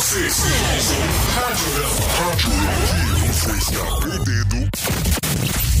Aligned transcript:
Usam 0.00 0.16
Rádio 1.34 1.68
Rádio 2.16 2.50
que 3.20 3.28
você 3.28 3.52
está 3.58 3.84
perdendo 4.00 4.70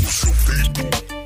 o 0.06 0.12
seu 0.12 0.34
tempo. 0.44 1.19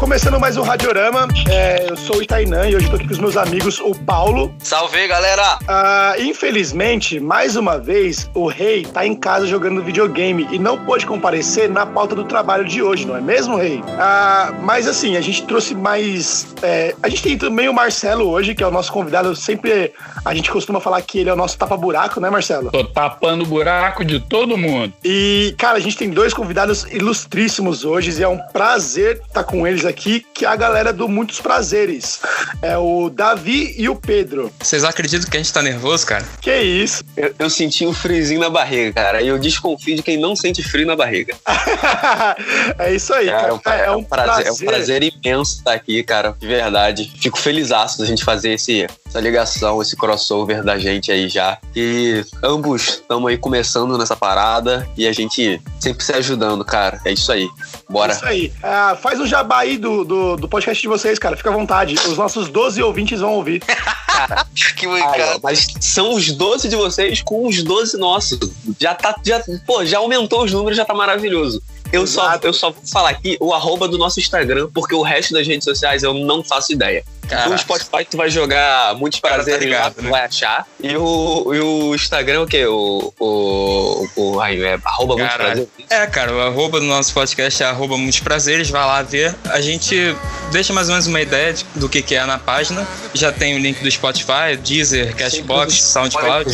Começando 0.00 0.40
mais 0.40 0.56
um 0.56 0.62
Radiorama, 0.62 1.28
é, 1.50 1.90
eu 1.90 1.94
sou 1.94 2.16
o 2.16 2.22
Itainã 2.22 2.66
e 2.66 2.74
hoje 2.74 2.86
estou 2.86 2.96
aqui 2.96 3.06
com 3.06 3.12
os 3.12 3.18
meus 3.18 3.36
amigos, 3.36 3.78
o 3.80 3.94
Paulo. 3.94 4.50
Salve, 4.58 5.06
galera! 5.06 5.58
Ah, 5.68 6.14
infelizmente, 6.18 7.20
mais 7.20 7.54
uma 7.54 7.78
vez, 7.78 8.28
o 8.32 8.46
Rei 8.46 8.82
tá 8.82 9.06
em 9.06 9.14
casa 9.14 9.46
jogando 9.46 9.82
videogame 9.82 10.48
e 10.50 10.58
não 10.58 10.82
pôde 10.86 11.04
comparecer 11.04 11.68
na 11.68 11.84
pauta 11.84 12.14
do 12.14 12.24
trabalho 12.24 12.64
de 12.64 12.82
hoje, 12.82 13.06
não 13.06 13.14
é 13.14 13.20
mesmo, 13.20 13.58
Rei? 13.58 13.84
Ah, 13.98 14.54
mas 14.62 14.88
assim, 14.88 15.18
a 15.18 15.20
gente 15.20 15.42
trouxe 15.42 15.74
mais. 15.74 16.46
é, 16.62 16.94
a 17.02 17.08
gente 17.10 17.22
tem 17.22 17.36
também 17.36 17.68
o 17.68 17.74
Marcelo 17.74 18.26
hoje, 18.26 18.54
que 18.54 18.62
é 18.62 18.66
o 18.66 18.70
nosso 18.70 18.90
convidado. 18.90 19.36
Sempre 19.36 19.92
a 20.24 20.34
gente 20.34 20.50
costuma 20.50 20.80
falar 20.80 21.02
que 21.02 21.18
ele 21.18 21.28
é 21.28 21.32
o 21.34 21.36
nosso 21.36 21.58
tapa-buraco, 21.58 22.20
né, 22.20 22.30
Marcelo? 22.30 22.70
Tô 22.70 22.84
tapando 22.84 23.44
o 23.44 23.46
buraco 23.46 24.02
de 24.02 24.18
todo 24.18 24.56
mundo. 24.56 24.94
E, 25.04 25.54
cara, 25.58 25.76
a 25.76 25.80
gente 25.80 25.98
tem 25.98 26.08
dois 26.08 26.32
convidados 26.32 26.84
ilustríssimos 26.90 27.84
hoje 27.84 28.18
e 28.18 28.22
é 28.22 28.28
um 28.28 28.38
prazer 28.38 29.20
estar 29.28 29.44
com 29.44 29.66
eles 29.66 29.84
aqui, 29.84 29.89
que 29.92 30.24
é 30.42 30.46
a 30.46 30.56
galera 30.56 30.92
do 30.92 31.08
Muitos 31.08 31.40
Prazeres. 31.40 32.20
É 32.60 32.76
o 32.76 33.08
Davi 33.08 33.74
e 33.78 33.88
o 33.88 33.96
Pedro. 33.96 34.52
Vocês 34.60 34.84
acreditam 34.84 35.28
que 35.30 35.36
a 35.36 35.40
gente 35.40 35.52
tá 35.52 35.62
nervoso, 35.62 36.06
cara? 36.06 36.24
Que 36.40 36.54
isso? 36.60 37.02
Eu, 37.16 37.34
eu 37.38 37.50
senti 37.50 37.86
um 37.86 37.92
friozinho 37.92 38.40
na 38.40 38.50
barriga, 38.50 38.92
cara. 38.92 39.22
E 39.22 39.28
eu 39.28 39.38
desconfio 39.38 39.96
de 39.96 40.02
quem 40.02 40.18
não 40.18 40.36
sente 40.36 40.62
frio 40.62 40.86
na 40.86 40.96
barriga. 40.96 41.34
é 42.78 42.94
isso 42.94 43.12
aí, 43.14 43.26
Cara, 43.26 43.58
cara. 43.58 43.82
é, 43.84 43.90
um 43.90 44.04
prazer, 44.04 44.46
é 44.46 44.52
um 44.52 44.56
prazer 44.56 45.02
imenso 45.02 45.58
estar 45.58 45.72
aqui, 45.72 46.02
cara. 46.02 46.34
De 46.38 46.46
verdade. 46.46 47.10
Fico 47.20 47.38
feliz 47.38 47.70
da 47.70 48.04
gente 48.04 48.24
fazer 48.24 48.54
esse, 48.54 48.86
essa 49.06 49.20
ligação, 49.20 49.80
esse 49.80 49.96
crossover 49.96 50.62
da 50.62 50.78
gente 50.78 51.12
aí 51.12 51.28
já. 51.28 51.58
E 51.74 52.24
ambos 52.42 52.88
estamos 52.88 53.30
aí 53.30 53.38
começando 53.38 53.96
nessa 53.96 54.16
parada 54.16 54.88
e 54.96 55.06
a 55.06 55.12
gente 55.12 55.60
sempre 55.78 56.04
se 56.04 56.12
ajudando, 56.12 56.64
cara. 56.64 57.00
É 57.04 57.12
isso 57.12 57.30
aí. 57.30 57.48
Bora. 57.88 58.12
Isso 58.12 58.24
aí. 58.26 58.52
Ah, 58.62 58.96
faz 59.00 59.20
o 59.20 59.26
jabá 59.26 59.60
aí 59.60 59.78
do, 59.80 60.04
do, 60.04 60.36
do 60.36 60.48
podcast 60.48 60.80
de 60.80 60.88
vocês, 60.88 61.18
cara. 61.18 61.36
Fica 61.36 61.50
à 61.50 61.52
vontade. 61.52 61.94
Os 61.94 62.16
nossos 62.16 62.48
12 62.48 62.82
ouvintes 62.82 63.20
vão 63.20 63.34
ouvir. 63.34 63.62
que 64.76 64.86
Ai, 64.86 65.38
Mas 65.42 65.66
são 65.80 66.14
os 66.14 66.30
12 66.30 66.68
de 66.68 66.76
vocês 66.76 67.22
com 67.22 67.46
os 67.46 67.62
12 67.62 67.96
nossos. 67.96 68.38
Já 68.78 68.94
tá. 68.94 69.14
Já, 69.24 69.42
pô, 69.66 69.84
já 69.84 69.98
aumentou 69.98 70.44
os 70.44 70.52
números, 70.52 70.76
já 70.76 70.84
tá 70.84 70.94
maravilhoso. 70.94 71.62
Eu 71.92 72.06
só, 72.06 72.38
eu 72.42 72.52
só 72.52 72.70
vou 72.70 72.82
falar 72.86 73.10
aqui 73.10 73.36
o 73.40 73.52
arroba 73.52 73.88
do 73.88 73.98
nosso 73.98 74.20
Instagram, 74.20 74.68
porque 74.72 74.94
o 74.94 75.02
resto 75.02 75.34
das 75.34 75.46
redes 75.46 75.64
sociais 75.64 76.02
eu 76.04 76.14
não 76.14 76.44
faço 76.44 76.72
ideia. 76.72 77.04
No 77.48 77.58
Spotify 77.58 78.04
tu 78.08 78.16
vai 78.16 78.30
jogar 78.30 78.94
muitos 78.94 79.20
prazeres 79.20 79.60
tá 79.60 79.64
ligado, 79.64 79.84
lá, 79.84 79.90
tu 79.90 80.02
né? 80.02 80.10
vai 80.10 80.24
achar. 80.24 80.66
E 80.82 80.96
o, 80.96 81.54
e 81.54 81.60
o 81.60 81.94
Instagram 81.94 82.42
o 82.42 82.46
quê? 82.46 82.66
O. 82.66 83.12
o, 83.18 84.08
o 84.16 84.40
ai, 84.40 84.62
é 84.62 84.78
arroba 84.84 85.16
muitos 85.16 85.36
prazeres. 85.36 85.68
É, 85.88 86.06
cara, 86.06 86.32
o 86.32 86.40
arroba 86.40 86.80
do 86.80 86.86
nosso 86.86 87.12
podcast 87.14 87.62
é 87.62 87.66
arroba 87.66 87.96
muitos 87.96 88.20
prazeres, 88.20 88.70
vai 88.70 88.84
lá 88.84 89.02
ver. 89.02 89.34
A 89.50 89.60
gente 89.60 90.14
deixa 90.52 90.72
mais 90.72 90.88
ou 90.88 90.92
menos 90.94 91.06
uma 91.06 91.20
ideia 91.20 91.52
de- 91.52 91.64
do 91.74 91.88
que, 91.88 92.02
que 92.02 92.14
é 92.14 92.24
na 92.24 92.38
página. 92.38 92.86
Já 93.14 93.32
tem 93.32 93.54
o 93.56 93.58
link 93.58 93.82
do 93.82 93.90
Spotify, 93.90 94.56
Deezer, 94.62 95.14
Cashbox, 95.16 95.74
SoundCloud. 95.74 96.50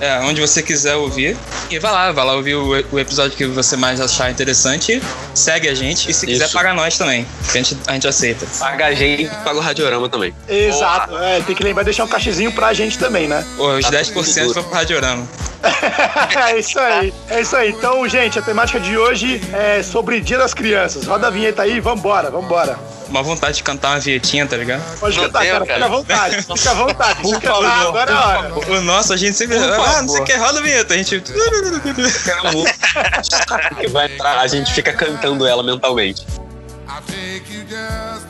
É, 0.00 0.18
onde 0.20 0.40
você 0.40 0.62
quiser 0.62 0.96
ouvir. 0.96 1.36
E 1.70 1.78
vai 1.78 1.92
lá, 1.92 2.12
vai 2.12 2.24
lá 2.24 2.34
ouvir 2.34 2.54
o, 2.54 2.68
o 2.92 2.98
episódio 2.98 3.36
que 3.36 3.46
você 3.46 3.76
mais 3.76 4.00
achar 4.00 4.30
interessante. 4.30 5.02
Segue 5.34 5.68
a 5.68 5.74
gente 5.74 6.10
e 6.10 6.14
se 6.14 6.26
quiser 6.26 6.44
Isso. 6.46 6.54
paga 6.54 6.72
nós 6.74 6.96
também. 6.96 7.26
Que 7.52 7.58
a 7.58 7.62
gente, 7.62 7.76
a 7.86 7.92
gente 7.92 8.08
aceita. 8.08 8.46
Paga 8.58 8.86
a 8.86 8.94
gente, 8.94 9.28
paga 9.44 9.56
o 9.56 9.60
Radiorama 9.60 10.08
também. 10.08 10.15
Exato. 10.48 11.16
É, 11.18 11.40
tem 11.40 11.54
que 11.54 11.62
lembrar 11.62 11.82
de 11.82 11.86
deixar 11.86 12.04
um 12.04 12.08
cachezinho 12.08 12.52
pra 12.52 12.72
gente 12.72 12.98
também, 12.98 13.28
né? 13.28 13.44
Pô, 13.56 13.68
os 13.74 13.84
Tá 13.84 13.90
10% 13.90 14.42
tudo 14.42 14.54
foi 14.54 14.62
pro 14.62 14.72
Radiorama. 14.72 15.26
é 16.48 16.58
isso 16.58 16.78
aí. 16.78 17.12
É 17.28 17.40
isso 17.40 17.56
aí. 17.56 17.70
Então, 17.70 18.08
gente, 18.08 18.38
a 18.38 18.42
temática 18.42 18.78
de 18.78 18.96
hoje 18.96 19.40
é 19.52 19.82
sobre 19.82 20.20
Dia 20.20 20.38
das 20.38 20.54
Crianças. 20.54 21.06
Roda 21.06 21.26
a 21.26 21.30
vinheta 21.30 21.62
aí, 21.62 21.80
vambora, 21.80 22.30
vambora. 22.30 22.78
Uma 23.08 23.22
vontade 23.22 23.58
de 23.58 23.62
cantar 23.62 23.90
uma 23.90 24.00
vietinha, 24.00 24.46
tá 24.46 24.56
ligado? 24.56 24.82
Pode 24.98 25.18
cantar, 25.18 25.46
cara. 25.46 25.64
cara. 25.64 25.84
Fica 25.84 25.84
à 25.84 25.88
vontade. 25.88 26.42
Fica 26.58 26.70
à 26.70 26.74
vontade. 26.74 27.22
Por 27.22 27.40
favor, 27.40 27.66
agora 27.66 28.10
é 28.10 28.14
a 28.14 28.26
hora. 28.26 28.52
O 28.70 28.80
nosso, 28.82 29.12
a 29.12 29.16
gente 29.16 29.36
sempre. 29.36 29.56
Ah, 29.58 30.02
não 30.02 30.08
sei 30.08 30.22
o 30.22 30.24
que, 30.24 30.34
roda 30.34 30.58
a 30.58 30.62
vinheta. 30.62 30.94
A 30.94 30.96
gente. 30.96 31.20
que 33.80 33.88
vai 33.88 34.12
entrar, 34.12 34.40
a 34.40 34.46
gente 34.46 34.72
fica 34.72 34.92
cantando 34.92 35.46
ela 35.46 35.62
mentalmente. 35.62 36.26
I 36.88 37.00
take 37.06 37.52
you 37.52 37.64
just 37.68 38.25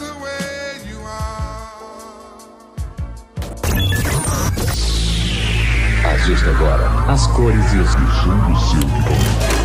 agora. 6.51 6.89
As 7.09 7.27
cores 7.29 7.73
e 7.73 7.79
os 7.79 7.95
bichos 7.95 8.25
do 8.25 8.57
seu 8.61 9.56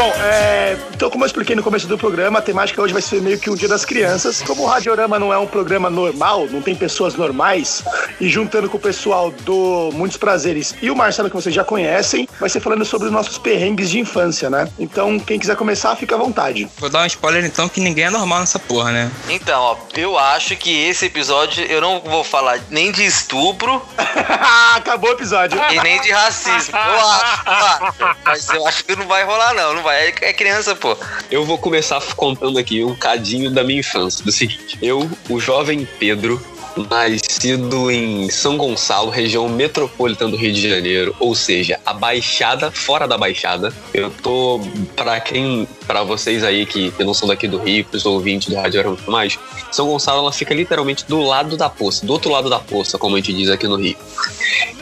Bom, 0.00 0.14
é, 0.22 0.78
então 0.94 1.10
como 1.10 1.24
eu 1.24 1.26
expliquei 1.26 1.54
no 1.54 1.62
começo 1.62 1.86
do 1.86 1.98
programa, 1.98 2.38
a 2.38 2.42
temática 2.42 2.80
hoje 2.80 2.90
vai 2.90 3.02
ser 3.02 3.20
meio 3.20 3.38
que 3.38 3.50
um 3.50 3.54
Dia 3.54 3.68
das 3.68 3.84
Crianças. 3.84 4.40
Como 4.40 4.62
o 4.62 4.66
Radiorama 4.66 5.18
não 5.18 5.30
é 5.30 5.36
um 5.36 5.46
programa 5.46 5.90
normal, 5.90 6.46
não 6.46 6.62
tem 6.62 6.74
pessoas 6.74 7.16
normais, 7.16 7.84
e 8.18 8.26
juntando 8.26 8.70
com 8.70 8.78
o 8.78 8.80
pessoal 8.80 9.30
do 9.30 9.90
Muitos 9.92 10.16
Prazeres 10.16 10.74
e 10.80 10.90
o 10.90 10.96
Marcelo, 10.96 11.28
que 11.28 11.36
vocês 11.36 11.54
já 11.54 11.64
conhecem, 11.64 12.26
vai 12.40 12.48
ser 12.48 12.60
falando 12.60 12.82
sobre 12.82 13.08
os 13.08 13.12
nossos 13.12 13.36
perrengues 13.36 13.90
de 13.90 13.98
infância, 13.98 14.48
né? 14.48 14.70
Então, 14.78 15.20
quem 15.20 15.38
quiser 15.38 15.54
começar, 15.54 15.94
fica 15.96 16.14
à 16.14 16.18
vontade. 16.18 16.66
Vou 16.78 16.88
dar 16.88 17.02
um 17.02 17.06
spoiler 17.06 17.44
então 17.44 17.68
que 17.68 17.82
ninguém 17.82 18.04
é 18.04 18.10
normal 18.10 18.40
nessa 18.40 18.58
porra, 18.58 18.92
né? 18.92 19.10
Então, 19.28 19.60
ó, 19.60 19.76
eu 19.94 20.18
acho 20.18 20.56
que 20.56 20.82
esse 20.82 21.04
episódio 21.04 21.62
eu 21.66 21.78
não 21.82 22.00
vou 22.00 22.24
falar 22.24 22.58
nem 22.70 22.90
de 22.90 23.04
estupro 23.04 23.82
Acabou 24.76 25.10
o 25.10 25.12
episódio. 25.12 25.60
e 25.70 25.80
nem 25.80 26.00
de 26.00 26.10
racismo. 26.10 26.76
Eu 26.76 27.00
acho, 27.00 27.42
eu 27.46 27.52
acho. 27.52 28.16
Mas 28.24 28.48
eu 28.48 28.66
acho 28.66 28.84
que 28.84 28.96
não 28.96 29.06
vai 29.06 29.24
rolar, 29.24 29.54
não. 29.54 29.74
Não 29.74 29.82
vai. 29.82 29.89
É 29.92 30.12
é 30.22 30.32
criança, 30.32 30.74
pô. 30.74 30.96
Eu 31.30 31.44
vou 31.44 31.58
começar 31.58 32.00
contando 32.14 32.58
aqui 32.58 32.82
um 32.84 32.94
cadinho 32.94 33.50
da 33.50 33.62
minha 33.64 33.80
infância. 33.80 34.24
Do 34.24 34.32
seguinte, 34.32 34.78
eu, 34.82 35.10
o 35.28 35.40
jovem 35.40 35.86
Pedro, 35.98 36.42
nascido 36.88 37.90
em 37.90 38.28
São 38.30 38.56
Gonçalo, 38.56 39.10
região 39.10 39.48
metropolitana 39.48 40.30
do 40.30 40.36
Rio 40.36 40.52
de 40.52 40.68
Janeiro, 40.68 41.14
ou 41.18 41.34
seja, 41.34 41.80
a 41.84 41.92
Baixada 41.92 42.70
fora 42.70 43.06
da 43.06 43.18
Baixada. 43.18 43.72
Eu 43.92 44.10
tô 44.10 44.60
pra 44.94 45.20
quem, 45.20 45.66
para 45.86 46.02
vocês 46.02 46.44
aí 46.44 46.66
que, 46.66 46.90
que 46.92 47.04
não 47.04 47.14
são 47.14 47.28
daqui 47.28 47.48
do 47.48 47.58
Rio, 47.58 47.84
pros 47.84 48.06
ouvintes 48.06 48.48
do 48.48 48.56
Rádio 48.56 48.80
Arama 48.80 48.98
mais, 49.06 49.38
São 49.72 49.86
Gonçalo 49.86 50.20
ela 50.20 50.32
fica 50.32 50.54
literalmente 50.54 51.04
do 51.06 51.20
lado 51.20 51.56
da 51.56 51.68
poça, 51.68 52.04
do 52.06 52.12
outro 52.12 52.30
lado 52.30 52.48
da 52.48 52.58
poça, 52.58 52.98
como 52.98 53.16
a 53.16 53.18
gente 53.18 53.32
diz 53.32 53.48
aqui 53.48 53.66
no 53.66 53.76
Rio. 53.76 53.96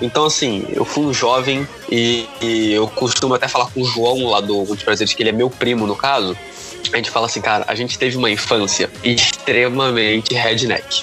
Então, 0.00 0.24
assim, 0.24 0.64
eu 0.70 0.84
fui 0.84 1.04
um 1.04 1.14
jovem 1.14 1.66
e, 1.90 2.26
e 2.40 2.72
eu 2.72 2.86
costumo 2.88 3.34
até 3.34 3.48
falar 3.48 3.66
com 3.66 3.80
o 3.80 3.84
João 3.84 4.26
lá 4.26 4.40
do 4.40 4.64
Muitos 4.64 4.84
Prazeres, 4.84 5.12
que 5.12 5.22
ele 5.22 5.30
é 5.30 5.32
meu 5.32 5.50
primo 5.50 5.86
no 5.86 5.96
caso. 5.96 6.36
A 6.92 6.96
gente 6.96 7.10
fala 7.10 7.26
assim, 7.26 7.40
cara, 7.40 7.64
a 7.68 7.74
gente 7.74 7.98
teve 7.98 8.16
uma 8.16 8.30
infância 8.30 8.88
extremamente 9.02 10.34
redneck. 10.34 11.02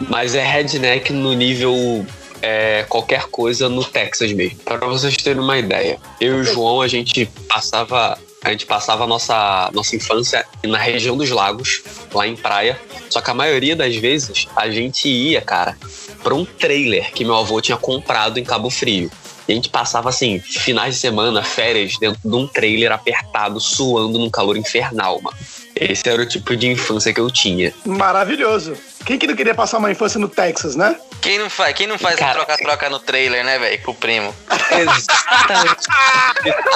Mas 0.00 0.34
é 0.34 0.44
redneck 0.44 1.12
no 1.12 1.32
nível 1.32 2.04
é, 2.42 2.84
qualquer 2.88 3.24
coisa 3.24 3.68
no 3.68 3.84
Texas 3.84 4.32
mesmo. 4.32 4.58
Para 4.60 4.86
vocês 4.86 5.16
terem 5.16 5.42
uma 5.42 5.58
ideia, 5.58 5.98
eu 6.20 6.38
e 6.38 6.40
o 6.40 6.44
João 6.44 6.80
a 6.80 6.88
gente 6.88 7.26
passava 7.48 8.18
a 8.46 8.52
gente 8.52 8.64
passava 8.64 9.02
a 9.02 9.06
nossa, 9.08 9.70
nossa 9.74 9.96
infância 9.96 10.46
na 10.64 10.78
região 10.78 11.16
dos 11.16 11.30
lagos, 11.30 11.82
lá 12.14 12.28
em 12.28 12.36
praia. 12.36 12.80
Só 13.10 13.20
que 13.20 13.28
a 13.28 13.34
maioria 13.34 13.74
das 13.74 13.96
vezes 13.96 14.46
a 14.54 14.70
gente 14.70 15.08
ia, 15.08 15.40
cara, 15.40 15.76
para 16.22 16.32
um 16.32 16.44
trailer 16.44 17.10
que 17.12 17.24
meu 17.24 17.34
avô 17.34 17.60
tinha 17.60 17.76
comprado 17.76 18.38
em 18.38 18.44
Cabo 18.44 18.70
Frio. 18.70 19.10
E 19.48 19.52
a 19.52 19.54
gente 19.54 19.68
passava, 19.68 20.10
assim, 20.10 20.38
finais 20.38 20.94
de 20.94 21.00
semana, 21.00 21.42
férias, 21.42 21.98
dentro 21.98 22.20
de 22.24 22.36
um 22.36 22.46
trailer 22.46 22.92
apertado, 22.92 23.58
suando 23.58 24.16
num 24.16 24.30
calor 24.30 24.56
infernal, 24.56 25.20
mano. 25.20 25.36
Esse 25.74 26.08
era 26.08 26.22
o 26.22 26.26
tipo 26.26 26.56
de 26.56 26.68
infância 26.68 27.12
que 27.12 27.20
eu 27.20 27.30
tinha. 27.30 27.72
Maravilhoso. 27.84 28.76
Quem 29.06 29.18
que 29.18 29.26
não 29.28 29.36
queria 29.36 29.54
passar 29.54 29.78
uma 29.78 29.88
infância 29.88 30.18
no 30.18 30.28
Texas, 30.28 30.74
né? 30.74 30.96
Quem 31.20 31.38
não 31.38 31.48
faz, 31.48 31.74
quem 31.76 31.86
não 31.86 31.96
faz 31.96 32.16
Cara, 32.16 32.34
troca-troca 32.34 32.90
no 32.90 32.98
trailer, 32.98 33.44
né, 33.44 33.56
velho? 33.56 33.80
Com 33.82 33.92
o 33.92 33.94
primo. 33.94 34.34
Exatamente. 34.70 35.86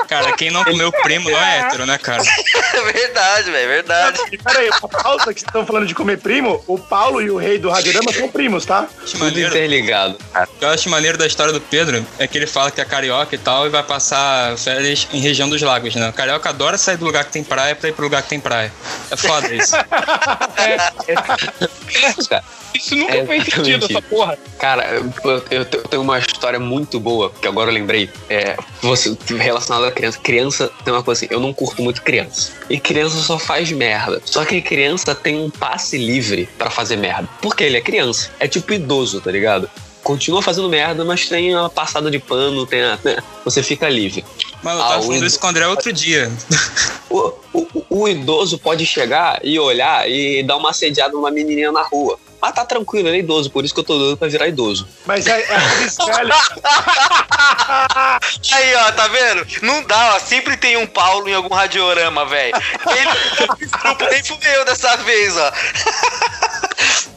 Cara, 0.06 0.32
quem 0.36 0.50
não 0.50 0.62
comeu 0.62 0.92
primo 0.92 1.28
não 1.28 1.38
é 1.38 1.58
hétero, 1.58 1.86
né, 1.86 1.98
cara? 1.98 2.22
É 2.22 2.82
verdade, 2.92 3.50
velho. 3.50 3.68
Verdade. 3.68 4.20
E 4.30 4.38
peraí, 4.38 4.68
uma 4.68 4.88
pausa 4.88 5.34
que 5.34 5.40
vocês 5.40 5.48
estão 5.48 5.66
falando 5.66 5.86
de 5.86 5.94
comer 5.94 6.18
primo, 6.18 6.62
o 6.68 6.78
Paulo 6.78 7.20
e 7.20 7.30
o 7.30 7.36
rei 7.36 7.58
do 7.58 7.68
Radiorama 7.68 8.12
são 8.12 8.28
primos, 8.28 8.64
tá? 8.64 8.86
Tudo 9.10 9.40
interligado. 9.40 10.16
o 10.34 10.58
que 10.58 10.64
eu 10.64 10.68
acho 10.68 10.88
maneiro 10.88 11.18
da 11.18 11.26
história 11.26 11.52
do 11.52 11.60
Pedro 11.60 12.06
é 12.16 12.28
que 12.28 12.38
ele 12.38 12.46
fala 12.46 12.70
que 12.70 12.80
é 12.80 12.84
carioca 12.84 13.34
e 13.34 13.38
tal 13.38 13.66
e 13.66 13.70
vai 13.70 13.82
passar 13.82 14.56
férias 14.56 15.08
em 15.12 15.20
região 15.20 15.48
dos 15.48 15.60
lagos, 15.62 15.96
né? 15.96 16.08
O 16.08 16.12
carioca 16.12 16.48
adora 16.48 16.78
sair 16.78 16.96
do 16.96 17.04
lugar 17.04 17.24
que 17.24 17.32
tem 17.32 17.42
praia 17.42 17.74
pra 17.74 17.88
ir 17.88 17.92
pro 17.92 18.04
lugar 18.04 18.22
que 18.22 18.28
tem 18.28 18.38
praia. 18.38 18.72
É 19.10 19.16
foda 19.16 19.52
isso. 19.52 19.74
isso, 22.20 22.28
cara. 22.28 22.44
Isso 22.74 22.94
nunca 22.96 23.14
É 23.16 23.26
sentido, 23.26 23.48
exatamente 23.68 23.92
essa 23.92 24.02
porra. 24.02 24.38
Cara, 24.58 24.84
eu, 24.90 25.12
eu- 25.50 25.64
tenho 25.64 26.02
uma 26.02 26.18
história 26.18 26.58
muito 26.60 27.00
boa, 27.00 27.30
que 27.40 27.46
agora 27.48 27.70
eu 27.70 27.74
lembrei. 27.74 28.08
É, 28.28 28.56
você 28.80 29.16
relacionada 29.36 29.88
à 29.88 29.92
criança. 29.92 30.18
Criança 30.18 30.70
tem 30.84 30.92
uma 30.92 31.02
coisa 31.02 31.24
assim, 31.24 31.34
eu 31.34 31.40
não 31.40 31.52
curto 31.52 31.82
muito 31.82 32.02
criança. 32.02 32.52
E 32.68 32.78
criança 32.78 33.16
só 33.18 33.38
faz 33.38 33.70
merda. 33.72 34.20
Só 34.24 34.44
que 34.44 34.60
criança 34.60 35.14
tem 35.14 35.36
um 35.38 35.50
passe 35.50 35.98
livre 35.98 36.48
pra 36.56 36.70
fazer 36.70 36.96
merda. 36.96 37.28
Porque 37.42 37.64
ele 37.64 37.76
é 37.76 37.80
criança. 37.80 38.30
É 38.38 38.46
tipo 38.46 38.72
idoso, 38.72 39.20
tá 39.20 39.30
ligado? 39.30 39.68
Continua 40.02 40.42
fazendo 40.42 40.68
merda, 40.68 41.04
mas 41.04 41.28
tem 41.28 41.54
uma 41.54 41.70
passada 41.70 42.10
de 42.10 42.18
pano, 42.18 42.66
tem 42.66 42.82
a, 42.82 42.98
né? 43.04 43.18
você 43.44 43.62
fica 43.62 43.88
livre. 43.88 44.24
Mano, 44.62 44.80
eu 44.80 44.84
Ah, 44.84 44.88
tava 44.88 44.98
o 45.00 45.02
falando 45.02 45.16
Indo- 45.18 45.26
isso 45.26 45.38
com 45.38 45.46
o 45.46 45.50
André 45.50 45.66
outro 45.68 45.92
dia. 45.92 46.30
O, 47.10 47.32
o- 47.52 47.84
o 47.90 48.08
idoso 48.08 48.56
pode 48.56 48.86
chegar 48.86 49.40
e 49.42 49.58
olhar 49.58 50.08
e 50.08 50.44
dar 50.44 50.56
uma 50.56 50.70
assediada 50.70 51.12
numa 51.12 51.28
menininha 51.28 51.72
na 51.72 51.82
rua. 51.82 52.16
Mas 52.40 52.54
tá 52.54 52.64
tranquilo, 52.64 53.08
ele 53.08 53.16
é 53.16 53.20
idoso, 53.20 53.50
por 53.50 53.64
isso 53.64 53.74
que 53.74 53.80
eu 53.80 53.84
tô 53.84 53.98
doido 53.98 54.16
pra 54.16 54.28
virar 54.28 54.46
idoso. 54.46 54.86
Mas 55.04 55.26
é, 55.26 55.40
é. 55.40 55.46
Aí, 58.52 58.74
ó, 58.76 58.92
tá 58.92 59.08
vendo? 59.08 59.44
Não 59.62 59.82
dá, 59.82 60.14
ó. 60.14 60.18
Sempre 60.20 60.56
tem 60.56 60.76
um 60.76 60.86
Paulo 60.86 61.28
em 61.28 61.34
algum 61.34 61.52
radiorama, 61.54 62.24
velho. 62.26 62.54
Ele 62.86 63.10
desculpa, 63.58 64.08
nem 64.08 64.22
fui 64.22 64.38
eu 64.54 64.64
dessa 64.64 64.96
vez, 64.98 65.36
ó. 65.36 65.52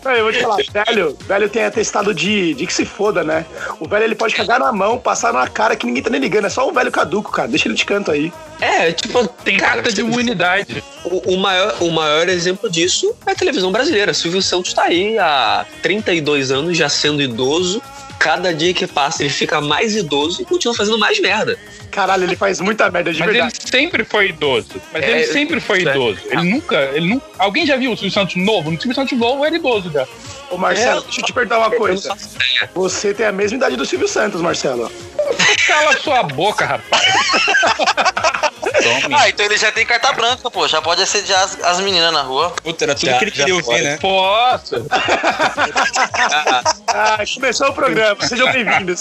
Não, 0.03 0.11
eu 0.11 0.23
vou 0.23 0.33
te 0.33 0.41
falar, 0.41 0.57
velho, 0.57 1.17
velho 1.25 1.49
tem 1.49 1.63
atestado 1.63 2.13
de, 2.13 2.53
de 2.53 2.67
que 2.67 2.73
se 2.73 2.85
foda, 2.85 3.23
né? 3.23 3.45
O 3.79 3.87
velho 3.87 4.03
ele 4.03 4.15
pode 4.15 4.35
cagar 4.35 4.59
na 4.59 4.71
mão, 4.71 4.97
passar 4.97 5.31
na 5.31 5.47
cara 5.47 5.75
que 5.75 5.85
ninguém 5.85 6.03
tá 6.03 6.09
nem 6.09 6.19
ligando. 6.19 6.45
É 6.45 6.49
só 6.49 6.67
um 6.67 6.73
velho 6.73 6.91
caduco, 6.91 7.31
cara. 7.31 7.47
Deixa 7.47 7.67
ele 7.67 7.75
de 7.75 7.85
canto 7.85 8.11
aí. 8.11 8.31
É, 8.59 8.91
tipo, 8.91 9.25
Tem 9.43 9.57
carta 9.57 9.91
de 9.91 10.01
imunidade. 10.01 10.83
O, 11.05 11.33
o 11.33 11.37
maior, 11.37 11.75
o 11.79 11.89
maior 11.89 12.27
exemplo 12.27 12.69
disso 12.69 13.15
é 13.25 13.31
a 13.31 13.35
televisão 13.35 13.71
brasileira. 13.71 14.13
Silvio 14.13 14.41
Santos 14.41 14.73
tá 14.73 14.83
aí 14.83 15.17
há 15.17 15.65
32 15.81 16.51
anos 16.51 16.77
já 16.77 16.89
sendo 16.89 17.21
idoso. 17.21 17.81
Cada 18.23 18.53
dia 18.53 18.73
que 18.73 18.87
passa 18.87 19.21
ele 19.21 19.29
fica 19.29 19.59
mais 19.59 19.95
idoso 19.97 20.41
e 20.41 20.45
continua 20.45 20.73
fazendo 20.73 20.97
mais 20.97 21.19
merda. 21.19 21.59
Caralho, 21.91 22.23
ele 22.23 22.37
faz 22.37 22.61
muita 22.61 22.89
merda 22.89 23.11
de 23.13 23.19
Mas 23.19 23.27
ele 23.29 23.37
verdade. 23.39 23.69
sempre 23.69 24.03
foi 24.05 24.29
idoso. 24.29 24.69
Mas 24.93 25.03
É, 25.03 25.11
ele 25.11 25.27
sempre 25.27 25.59
foi 25.59 25.79
é. 25.79 25.81
idoso. 25.81 26.19
Ele 26.31 26.41
nunca, 26.43 26.77
ele 26.93 27.07
nunca. 27.09 27.25
Alguém 27.37 27.65
já 27.67 27.75
viu 27.75 27.91
o 27.91 27.97
Silvio 27.97 28.11
Santos 28.13 28.35
novo? 28.37 28.71
No 28.71 28.79
Silvio 28.79 28.95
Santos 28.95 29.17
novo 29.19 29.43
era 29.45 29.53
idoso 29.53 29.91
já. 29.91 30.07
Ô, 30.49 30.57
Marcelo, 30.57 31.01
deixa 31.01 31.19
eu 31.19 31.25
te 31.25 31.33
perguntar 31.33 31.59
uma 31.59 31.69
coisa. 31.71 32.15
Você 32.73 33.13
tem 33.13 33.25
a 33.25 33.31
mesma 33.31 33.57
idade 33.57 33.75
do 33.75 33.85
Silvio 33.85 34.07
Santos, 34.07 34.39
Marcelo. 34.41 34.89
Cala 35.67 35.97
sua 35.99 36.23
boca, 36.23 36.65
rapaz. 36.65 37.03
Tome. 38.81 39.15
Ah, 39.15 39.29
então 39.29 39.45
ele 39.45 39.57
já 39.57 39.71
tem 39.71 39.85
carta 39.85 40.11
branca, 40.13 40.49
pô. 40.49 40.67
Já 40.67 40.81
pode 40.81 41.01
assediar 41.01 41.43
as, 41.43 41.57
as 41.63 41.79
meninas 41.79 42.11
na 42.11 42.21
rua. 42.21 42.51
Puta, 42.63 42.85
era 42.85 42.95
tudo 42.95 43.05
Já- 43.09 43.17
que 43.17 43.23
ele 43.25 43.31
queria 43.31 43.55
ouvir, 43.55 43.81
né? 43.83 43.97
Posso? 43.97 44.75
Ah, 46.95 47.17
começou 47.33 47.69
o 47.69 47.73
programa. 47.73 48.15
Sejam 48.27 48.51
bem-vindos. 48.51 48.99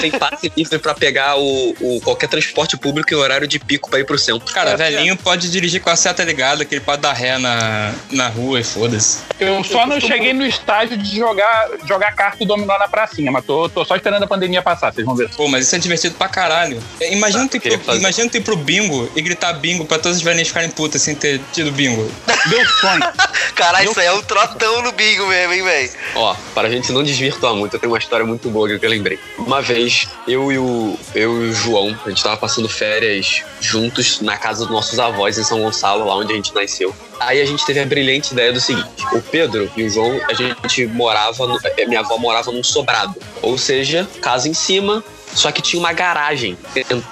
Tem 0.00 0.10
passe 0.10 0.52
livre 0.56 0.78
pra 0.78 0.92
pegar 0.94 1.36
o, 1.38 1.74
o- 1.80 2.00
qualquer 2.02 2.28
transporte 2.28 2.76
público 2.76 3.12
em 3.12 3.16
horário 3.16 3.46
de 3.46 3.58
pico 3.60 3.88
pra 3.88 4.00
ir 4.00 4.04
pro 4.04 4.18
centro. 4.18 4.52
Cara, 4.52 4.76
velhinho 4.76 5.16
pode 5.16 5.48
dirigir 5.50 5.80
com 5.80 5.88
a 5.90 5.94
seta 5.96 6.24
ligada, 6.24 6.64
que 6.64 6.74
ele 6.74 6.80
pode 6.84 7.02
dar 7.02 7.12
ré 7.12 7.38
na, 7.38 7.92
na 8.10 8.28
rua 8.28 8.58
e 8.60 8.64
foda-se. 8.64 9.20
Eu 9.38 9.62
só 9.62 9.86
não 9.86 10.00
cheguei 10.00 10.32
no 10.32 10.44
estágio 10.44 10.96
de 10.96 11.16
jogar, 11.16 11.68
jogar 11.86 12.12
carta 12.14 12.42
e 12.42 12.46
dominó 12.46 12.76
na 12.78 12.88
pracinha, 12.88 13.30
mas 13.30 13.44
tô, 13.44 13.68
tô 13.68 13.84
só 13.84 13.94
esperando 13.94 14.24
a 14.24 14.26
pandemia 14.26 14.60
passar, 14.62 14.92
vocês 14.92 15.06
vão 15.06 15.14
ver. 15.14 15.28
Pô, 15.36 15.46
mas 15.48 15.66
isso 15.66 15.76
é 15.76 15.78
divertido 15.78 16.16
pra 16.16 16.28
caralho. 16.28 16.82
É, 17.00 17.12
Imagina 17.12 17.46
tu, 17.48 17.56
ir 17.56 17.60
pro, 17.60 17.78
fazer. 17.78 17.98
imagina 18.00 18.28
tu 18.30 18.36
ir 18.36 18.40
pro 18.42 18.56
bingo 18.76 19.10
e 19.16 19.22
gritar 19.22 19.54
bingo 19.54 19.84
pra 19.84 19.98
todas 19.98 20.18
as 20.18 20.22
velhinhas 20.22 20.48
ficarem 20.48 20.70
putas 20.70 21.00
sem 21.00 21.14
ter 21.14 21.40
tido 21.52 21.72
bingo. 21.72 22.10
Meu 22.46 22.66
sonho. 22.66 23.00
Caralho, 23.54 23.90
isso 23.90 23.98
aí 23.98 24.06
é 24.06 24.12
um 24.12 24.22
trotão 24.22 24.82
no 24.82 24.92
bingo 24.92 25.26
mesmo, 25.26 25.52
hein, 25.54 25.62
velho? 25.62 25.90
Ó, 26.14 26.36
para 26.54 26.68
a 26.68 26.70
gente 26.70 26.92
não 26.92 27.02
desvirtuar 27.02 27.54
muito, 27.54 27.74
eu 27.74 27.80
tenho 27.80 27.92
uma 27.92 27.98
história 27.98 28.26
muito 28.26 28.50
boa 28.50 28.68
que 28.78 28.84
eu 28.84 28.90
lembrei. 28.90 29.18
Uma 29.38 29.62
vez, 29.62 30.06
eu 30.28 30.52
e 30.52 30.58
o, 30.58 30.98
eu 31.14 31.44
e 31.44 31.48
o 31.48 31.54
João, 31.54 31.98
a 32.04 32.08
gente 32.10 32.22
tava 32.22 32.36
passando 32.36 32.68
férias 32.68 33.42
juntos 33.60 34.20
na 34.20 34.36
casa 34.36 34.64
dos 34.64 34.70
nossos 34.70 34.98
avós 34.98 35.38
em 35.38 35.44
São 35.44 35.62
Gonçalo, 35.62 36.04
lá 36.04 36.16
onde 36.16 36.32
a 36.32 36.36
gente 36.36 36.54
nasceu. 36.54 36.94
Aí 37.20 37.40
a 37.40 37.44
gente 37.44 37.64
teve 37.64 37.80
a 37.80 37.86
brilhante 37.86 38.32
ideia 38.32 38.52
do 38.52 38.60
seguinte: 38.60 38.88
o 39.12 39.20
Pedro 39.20 39.70
e 39.76 39.84
o 39.84 39.90
João, 39.90 40.20
a 40.28 40.34
gente 40.34 40.86
morava, 40.86 41.46
no, 41.46 41.58
eh, 41.76 41.86
minha 41.86 42.00
avó 42.00 42.18
morava 42.18 42.50
num 42.52 42.62
sobrado. 42.62 43.14
Ou 43.42 43.56
seja, 43.56 44.08
casa 44.20 44.48
em 44.48 44.54
cima, 44.54 45.02
só 45.36 45.52
que 45.52 45.60
tinha 45.60 45.78
uma 45.78 45.92
garagem 45.92 46.56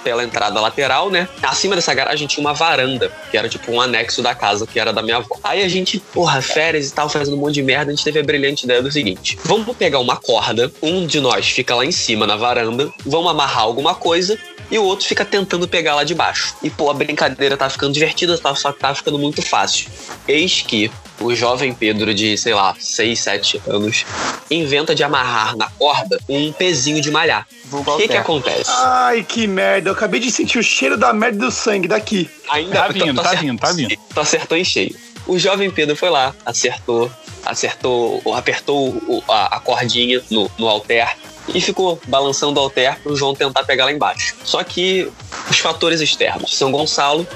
pela 0.03 0.25
entrada 0.25 0.59
lateral, 0.61 1.11
né? 1.11 1.29
Acima 1.43 1.77
dessa 1.77 1.93
garagem 1.93 2.27
tinha 2.27 2.41
uma 2.41 2.55
varanda, 2.55 3.13
que 3.31 3.37
era 3.37 3.49
tipo 3.49 3.71
um 3.71 3.81
anexo 3.81 4.23
da 4.23 4.35
casa, 4.35 4.67
que 4.67 4.81
era 4.81 4.93
da 4.93 5.03
minha 5.03 5.17
avó. 5.17 5.37
Aí 5.43 5.63
a 5.63 5.69
gente, 5.69 5.99
porra, 5.99 6.41
férias 6.41 6.89
e 6.89 6.95
tal, 6.95 7.09
fazendo 7.09 7.37
um 7.37 7.41
monte 7.41 7.55
de 7.55 7.63
merda, 7.63 7.93
a 7.93 7.95
gente 7.95 8.03
teve 8.03 8.19
a 8.19 8.23
brilhante 8.23 8.65
ideia 8.65 8.83
do 8.83 8.91
seguinte: 8.91 9.39
vamos 9.45 9.77
pegar 9.77 9.99
uma 9.99 10.17
corda, 10.17 10.73
um 10.83 11.07
de 11.07 11.21
nós 11.21 11.49
fica 11.49 11.75
lá 11.75 11.85
em 11.85 11.93
cima 11.93 12.27
na 12.27 12.37
varanda, 12.37 12.91
vamos 13.05 13.31
amarrar 13.31 13.63
alguma 13.63 13.95
coisa. 13.95 14.39
E 14.71 14.79
o 14.79 14.85
outro 14.85 15.07
fica 15.07 15.25
tentando 15.25 15.69
pegar 15.69 15.95
lá 15.95 16.05
de 16.05 16.15
baixo. 16.15 16.55
E, 16.63 16.71
pô, 16.71 16.91
a 16.91 16.95
brincadeira 16.95 17.57
tá 17.57 17.69
ficando 17.69 17.93
divertida, 17.93 18.37
tá- 18.39 18.55
só 18.55 18.73
que 18.73 18.81
tá 18.81 18.95
ficando 18.95 19.19
muito 19.19 19.43
fácil. 19.43 19.89
Eis 20.27 20.63
que 20.63 20.91
o 21.21 21.35
jovem 21.35 21.73
Pedro, 21.73 22.13
de, 22.15 22.37
sei 22.37 22.55
lá, 22.55 22.75
6, 22.79 23.21
7 23.21 23.63
anos, 23.67 24.05
inventa 24.51 24.95
de 24.95 25.05
amarrar 25.05 25.57
na 25.57 25.69
corda 25.71 26.19
um 26.29 26.53
pezinho 26.53 27.01
de 27.01 27.11
malhar. 27.11 27.47
O 27.71 27.97
que 27.97 28.09
que 28.09 28.17
acontece? 28.17 28.71
Ai, 28.71 29.23
que 29.23 29.47
merda. 29.47 29.91
Eu 29.91 29.93
acabei 29.95 30.19
de 30.21 30.31
sentir 30.31 30.59
o 30.59 30.63
cheiro 30.63 30.97
da 30.97 31.13
merda 31.13 31.39
do 31.47 31.51
sangue 31.51 31.87
daqui. 31.89 32.29
Ainda 32.51 32.77
Tá 32.77 32.89
vindo, 32.89 33.23
tá 33.23 33.35
vindo, 33.35 33.59
tá 33.59 33.73
vindo. 33.73 33.97
Tu 34.13 34.21
acertou 34.21 34.57
em 34.59 34.65
cheio. 34.65 34.95
O 35.27 35.39
jovem 35.39 35.71
Pedro 35.71 35.97
foi 35.97 36.11
lá, 36.11 36.35
acertou, 36.45 37.11
acertou, 37.45 38.23
apertou 38.35 39.23
a, 39.29 39.57
a 39.57 39.61
cordinha 39.61 40.23
no, 40.31 40.51
no 40.59 40.69
alter 40.69 41.09
e 41.49 41.61
ficou 41.61 42.01
balançando 42.09 42.59
o 42.59 42.63
alter 42.63 42.99
pro 43.01 43.17
João 43.17 43.35
tentar 43.35 43.65
pegar 43.65 43.85
lá 43.85 43.93
embaixo. 43.93 44.35
Só 44.45 44.63
que 44.63 45.11
os 45.51 45.59
fatores 45.59 46.01
externos. 46.01 46.57
São 46.57 46.71
Gonçalo, 46.71 47.27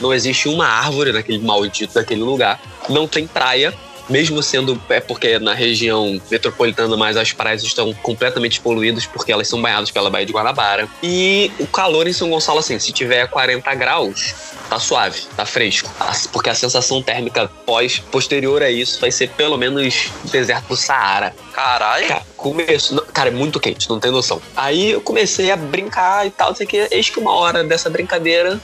não 0.00 0.12
existe 0.12 0.48
uma 0.48 0.66
árvore 0.66 1.12
naquele 1.12 1.38
maldito 1.38 1.94
daquele 1.94 2.22
lugar. 2.22 2.60
Não 2.88 3.06
tem 3.06 3.26
praia. 3.26 3.74
Mesmo 4.08 4.42
sendo, 4.42 4.80
é 4.88 4.98
porque 4.98 5.38
na 5.38 5.54
região 5.54 6.20
metropolitana, 6.28 6.96
mas 6.96 7.16
as 7.16 7.32
praias 7.32 7.62
estão 7.62 7.94
completamente 7.94 8.60
poluídas 8.60 9.06
porque 9.06 9.30
elas 9.30 9.46
são 9.46 9.62
banhadas 9.62 9.92
pela 9.92 10.10
Baía 10.10 10.26
de 10.26 10.32
Guanabara. 10.32 10.88
E 11.00 11.52
o 11.60 11.66
calor 11.68 12.08
em 12.08 12.12
São 12.12 12.28
Gonçalo, 12.28 12.58
assim, 12.58 12.76
se 12.80 12.90
tiver 12.90 13.28
40 13.28 13.72
graus, 13.76 14.34
tá 14.68 14.80
suave, 14.80 15.20
tá 15.36 15.46
fresco. 15.46 15.88
Porque 16.32 16.50
a 16.50 16.54
sensação 16.56 17.00
térmica 17.00 17.48
pós, 17.64 18.00
posterior 18.10 18.64
a 18.64 18.70
isso 18.70 19.00
vai 19.00 19.12
ser 19.12 19.30
pelo 19.30 19.56
menos 19.56 20.10
deserto 20.24 20.66
do 20.66 20.76
Saara. 20.76 21.32
Caralho. 21.52 22.08
Cara, 22.08 22.26
começo, 22.40 23.00
cara, 23.12 23.28
é 23.28 23.32
muito 23.32 23.60
quente, 23.60 23.88
não 23.88 24.00
tem 24.00 24.10
noção. 24.10 24.40
Aí 24.56 24.92
eu 24.92 25.00
comecei 25.00 25.50
a 25.50 25.56
brincar 25.56 26.26
e 26.26 26.30
tal, 26.30 26.54
sei 26.54 26.66
que. 26.66 26.88
Eis 26.90 27.10
que 27.10 27.20
uma 27.20 27.34
hora 27.34 27.62
dessa 27.62 27.90
brincadeira, 27.90 28.58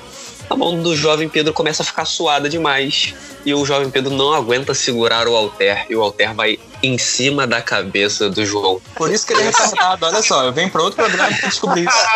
a 0.49 0.57
mão 0.57 0.81
do 0.81 0.97
jovem 0.97 1.29
Pedro 1.29 1.53
começa 1.53 1.83
a 1.83 1.87
ficar 1.87 2.05
suada 2.07 2.49
demais. 2.49 3.15
E 3.45 3.55
o 3.55 3.65
jovem 3.65 3.91
Pedro 3.91 4.13
não 4.13 4.33
aguenta 4.33 4.75
segurar 4.75 5.29
o 5.29 5.37
alter. 5.37 5.87
E 5.89 5.95
o 5.95 6.03
alter 6.03 6.35
vai 6.35 6.59
em 6.83 6.99
cima 6.99 7.47
da 7.47 7.61
cabeça 7.61 8.29
do 8.29 8.45
João. 8.45 8.81
Por 8.95 9.13
isso 9.13 9.27
que 9.27 9.33
ele 9.33 9.43
é 9.43 9.45
retardado, 9.47 10.07
olha 10.07 10.23
só, 10.23 10.45
eu 10.45 10.53
venho 10.53 10.71
pra 10.71 10.83
outro 10.83 10.97
programa 10.97 11.35
pra 11.37 11.49
descobrir 11.49 11.87
isso. 11.87 12.07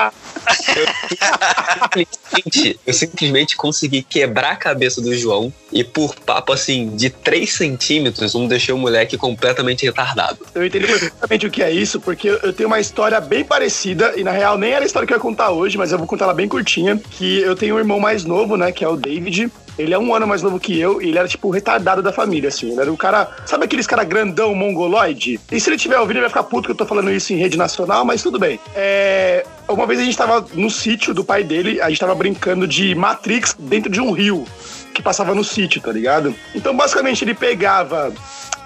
Simplesmente, 1.92 2.80
eu 2.86 2.94
simplesmente 2.94 3.56
consegui 3.56 4.02
quebrar 4.02 4.52
a 4.52 4.56
cabeça 4.56 5.00
do 5.00 5.16
João. 5.16 5.52
E 5.72 5.84
por 5.84 6.14
papo 6.14 6.52
assim, 6.52 6.96
de 6.96 7.10
3 7.10 7.52
centímetros, 7.52 8.34
um 8.34 8.48
deixou 8.48 8.76
o 8.76 8.78
moleque 8.78 9.16
completamente 9.16 9.84
retardado. 9.84 10.38
Eu 10.54 10.66
entendo 10.66 10.86
perfeitamente 10.86 11.46
o 11.46 11.50
que 11.50 11.62
é 11.62 11.70
isso, 11.70 12.00
porque 12.00 12.28
eu 12.28 12.52
tenho 12.52 12.68
uma 12.68 12.80
história 12.80 13.20
bem 13.20 13.44
parecida, 13.44 14.14
e 14.16 14.24
na 14.24 14.32
real 14.32 14.58
nem 14.58 14.72
era 14.72 14.84
a 14.84 14.86
história 14.86 15.06
que 15.06 15.12
eu 15.12 15.16
ia 15.16 15.22
contar 15.22 15.50
hoje, 15.50 15.78
mas 15.78 15.92
eu 15.92 15.98
vou 15.98 16.06
contar 16.06 16.24
ela 16.24 16.34
bem 16.34 16.48
curtinha. 16.48 17.00
Que 17.10 17.40
eu 17.40 17.54
tenho 17.54 17.76
um 17.76 17.78
irmão 17.78 18.00
mais 18.00 18.24
novo, 18.24 18.56
né? 18.56 18.72
Que 18.72 18.84
é 18.84 18.88
o 18.88 18.96
David. 18.96 19.50
Ele 19.80 19.94
é 19.94 19.98
um 19.98 20.14
ano 20.14 20.26
mais 20.26 20.42
novo 20.42 20.58
que 20.58 20.78
eu, 20.78 21.00
e 21.00 21.08
ele 21.08 21.18
era, 21.18 21.28
tipo, 21.28 21.48
o 21.48 21.50
retardado 21.50 22.02
da 22.02 22.12
família, 22.12 22.48
assim. 22.48 22.70
Ele 22.70 22.80
era 22.80 22.92
o 22.92 22.96
cara. 22.96 23.28
Sabe 23.46 23.64
aqueles 23.64 23.86
cara 23.86 24.04
grandão, 24.04 24.54
mongoloide? 24.54 25.40
E 25.50 25.60
se 25.60 25.70
ele 25.70 25.76
tiver 25.76 25.98
ouvindo, 25.98 26.16
ele 26.16 26.22
vai 26.22 26.30
ficar 26.30 26.44
puto 26.44 26.66
que 26.66 26.72
eu 26.72 26.76
tô 26.76 26.86
falando 26.86 27.10
isso 27.10 27.32
em 27.32 27.36
rede 27.36 27.56
nacional, 27.56 28.04
mas 28.04 28.22
tudo 28.22 28.38
bem. 28.38 28.58
É. 28.74 29.44
Uma 29.68 29.86
vez 29.86 30.00
a 30.00 30.04
gente 30.04 30.16
tava 30.16 30.44
no 30.54 30.68
sítio 30.68 31.14
do 31.14 31.24
pai 31.24 31.44
dele, 31.44 31.80
a 31.80 31.88
gente 31.88 32.00
tava 32.00 32.14
brincando 32.14 32.66
de 32.66 32.94
Matrix 32.94 33.54
dentro 33.58 33.90
de 33.90 34.00
um 34.00 34.10
rio 34.10 34.44
que 34.92 35.00
passava 35.00 35.34
no 35.34 35.44
sítio, 35.44 35.80
tá 35.80 35.92
ligado? 35.92 36.34
Então, 36.54 36.76
basicamente, 36.76 37.24
ele 37.24 37.34
pegava 37.34 38.12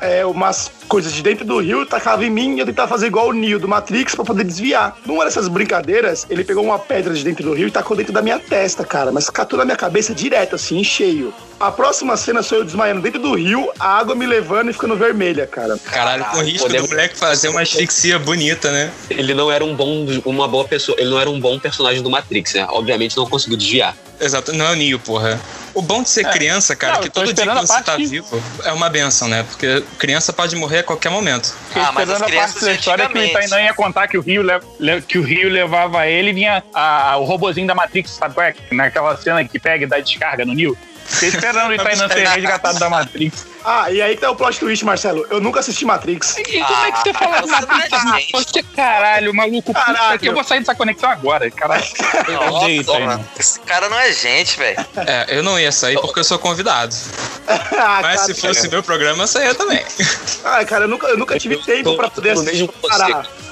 é, 0.00 0.24
umas 0.24 0.70
coisas 0.88 1.12
de 1.12 1.22
dentro 1.22 1.44
do 1.44 1.58
rio, 1.60 1.84
tacava 1.86 2.24
em 2.24 2.30
mim 2.30 2.56
e 2.56 2.60
eu 2.60 2.66
tentava 2.66 2.88
fazer 2.88 3.06
igual 3.06 3.28
o 3.28 3.32
Neo 3.32 3.58
do 3.58 3.66
Matrix 3.68 4.14
pra 4.14 4.24
poder 4.24 4.44
desviar. 4.44 4.96
Numa 5.06 5.24
dessas 5.24 5.48
brincadeiras, 5.48 6.26
ele 6.30 6.44
pegou 6.44 6.62
uma 6.64 6.78
pedra 6.78 7.12
de 7.14 7.24
dentro 7.24 7.44
do 7.44 7.52
rio 7.54 7.68
e 7.68 7.70
tacou 7.70 7.96
dentro 7.96 8.12
da 8.12 8.22
minha 8.22 8.38
testa, 8.38 8.84
cara, 8.84 9.10
mas 9.10 9.28
catou 9.30 9.58
na 9.58 9.64
minha 9.64 9.76
cabeça 9.76 10.14
direto, 10.14 10.54
assim, 10.54 10.78
em 10.78 10.84
cheio. 10.84 11.32
A 11.58 11.70
próxima 11.70 12.16
cena 12.16 12.42
sou 12.42 12.58
eu 12.58 12.64
desmaiando 12.64 13.00
dentro 13.00 13.20
do 13.20 13.34
rio, 13.34 13.70
a 13.78 13.98
água 13.98 14.14
me 14.14 14.26
levando 14.26 14.70
e 14.70 14.72
ficando 14.72 14.96
vermelha, 14.96 15.46
cara. 15.46 15.78
Caralho, 15.84 16.24
com 16.26 16.38
o 16.38 16.42
risco 16.42 16.66
podemos- 16.66 16.88
do 16.88 16.94
moleque 16.94 17.16
fazer 17.16 17.48
uma 17.48 17.62
asfixia 17.62 18.18
bonita, 18.18 18.70
né? 18.70 18.90
Ele 19.08 19.34
não 19.34 19.50
era 19.50 19.64
um 19.64 19.74
bom, 19.74 20.06
uma 20.24 20.46
boa 20.48 20.64
pessoa, 20.64 20.96
ele 21.00 21.10
não 21.10 21.20
era 21.20 21.30
um 21.30 21.40
bom 21.40 21.58
personagem 21.58 22.02
do 22.02 22.10
Matrix, 22.10 22.54
né? 22.54 22.66
Obviamente 22.70 23.16
não 23.16 23.26
conseguiu 23.28 23.56
desviar. 23.56 23.96
Exato, 24.20 24.52
não 24.52 24.64
é 24.66 24.72
o 24.72 24.74
Neo, 24.76 24.98
porra. 24.98 25.40
O 25.74 25.82
bom 25.82 26.02
de 26.02 26.08
ser 26.08 26.24
criança, 26.30 26.76
cara, 26.76 26.94
Não, 26.94 27.02
que 27.02 27.10
todo 27.10 27.32
dia 27.32 27.46
que 27.46 27.66
você 27.66 27.82
tá 27.82 27.96
vivo 27.96 28.42
é 28.62 28.72
uma 28.72 28.88
benção, 28.88 29.26
né? 29.26 29.42
Porque 29.42 29.82
Criança 29.98 30.32
pode 30.32 30.54
morrer 30.54 30.73
a 30.80 30.84
qualquer 30.84 31.10
momento. 31.10 31.54
Fiquei 31.68 31.82
Ah, 31.82 31.92
mas 31.92 32.08
esperando 32.08 32.10
as 32.10 32.16
a 32.16 32.18
parte 32.18 32.30
crianças 32.32 32.62
da 32.62 32.72
história 32.72 33.08
que 33.08 33.18
o. 33.18 33.32
Tainan 33.32 33.62
ia 33.62 33.74
contar 33.74 34.08
que 34.08 34.18
o 34.18 34.20
Rio, 34.20 34.42
que 35.06 35.18
o 35.18 35.22
Rio 35.22 35.48
levava 35.50 36.06
ele 36.06 36.30
e 36.30 36.32
vinha 36.32 36.62
a- 36.74 37.16
o 37.18 37.24
robozinho 37.24 37.66
da 37.66 37.74
Matrix, 37.74 38.10
sabe 38.10 38.34
qual 38.34 38.46
é? 38.46 38.54
Naquela 38.70 39.16
cena 39.16 39.44
que 39.44 39.58
pega 39.58 39.84
e 39.84 39.86
dá 39.86 39.98
descarga 40.00 40.44
no 40.44 40.54
Neo. 40.54 40.76
Fiquei 41.06 41.28
esperando 41.28 41.70
o 41.70 41.76
Tainan 41.84 42.08
ser 42.08 42.26
resgatado 42.26 42.78
da 42.78 42.88
Matrix. 42.88 43.46
Ah, 43.62 43.90
e 43.90 44.00
aí 44.00 44.16
tá 44.16 44.30
o 44.30 44.36
plot 44.36 44.58
twist, 44.58 44.84
Marcelo. 44.86 45.26
Eu 45.30 45.38
nunca 45.40 45.60
assisti 45.60 45.84
Matrix. 45.84 46.36
E 46.38 46.42
como 46.60 46.86
é 46.86 46.92
que 46.92 46.98
você 46.98 47.10
Ah, 47.10 47.14
fala 47.14 47.40
de 47.40 47.48
é 47.48 48.04
Matrix? 48.04 48.30
Você, 48.32 48.62
caralho, 48.62 49.34
maluco, 49.34 49.72
puta 49.74 49.84
Caralho. 49.84 50.18
que 50.18 50.28
eu 50.28 50.34
vou 50.34 50.42
sair 50.44 50.60
dessa 50.60 50.74
conexão 50.74 51.10
agora. 51.10 51.50
Caralho. 51.50 51.84
Nossa, 52.50 52.98
mano. 53.00 53.28
Esse 53.38 53.60
cara 53.60 53.88
não 53.90 53.98
é 53.98 54.12
gente, 54.12 54.56
velho. 54.58 54.78
É, 55.06 55.26
eu 55.28 55.42
não 55.42 55.58
ia 55.60 55.72
sair 55.72 55.98
porque 56.00 56.20
eu 56.20 56.24
sou 56.24 56.38
convidado. 56.38 56.94
ah, 57.78 58.00
Mas 58.02 58.20
cara, 58.20 58.34
se 58.34 58.34
fosse 58.34 58.68
meu 58.68 58.82
programa, 58.82 59.24
eu 59.24 59.26
saía 59.26 59.54
também. 59.54 59.84
Ah, 60.46 60.62
cara, 60.62 60.84
eu 60.84 60.88
nunca, 60.88 61.06
eu 61.06 61.16
nunca 61.16 61.38
tive 61.38 61.56
tempo 61.56 61.96
pra 61.96 62.10
poder 62.10 62.32
assistir. 62.32 62.68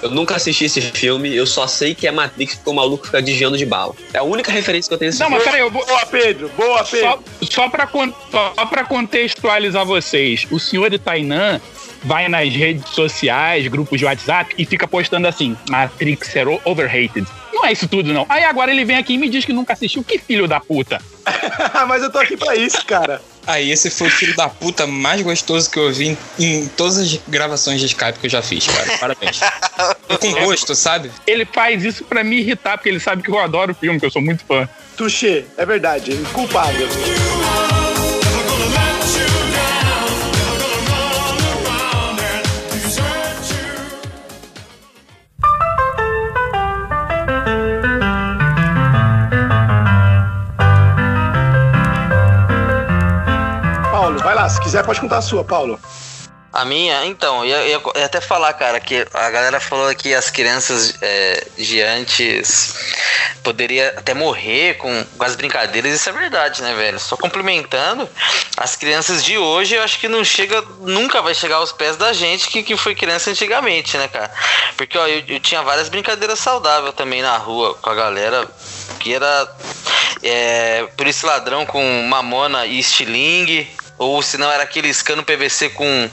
Eu 0.02 0.10
nunca 0.10 0.36
assisti 0.36 0.66
esse 0.66 0.80
filme, 0.80 1.34
eu 1.34 1.46
só 1.46 1.66
sei 1.66 1.94
que 1.94 2.06
é 2.06 2.10
Matrix 2.12 2.56
porque 2.56 2.68
o 2.68 2.74
maluco 2.74 3.06
fica 3.06 3.22
desviando 3.22 3.56
de 3.56 3.64
bala. 3.64 3.94
É 4.12 4.18
a 4.18 4.22
única 4.22 4.52
referência 4.52 4.88
que 4.88 4.94
eu 4.94 4.98
tenho 4.98 5.10
desse 5.10 5.22
Não, 5.22 5.30
mas 5.30 5.42
filme. 5.42 5.52
peraí, 5.52 5.66
eu 5.66 5.70
vou, 5.70 5.86
Boa, 5.86 6.06
Pedro. 6.06 6.50
Boa, 6.54 6.84
Pedro. 6.84 7.22
Só, 7.40 7.62
só, 7.62 7.68
pra, 7.70 7.88
só 8.30 8.66
pra 8.66 8.84
contextualizar 8.84 9.86
vocês, 9.86 10.46
o 10.50 10.58
senhor 10.60 10.90
de 10.90 10.98
Tainan 10.98 11.60
vai 12.04 12.28
nas 12.28 12.52
redes 12.54 12.88
sociais, 12.90 13.66
grupos 13.68 13.98
de 13.98 14.04
WhatsApp 14.04 14.54
e 14.58 14.64
fica 14.64 14.86
postando 14.86 15.28
assim: 15.28 15.56
Matrix 15.68 16.34
era 16.34 16.50
overrated. 16.64 17.26
Não 17.52 17.66
é 17.66 17.72
isso 17.72 17.86
tudo, 17.86 18.12
não. 18.12 18.26
Aí 18.28 18.44
agora 18.44 18.70
ele 18.70 18.84
vem 18.84 18.96
aqui 18.96 19.14
e 19.14 19.18
me 19.18 19.28
diz 19.28 19.44
que 19.44 19.52
nunca 19.52 19.72
assistiu. 19.72 20.02
Que 20.02 20.18
filho 20.18 20.48
da 20.48 20.58
puta. 20.58 21.00
mas 21.86 22.02
eu 22.02 22.10
tô 22.10 22.18
aqui 22.18 22.36
pra 22.36 22.56
isso, 22.56 22.84
cara. 22.84 23.20
Aí, 23.46 23.72
esse 23.72 23.90
foi 23.90 24.06
o 24.06 24.10
filho 24.10 24.36
da 24.36 24.48
puta 24.48 24.86
mais 24.86 25.20
gostoso 25.20 25.68
que 25.68 25.78
eu 25.78 25.92
vi 25.92 26.16
em, 26.38 26.44
em 26.44 26.68
todas 26.68 26.98
as 26.98 27.20
gravações 27.28 27.80
de 27.80 27.86
Skype 27.86 28.18
que 28.18 28.26
eu 28.26 28.30
já 28.30 28.40
fiz, 28.40 28.66
cara. 28.66 28.98
Parabéns. 28.98 29.40
Tô 30.08 30.18
com 30.18 30.32
gosto, 30.32 30.74
sabe? 30.74 31.10
Ele 31.26 31.44
faz 31.44 31.84
isso 31.84 32.04
pra 32.04 32.22
me 32.22 32.38
irritar, 32.38 32.78
porque 32.78 32.88
ele 32.88 33.00
sabe 33.00 33.22
que 33.22 33.30
eu 33.30 33.38
adoro 33.38 33.72
o 33.72 33.74
filme, 33.74 33.98
que 33.98 34.06
eu 34.06 34.10
sou 34.10 34.22
muito 34.22 34.44
fã. 34.44 34.68
Touché, 34.96 35.44
é 35.56 35.66
verdade. 35.66 36.16
Culpado. 36.32 37.81
Lá. 54.42 54.48
Se 54.48 54.60
quiser, 54.60 54.84
pode 54.84 55.00
contar 55.00 55.18
a 55.18 55.22
sua, 55.22 55.44
Paulo. 55.44 55.78
A 56.52 56.66
minha, 56.66 57.06
então, 57.06 57.42
eu 57.46 57.66
ia, 57.66 57.80
ia 57.96 58.04
até 58.04 58.20
falar, 58.20 58.52
cara, 58.52 58.78
que 58.78 59.06
a 59.14 59.30
galera 59.30 59.58
falou 59.58 59.94
que 59.94 60.14
as 60.14 60.28
crianças 60.28 60.98
é, 61.00 61.46
de 61.56 61.80
antes 61.80 62.74
poderia 63.42 63.94
até 63.96 64.12
morrer 64.12 64.74
com, 64.74 65.04
com 65.16 65.24
as 65.24 65.34
brincadeiras, 65.34 65.94
isso 65.94 66.10
é 66.10 66.12
verdade, 66.12 66.60
né, 66.60 66.74
velho? 66.74 67.00
Só 67.00 67.16
complementando, 67.16 68.06
as 68.54 68.76
crianças 68.76 69.24
de 69.24 69.38
hoje 69.38 69.76
eu 69.76 69.82
acho 69.82 69.98
que 69.98 70.08
não 70.08 70.22
chega, 70.22 70.62
nunca 70.80 71.22
vai 71.22 71.34
chegar 71.34 71.56
aos 71.56 71.72
pés 71.72 71.96
da 71.96 72.12
gente 72.12 72.48
que, 72.50 72.62
que 72.62 72.76
foi 72.76 72.94
criança 72.94 73.30
antigamente, 73.30 73.96
né, 73.96 74.06
cara? 74.08 74.30
Porque, 74.76 74.98
ó, 74.98 75.06
eu, 75.06 75.24
eu 75.26 75.40
tinha 75.40 75.62
várias 75.62 75.88
brincadeiras 75.88 76.38
saudáveis 76.38 76.94
também 76.94 77.22
na 77.22 77.38
rua 77.38 77.74
com 77.76 77.88
a 77.88 77.94
galera, 77.94 78.46
que 79.00 79.14
era 79.14 79.50
é, 80.22 80.86
polícia 80.98 81.26
e 81.26 81.30
ladrão 81.30 81.64
com 81.64 81.82
mamona 82.02 82.66
e 82.66 82.78
estilingue. 82.78 83.80
Ou 84.04 84.22
se 84.22 84.36
não, 84.38 84.50
era 84.50 84.62
aquele 84.62 84.92
cano 84.94 85.22
PVC 85.22 85.70
com 85.70 86.10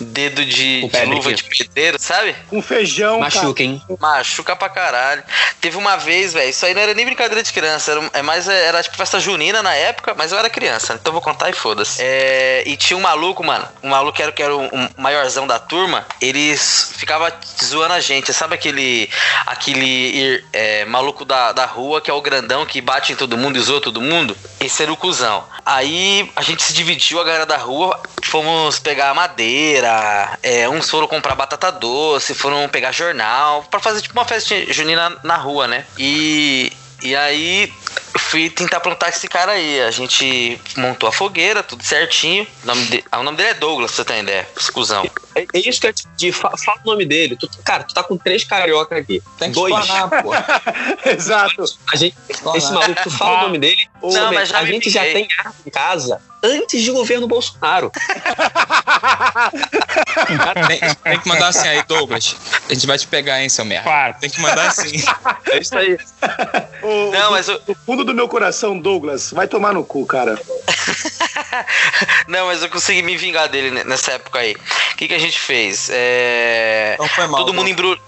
dedo 0.00 0.44
de, 0.44 0.80
Com 0.82 0.86
de 0.88 0.92
pedra 0.92 1.14
luva 1.14 1.32
de 1.34 1.42
pedreiro, 1.44 1.98
sabe? 2.00 2.34
Um 2.50 2.62
feijão, 2.62 3.20
Machuca, 3.20 3.62
hein? 3.62 3.82
Machuca 3.98 4.56
pra 4.56 4.68
caralho. 4.68 5.22
Teve 5.60 5.76
uma 5.76 5.96
vez, 5.96 6.32
velho, 6.32 6.48
isso 6.50 6.64
aí 6.64 6.72
não 6.74 6.80
era 6.80 6.94
nem 6.94 7.04
brincadeira 7.04 7.42
de 7.42 7.52
criança, 7.52 7.90
era, 7.92 8.10
é 8.14 8.22
mais, 8.22 8.48
era 8.48 8.82
tipo 8.82 8.96
festa 8.96 9.20
junina 9.20 9.62
na 9.62 9.74
época, 9.74 10.14
mas 10.16 10.32
eu 10.32 10.38
era 10.38 10.48
criança, 10.48 10.94
então 10.94 11.10
eu 11.10 11.12
vou 11.12 11.20
contar 11.22 11.50
e 11.50 11.52
foda-se. 11.52 12.00
É, 12.00 12.62
e 12.66 12.76
tinha 12.76 12.96
um 12.96 13.00
maluco, 13.02 13.44
mano, 13.44 13.66
um 13.82 13.88
maluco 13.90 14.16
que 14.16 14.22
era, 14.22 14.32
que 14.32 14.42
era 14.42 14.56
o 14.56 14.62
um 14.64 14.88
maiorzão 14.96 15.46
da 15.46 15.58
turma, 15.58 16.06
ele 16.20 16.52
s- 16.52 16.94
ficava 16.94 17.30
zoando 17.62 17.92
a 17.94 18.00
gente, 18.00 18.32
sabe 18.32 18.54
aquele, 18.54 19.10
aquele 19.46 20.42
é, 20.52 20.84
maluco 20.86 21.24
da, 21.24 21.52
da 21.52 21.66
rua 21.66 22.00
que 22.00 22.10
é 22.10 22.14
o 22.14 22.20
grandão 22.22 22.64
que 22.64 22.80
bate 22.80 23.12
em 23.12 23.16
todo 23.16 23.36
mundo 23.36 23.56
e 23.58 23.60
zoa 23.60 23.80
todo 23.80 24.00
mundo? 24.00 24.36
Esse 24.60 24.82
era 24.82 24.92
o 24.92 24.96
cuzão. 24.96 25.42
Aí 25.64 26.30
a 26.36 26.42
gente 26.42 26.62
se 26.62 26.74
dividiu, 26.74 27.18
a 27.18 27.24
galera 27.24 27.46
da 27.46 27.56
rua, 27.56 27.98
fomos 28.22 28.78
pegar 28.78 29.14
madeira, 29.14 30.38
é, 30.42 30.68
uns 30.68 30.88
foram 30.90 31.06
comprar 31.08 31.34
batata 31.34 31.72
doce, 31.72 32.34
foram 32.34 32.68
pegar 32.68 32.92
jornal, 32.92 33.64
pra 33.70 33.80
fazer 33.80 34.02
tipo 34.02 34.12
uma 34.14 34.24
festa 34.26 34.54
junina 34.72 35.16
na 35.22 35.36
rua, 35.36 35.66
né? 35.66 35.86
E, 35.98 36.70
e 37.02 37.16
aí 37.16 37.72
fui 38.18 38.50
tentar 38.50 38.80
plantar 38.80 39.08
esse 39.08 39.26
cara 39.28 39.52
aí. 39.52 39.80
A 39.80 39.90
gente 39.90 40.60
montou 40.76 41.08
a 41.08 41.12
fogueira, 41.12 41.62
tudo 41.62 41.82
certinho. 41.82 42.46
O 42.62 42.66
nome, 42.66 42.84
de- 42.84 43.04
ah, 43.10 43.18
o 43.20 43.22
nome 43.22 43.38
dele 43.38 43.48
é 43.50 43.54
Douglas, 43.54 43.92
pra 43.92 43.96
você 43.96 44.04
ter 44.04 44.22
ideia, 44.22 44.46
exclusão. 44.56 45.08
É, 45.54 45.58
é 45.58 45.68
isso 45.68 45.80
que 45.80 45.86
eu 45.86 45.92
te 45.92 46.06
pedir. 46.08 46.32
Fa- 46.32 46.52
Fala 46.56 46.80
o 46.84 46.86
nome 46.90 47.04
dele. 47.06 47.36
Tu- 47.36 47.48
cara, 47.64 47.84
tu 47.84 47.94
tá 47.94 48.02
com 48.02 48.16
três 48.16 48.44
carioca 48.44 48.96
aqui. 48.96 49.22
Tem 49.38 49.48
que 49.50 49.54
Dois. 49.54 49.74
explanar, 49.78 50.22
pô. 50.22 50.30
Exato. 51.08 51.64
A 51.92 51.96
gente, 51.96 52.16
esse 52.28 52.72
maluco, 52.72 53.02
tu 53.02 53.10
fala 53.10 53.38
o 53.38 53.42
nome 53.42 53.58
dele. 53.58 53.88
Não, 54.02 54.30
Ô, 54.30 54.32
mas 54.32 54.48
já 54.48 54.58
a 54.58 54.64
gente 54.64 54.88
já 54.90 55.02
tem 55.02 55.28
arma 55.38 55.54
em 55.66 55.70
casa 55.70 56.20
antes 56.42 56.82
de 56.82 56.90
governo 56.90 57.26
Bolsonaro. 57.28 57.90
Tem, 60.68 60.80
tem 61.02 61.20
que 61.20 61.28
mandar 61.28 61.48
assim 61.48 61.68
aí, 61.68 61.82
Douglas. 61.84 62.36
A 62.68 62.74
gente 62.74 62.86
vai 62.86 62.98
te 62.98 63.06
pegar, 63.06 63.42
hein, 63.42 63.48
seu 63.48 63.64
merda. 63.64 63.84
Claro. 63.84 64.14
Tem 64.20 64.30
que 64.30 64.40
mandar 64.40 64.68
assim. 64.68 65.02
É 65.50 65.58
isso 65.58 65.76
aí. 65.76 65.96
O, 66.82 67.10
Não, 67.12 67.26
do, 67.26 67.30
mas 67.32 67.46
eu- 67.46 67.58
do 67.60 67.74
fundo 67.74 68.04
do 68.04 68.14
meu 68.14 68.26
coração, 68.26 68.78
Douglas, 68.78 69.32
vai 69.32 69.46
tomar 69.46 69.74
no 69.74 69.84
cu, 69.84 70.06
cara. 70.06 70.40
Não, 72.26 72.46
mas 72.46 72.62
eu 72.62 72.70
consegui 72.70 73.02
me 73.02 73.18
vingar 73.18 73.48
dele 73.50 73.70
ne- 73.70 73.84
nessa 73.84 74.12
época 74.12 74.38
aí. 74.38 74.56
O 74.92 74.96
que, 74.96 75.06
que 75.08 75.12
a 75.14 75.18
gente 75.18 75.29
fez? 75.36 75.90
É... 75.92 76.92
Então 76.94 77.08
foi 77.08 77.26
mal. 77.26 77.44
Todo 77.44 77.54
mundo 77.54 77.68
embrulhou. 77.68 77.98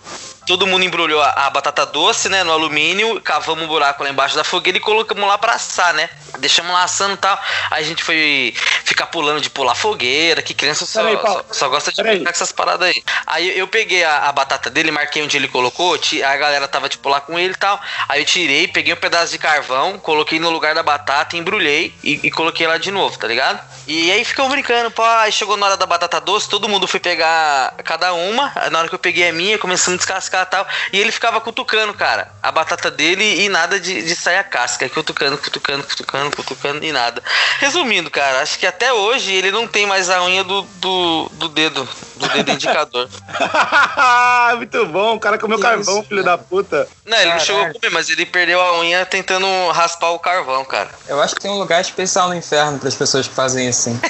Todo 0.47 0.67
mundo 0.67 0.85
embrulhou 0.85 1.23
a, 1.23 1.31
a 1.47 1.51
batata 1.51 1.87
doce, 1.87 2.29
né, 2.29 2.43
no 2.43 2.53
alumínio, 2.53 3.21
cavamos 3.21 3.65
um 3.65 3.69
buraco 3.69 4.03
lá 4.03 4.11
embaixo 4.11 4.35
da 4.35 4.43
fogueira 4.43 4.79
e 4.79 4.81
colocamos 4.81 5.27
lá 5.27 5.39
pra 5.39 5.55
assar, 5.55 5.95
né? 5.95 6.11
Deixamos 6.39 6.73
lá 6.73 6.83
assando 6.83 7.15
e 7.15 7.19
tal. 7.19 7.39
Aí 7.71 7.85
a 7.85 7.87
gente 7.87 8.03
foi 8.03 8.55
ficar 8.85 9.07
pulando 9.07 9.41
de 9.41 9.49
pular 9.49 9.75
fogueira, 9.75 10.43
que 10.43 10.55
criança 10.55 10.85
só, 10.85 11.03
Paulo. 11.03 11.45
só, 11.49 11.55
só 11.55 11.69
gosta 11.69 11.93
de 11.93 12.03
brincar 12.03 12.25
com 12.25 12.31
essas 12.31 12.53
paradas 12.53 12.89
aí. 12.89 13.03
Aí 13.27 13.59
eu 13.59 13.69
peguei 13.69 14.03
a, 14.03 14.29
a 14.29 14.33
batata 14.33 14.69
dele, 14.69 14.91
marquei 14.91 15.23
onde 15.23 15.37
ele 15.37 15.49
colocou, 15.49 15.95
a 15.95 16.37
galera 16.37 16.67
tava 16.67 16.89
tipo 16.89 17.09
lá 17.09 17.21
com 17.21 17.39
ele 17.39 17.55
e 17.55 17.57
tal. 17.57 17.81
Aí 18.09 18.21
eu 18.21 18.25
tirei, 18.25 18.67
peguei 18.67 18.93
um 18.93 18.97
pedaço 18.97 19.33
de 19.33 19.39
carvão, 19.39 19.99
coloquei 19.99 20.39
no 20.39 20.51
lugar 20.51 20.75
da 20.75 20.83
batata, 20.83 21.37
embrulhei 21.37 21.95
e, 22.03 22.21
e 22.25 22.31
coloquei 22.31 22.67
lá 22.67 22.79
de 22.79 22.91
novo, 22.91 23.17
tá 23.19 23.29
ligado? 23.29 23.61
E 23.87 24.11
aí 24.13 24.25
ficamos 24.25 24.51
brincando, 24.51 24.91
pô, 24.91 25.03
aí 25.03 25.33
chegou 25.33 25.57
na 25.57 25.67
hora 25.67 25.77
da 25.77 25.87
batata 25.87 26.21
doce, 26.21 26.49
todo 26.49 26.69
mundo 26.69 26.87
foi 26.87 27.01
pegar 27.01 27.75
cada 27.85 28.13
uma. 28.13 28.53
Na 28.71 28.79
hora 28.81 28.89
que 28.89 28.95
eu 28.95 28.99
peguei 28.99 29.29
a 29.29 29.33
minha, 29.33 29.59
começamos 29.59 29.99
a 29.99 29.99
descascar 29.99 30.32
e 30.41 30.47
tal. 30.47 30.67
E 30.93 30.99
ele 30.99 31.13
ficava 31.13 31.41
cutucando, 31.41 31.93
cara, 31.93 32.33
a 32.43 32.51
batata 32.51 32.91
dele 32.91 33.43
e 33.45 33.49
nada 33.49 33.79
de, 33.79 34.03
de 34.03 34.17
sair 34.17 34.39
a 34.39 34.45
casca. 34.45 34.89
Cutucando, 34.89 35.37
cutucando, 35.37 35.85
cutucando, 35.85 36.37
cutucando 36.37 36.85
e 36.85 36.93
nada. 36.93 37.23
Resumindo, 37.59 38.11
cara, 38.11 38.41
acho 38.41 38.59
que 38.59 38.67
até 38.67 38.93
hoje 38.93 39.33
ele 39.33 39.51
não 39.51 39.67
tem 39.67 39.87
mais 39.87 40.09
a 40.09 40.23
unha 40.25 40.43
do, 40.43 40.63
do, 40.63 41.29
do 41.33 41.49
dedo, 41.49 41.89
do 42.23 42.29
dedo 42.35 42.51
indicador. 42.53 43.09
Muito 44.57 44.87
bom, 44.87 45.15
o 45.17 45.21
cara 45.21 45.39
comeu 45.39 45.59
carvão, 45.59 46.03
filho 46.03 46.23
da 46.25 46.37
puta. 46.39 46.87
Não, 47.07 47.17
ele 47.17 47.25
não 47.31 47.39
Caralho. 47.39 47.47
chegou 47.47 47.63
a 47.63 47.73
comer, 47.73 47.91
mas 47.91 48.09
ele 48.11 48.25
perdeu 48.27 48.61
a 48.61 48.79
unha 48.81 49.05
tentando 49.07 49.47
raspar 49.73 50.11
o 50.11 50.19
carvão, 50.19 50.65
cara. 50.65 50.89
Eu 51.09 51.21
acho 51.21 51.35
que 51.35 51.41
tem 51.41 51.51
um 51.51 51.59
lugar 51.59 51.81
especial 51.81 52.29
no 52.29 52.35
inferno 52.35 52.79
para 52.79 52.89
as 52.89 52.95
pessoas 52.95 53.27
que 53.27 53.35
fazem 53.35 53.69
assim. 53.69 53.99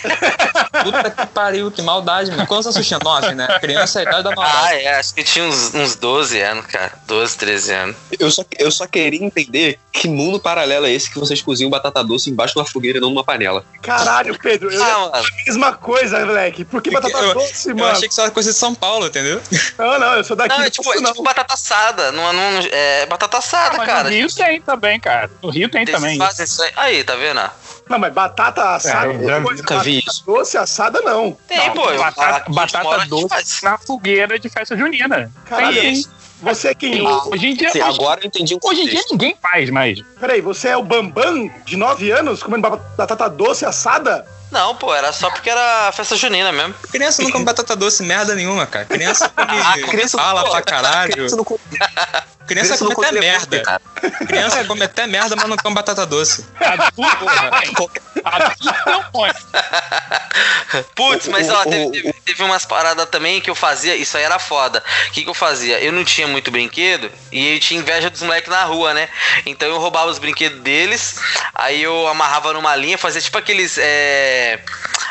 Puta 0.85 1.11
que 1.11 1.27
pariu, 1.27 1.71
que 1.71 1.83
maldade, 1.83 2.31
mano. 2.31 2.47
Quantos 2.47 2.67
anos 2.67 2.77
você 2.77 2.83
tinha? 2.85 2.99
Nove, 3.03 3.35
né? 3.35 3.47
Criança 3.61 4.01
é 4.01 4.07
a 4.07 4.09
idade 4.09 4.25
da 4.25 4.31
Ah, 4.33 4.37
maldade. 4.37 4.75
é, 4.81 4.95
acho 4.99 5.15
que 5.15 5.23
tinha 5.23 5.45
uns, 5.45 5.75
uns 5.75 5.97
12 5.97 6.41
anos, 6.41 6.67
cara. 6.67 6.93
12, 7.07 7.37
13 7.37 7.73
anos. 7.73 7.97
Eu 8.19 8.31
só, 8.31 8.45
eu 8.59 8.71
só 8.71 8.87
queria 8.87 9.23
entender 9.25 9.79
que 9.93 10.09
mundo 10.09 10.41
paralelo 10.41 10.87
é 10.87 10.91
esse 10.93 11.11
que 11.11 11.19
vocês 11.19 11.41
cozinham 11.43 11.71
batata 11.71 12.03
doce 12.03 12.31
embaixo 12.31 12.55
de 12.55 12.61
uma 12.61 12.67
fogueira 12.67 12.99
e 12.99 13.01
não 13.01 13.11
numa 13.11 13.23
panela. 13.25 13.65
Caralho, 13.83 14.39
Pedro, 14.39 14.71
eu 14.73 14.79
ia 14.79 14.85
Ah, 14.85 14.99
mano. 14.99 15.13
a 15.15 15.23
mesma 15.47 15.73
coisa, 15.75 16.25
moleque. 16.25 16.65
Por 16.65 16.81
que 16.83 16.91
batata 16.91 17.17
Eu- 17.19 17.35
doce, 17.35 17.71
Eu 17.71 17.77
mano? 17.77 17.93
Achei 18.03 18.09
que 18.09 18.13
isso 18.15 18.21
era 18.21 18.31
coisa 18.31 18.51
de 18.53 18.57
São 18.59 18.75
Paulo, 18.75 19.07
entendeu? 19.07 19.41
Não, 19.79 19.99
não, 19.99 20.15
eu 20.17 20.25
sou 20.25 20.37
daqui. 20.37 20.57
Não, 20.57 20.65
é 20.65 20.71
tipo, 20.71 20.93
é 20.93 21.01
não. 21.01 21.11
tipo 21.13 21.23
batata 21.23 21.55
assada. 21.55 22.13
Não, 22.13 22.33
não, 22.33 22.61
é 22.71 23.07
batata 23.07 23.39
assada, 23.39 23.83
Ah, 23.83 23.87
cara. 23.87 24.05
no 24.05 24.11
Rio 24.11 24.35
tem 24.35 24.61
também, 24.61 25.01
cara. 25.01 25.31
No 25.43 25.51
Rio 25.51 25.69
tem 25.69 25.83
Eles 25.83 25.95
também. 25.95 26.19
fazem 26.19 26.45
isso 26.45 26.63
aí. 26.63 26.73
Aí, 26.77 27.05
tá 27.05 27.15
vendo? 27.15 27.41
Não, 27.89 27.99
mas 27.99 28.13
batata 28.13 28.75
assada. 28.75 29.13
É, 29.13 29.41
coisa, 29.41 29.63
nunca 29.63 29.79
vi 29.81 29.97
batata 29.97 30.11
isso. 30.11 30.25
Doce 30.27 30.59
assada, 30.59 31.01
não. 31.01 31.37
Tem, 31.47 31.69
Não, 31.69 31.75
pô. 31.75 31.93
batata, 31.99 32.51
batata 32.51 33.07
doce 33.07 33.65
na 33.65 33.79
fogueira 33.79 34.39
de 34.39 34.49
festa 34.49 34.77
junina. 34.77 35.31
Caralho, 35.45 35.81
Tem, 35.81 35.93
isso. 35.93 36.11
Você 36.43 36.69
é 36.69 36.75
quem? 36.75 37.01
Hoje 37.07 37.47
em 37.47 37.55
dia, 37.57 37.71
Sim, 37.71 37.83
hoje, 37.83 37.91
agora 38.01 38.21
eu 38.23 38.27
entendi 38.27 38.55
o 38.55 38.61
hoje 38.63 38.81
em 38.83 38.87
dia 38.89 39.03
ninguém 39.11 39.37
faz 39.41 39.71
mais. 39.71 40.01
Peraí, 40.21 40.41
você 40.41 40.69
é 40.69 40.77
o 40.77 40.83
Bambam 40.83 41.51
de 41.65 41.77
9 41.77 42.11
anos 42.11 42.43
comendo 42.43 42.69
ba- 42.69 42.77
batata 42.97 43.29
doce 43.31 43.65
assada? 43.65 44.27
Não, 44.51 44.75
pô, 44.77 44.95
era 44.95 45.13
só 45.15 45.31
porque 45.31 45.49
era 45.49 45.91
festa 45.93 46.15
junina 46.15 46.53
mesmo. 46.53 46.75
Criança 46.91 47.23
não 47.23 47.31
come 47.31 47.45
batata 47.45 47.75
doce 47.75 48.03
merda 48.03 48.35
nenhuma, 48.35 48.67
cara. 48.67 48.85
Criança 48.85 49.29
come 49.31 49.87
criança 49.89 50.17
não- 50.19 50.25
fala 50.25 50.45
pô, 50.45 50.51
pra 50.51 50.63
caralho. 50.63 51.13
Criança 51.13 51.37
não 51.37 51.45
come- 51.45 51.61
Criança 52.47 52.77
criança 52.77 52.85
não 52.85 52.93
come 52.93 53.07
até 53.07 53.17
come 53.17 53.27
merda. 53.27 53.63
cara. 53.63 53.81
Criança 54.27 54.65
come 54.65 54.83
até 54.85 55.07
merda, 55.07 55.37
mas 55.37 55.49
não 55.49 55.57
come 55.57 55.75
batata 55.75 56.05
doce. 56.05 56.45
Adulto 56.61 57.25
também. 57.25 57.73
Adulto 58.25 58.91
não 58.91 59.03
pode. 59.11 59.39
Putz, 60.95 61.29
mas 61.29 61.49
ó, 61.51 61.65
teve, 61.65 61.91
teve- 61.91 62.13
teve 62.25 62.43
umas 62.43 62.65
paradas 62.65 63.09
também 63.09 63.41
que 63.41 63.51
eu 63.51 63.55
fazia, 63.55 63.95
isso 63.97 64.17
aí 64.17 64.23
era 64.25 64.39
foda. 64.39 64.83
O 65.09 65.11
que, 65.13 65.23
que 65.25 65.29
eu 65.31 65.35
fazia? 65.35 65.79
Eu 65.81 65.93
não 65.93 66.05
tinha 66.05 66.27
muito 66.27 66.51
brinquedo 66.51 67.11
e 67.31 67.55
eu 67.55 67.61
tinha 67.61 67.81
inveja 67.81 68.09
dos 68.11 68.23
moleques 68.23 68.51
na 68.51 68.65
rua, 68.65 68.95
né? 68.95 69.09
Então 69.47 69.69
eu 69.69 69.79
roubava 69.79 70.11
os 70.11 70.19
brinquedos 70.19 70.61
deles, 70.61 71.17
aí 71.55 71.83
eu 71.83 72.07
amarrava 72.09 72.53
numa 72.53 72.75
linha, 72.77 72.97
fazia 72.99 73.21
tipo 73.21 73.37
aqueles. 73.39 73.77
é, 73.79 74.61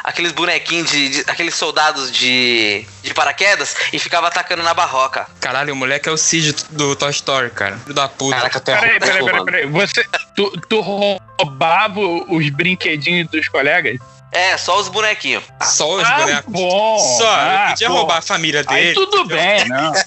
aqueles 0.03 0.31
bonequinhos 0.31 0.89
de, 0.89 1.09
de- 1.09 1.23
aqueles 1.27 1.53
soldados 1.53 2.11
de, 2.11 2.85
de 3.03 3.13
paraquedas 3.13 3.75
e 3.93 3.99
ficava 3.99 4.27
atacando 4.27 4.63
na 4.63 4.73
barroca. 4.73 5.27
Caralho, 5.39 5.73
o 5.73 5.75
moleque 5.75 6.09
é 6.09 6.11
o 6.11 6.17
Cid 6.17 6.55
do 6.71 6.95
Toy 6.95 7.11
Story, 7.11 7.51
cara. 7.51 7.77
Filho 7.77 7.93
da 7.93 8.07
puta. 8.07 8.35
Caraca, 8.37 8.57
é 8.57 8.61
Peraí, 8.61 8.99
peraí, 8.99 9.23
peraí, 9.25 9.45
peraí. 9.45 9.65
Você, 9.67 10.03
tu, 10.35 10.51
tu 10.67 10.81
roubava 10.81 11.99
os 11.99 12.49
brinquedinhos 12.49 13.29
dos 13.29 13.47
colegas? 13.47 13.97
É, 14.31 14.57
só 14.57 14.79
os 14.79 14.87
bonequinhos. 14.87 15.43
Só 15.61 15.95
os 15.95 16.03
ah, 16.03 16.17
bonecos. 16.19 16.53
bom. 16.53 16.99
Só, 17.17 17.29
ah, 17.29 17.63
eu 17.65 17.69
podia 17.71 17.89
bom. 17.89 17.95
roubar 17.95 18.17
a 18.17 18.21
família 18.21 18.63
dele. 18.63 18.89
Aí 18.89 18.93
tudo 18.93 19.25
bem, 19.25 19.67
não. 19.67 19.91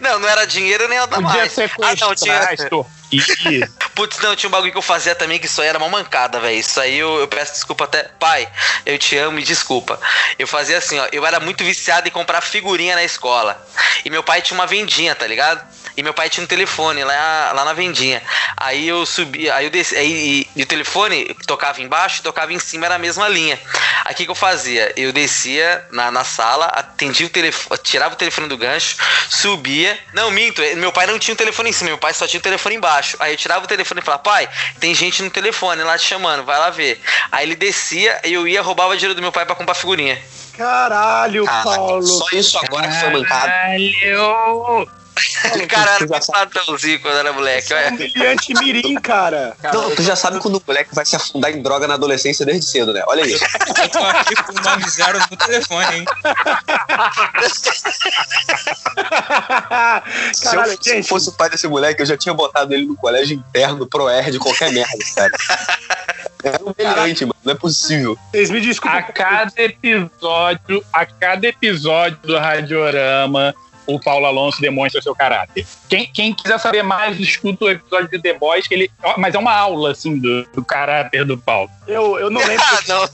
Não, 0.00 0.18
não 0.18 0.28
era 0.28 0.44
dinheiro 0.44 0.88
nem 0.88 0.98
nada 0.98 1.16
Podia 1.16 1.28
mais. 1.28 1.58
Ah, 1.58 1.94
não, 2.00 2.14
tinha. 2.14 2.42
sequestrar, 2.42 2.86
Putz, 3.94 4.18
não, 4.18 4.34
tinha 4.34 4.48
um 4.48 4.50
bagulho 4.50 4.72
que 4.72 4.78
eu 4.78 4.82
fazia 4.82 5.14
também 5.14 5.38
que 5.38 5.46
isso 5.46 5.62
aí 5.62 5.68
era 5.68 5.78
uma 5.78 5.88
mancada, 5.88 6.40
velho. 6.40 6.58
Isso 6.58 6.80
aí 6.80 6.98
eu, 6.98 7.20
eu 7.20 7.28
peço 7.28 7.52
desculpa 7.52 7.84
até. 7.84 8.04
Pai, 8.18 8.48
eu 8.84 8.98
te 8.98 9.16
amo 9.16 9.38
e 9.38 9.42
desculpa. 9.42 10.00
Eu 10.38 10.46
fazia 10.46 10.78
assim, 10.78 10.98
ó. 10.98 11.06
Eu 11.12 11.24
era 11.24 11.38
muito 11.38 11.62
viciado 11.62 12.08
em 12.08 12.10
comprar 12.10 12.40
figurinha 12.40 12.96
na 12.96 13.04
escola. 13.04 13.64
E 14.04 14.10
meu 14.10 14.22
pai 14.22 14.42
tinha 14.42 14.58
uma 14.58 14.66
vendinha, 14.66 15.14
tá 15.14 15.26
ligado? 15.26 15.64
E 15.96 16.02
meu 16.02 16.12
pai 16.12 16.28
tinha 16.28 16.42
um 16.42 16.46
telefone 16.46 17.04
lá, 17.04 17.52
lá 17.54 17.64
na 17.64 17.72
vendinha. 17.72 18.20
Aí 18.56 18.88
eu 18.88 19.06
subia, 19.06 19.54
aí 19.54 19.66
eu 19.66 19.70
desci, 19.70 19.96
aí, 19.96 20.48
e, 20.56 20.60
e 20.60 20.62
o 20.62 20.66
telefone 20.66 21.34
tocava 21.46 21.80
embaixo, 21.80 22.22
tocava 22.22 22.52
em 22.52 22.58
cima, 22.58 22.86
era 22.86 22.96
a 22.96 22.98
mesma 22.98 23.28
linha. 23.28 23.60
Aí 24.04 24.12
o 24.12 24.16
que, 24.16 24.24
que 24.26 24.30
eu 24.30 24.34
fazia? 24.34 24.92
Eu 24.96 25.12
descia 25.12 25.84
na, 25.90 26.10
na 26.10 26.24
sala, 26.24 26.66
atendia 26.66 27.26
o 27.26 27.30
telefone, 27.30 27.80
tirava 27.82 28.14
o 28.14 28.18
telefone 28.18 28.48
do 28.48 28.56
gancho, 28.58 28.96
subia. 29.30 29.98
Não, 30.12 30.30
minto, 30.30 30.60
meu 30.76 30.92
pai 30.92 31.06
não 31.06 31.18
tinha 31.18 31.34
o 31.34 31.38
telefone 31.38 31.70
em 31.70 31.72
cima, 31.72 31.90
meu 31.90 31.98
pai 31.98 32.12
só 32.12 32.26
tinha 32.26 32.38
o 32.38 32.42
telefone 32.42 32.76
embaixo. 32.76 33.16
Aí 33.18 33.32
eu 33.32 33.36
tirava 33.36 33.64
o 33.64 33.68
telefone 33.68 34.00
e 34.00 34.04
falava, 34.04 34.22
pai, 34.22 34.48
tem 34.78 34.94
gente 34.94 35.22
no 35.22 35.30
telefone 35.30 35.82
lá 35.82 35.96
te 35.96 36.06
chamando, 36.06 36.44
vai 36.44 36.58
lá 36.58 36.68
ver. 36.70 37.00
Aí 37.32 37.46
ele 37.46 37.56
descia, 37.56 38.20
eu 38.24 38.46
ia, 38.46 38.60
roubava 38.60 38.94
dinheiro 38.96 39.14
do 39.14 39.22
meu 39.22 39.32
pai 39.32 39.46
pra 39.46 39.54
comprar 39.54 39.74
figurinha. 39.74 40.20
Caralho, 40.56 41.44
Caraca, 41.46 41.64
Paulo. 41.64 42.06
só 42.06 42.26
isso 42.32 42.58
agora 42.58 42.86
que 42.86 43.00
foi 43.00 43.10
mancado. 43.10 43.46
Caralho! 43.46 45.03
Cara, 45.68 45.90
era 45.92 46.06
muito 46.06 46.32
ladrãozinho 46.32 47.00
quando 47.00 47.18
era 47.18 47.32
moleque. 47.32 47.72
É 47.72 47.76
um 47.76 47.86
Olha. 47.86 47.96
brilhante 47.96 48.54
mirim, 48.54 48.94
cara. 48.96 49.56
Não, 49.72 49.94
tu 49.94 50.02
já 50.02 50.16
sabe 50.16 50.40
quando 50.40 50.56
o 50.56 50.62
moleque 50.66 50.94
vai 50.94 51.04
se 51.04 51.14
afundar 51.14 51.52
em 51.52 51.62
droga 51.62 51.86
na 51.86 51.94
adolescência 51.94 52.44
desde 52.44 52.66
cedo, 52.66 52.92
né? 52.92 53.02
Olha 53.06 53.22
isso. 53.26 53.44
Eu 53.44 53.88
tô 53.88 53.98
aqui 54.00 54.34
com 54.34 54.52
o 54.52 54.54
90 54.54 55.26
no 55.30 55.36
telefone, 55.36 55.96
hein? 55.96 56.04
Se 60.32 60.46
eu 60.46 60.50
Caralho, 60.50 60.78
se 60.80 60.90
eu 60.90 60.94
gente. 60.96 61.08
fosse 61.08 61.28
o 61.28 61.32
pai 61.32 61.48
desse 61.50 61.66
moleque, 61.68 62.02
eu 62.02 62.06
já 62.06 62.16
tinha 62.16 62.34
botado 62.34 62.74
ele 62.74 62.86
no 62.86 62.96
colégio 62.96 63.36
interno, 63.36 63.86
pro 63.86 64.04
de 64.30 64.38
qualquer 64.38 64.72
merda, 64.72 64.98
cara. 65.14 65.30
É 66.44 66.60
humilhante, 66.62 67.24
mano. 67.24 67.34
Não 67.42 67.52
é 67.54 67.56
possível. 67.56 68.18
Vocês 68.30 68.50
me 68.50 68.60
desculpem. 68.60 69.00
A 69.00 69.02
cada 69.02 69.50
episódio, 69.56 70.84
a 70.92 71.06
cada 71.06 71.46
episódio 71.46 72.18
do 72.22 72.36
Radiorama, 72.38 73.54
o 73.86 74.00
Paulo 74.00 74.26
Alonso 74.26 74.60
demonstra 74.60 75.00
seu 75.02 75.14
caráter. 75.14 75.66
Quem, 75.88 76.06
quem 76.06 76.34
quiser 76.34 76.58
saber 76.58 76.82
mais, 76.82 77.18
escuta 77.18 77.64
o 77.64 77.70
episódio 77.70 78.08
de 78.08 78.18
The 78.20 78.34
Boys, 78.34 78.66
que 78.66 78.74
ele. 78.74 78.90
Mas 79.16 79.34
é 79.34 79.38
uma 79.38 79.54
aula, 79.54 79.92
assim, 79.92 80.18
do, 80.18 80.44
do 80.54 80.64
caráter 80.64 81.24
do 81.24 81.36
Paulo. 81.38 81.70
Eu, 81.86 82.18
eu 82.18 82.30
não 82.30 82.40
lembro. 82.46 82.64
Ah, 82.64 82.80
não, 82.88 83.08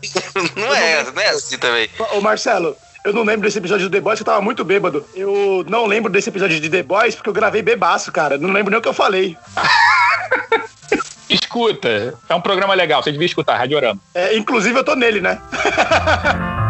não 0.56 0.74
é, 0.74 1.04
não 1.12 1.22
é 1.22 1.28
assim 1.30 1.58
também. 1.58 1.88
Ô, 2.12 2.20
Marcelo, 2.20 2.76
eu 3.04 3.12
não 3.12 3.22
lembro 3.22 3.46
desse 3.46 3.58
episódio 3.58 3.88
do 3.88 3.92
The 3.92 4.00
Boys, 4.00 4.18
que 4.18 4.22
eu 4.22 4.26
tava 4.26 4.40
muito 4.40 4.64
bêbado. 4.64 5.06
Eu 5.14 5.64
não 5.68 5.86
lembro 5.86 6.10
desse 6.12 6.28
episódio 6.28 6.60
de 6.60 6.68
The 6.68 6.82
Boys, 6.82 7.14
porque 7.14 7.28
eu 7.28 7.34
gravei 7.34 7.62
bebaço, 7.62 8.12
cara. 8.12 8.36
Não 8.36 8.52
lembro 8.52 8.70
nem 8.70 8.78
o 8.78 8.82
que 8.82 8.88
eu 8.88 8.94
falei. 8.94 9.36
Escuta, 11.28 12.18
é 12.28 12.34
um 12.34 12.40
programa 12.40 12.74
legal, 12.74 13.02
você 13.02 13.12
devia 13.12 13.26
escutar, 13.26 13.56
Radiorama. 13.56 14.00
É, 14.12 14.36
inclusive, 14.36 14.76
eu 14.76 14.84
tô 14.84 14.96
nele, 14.96 15.20
né? 15.20 15.40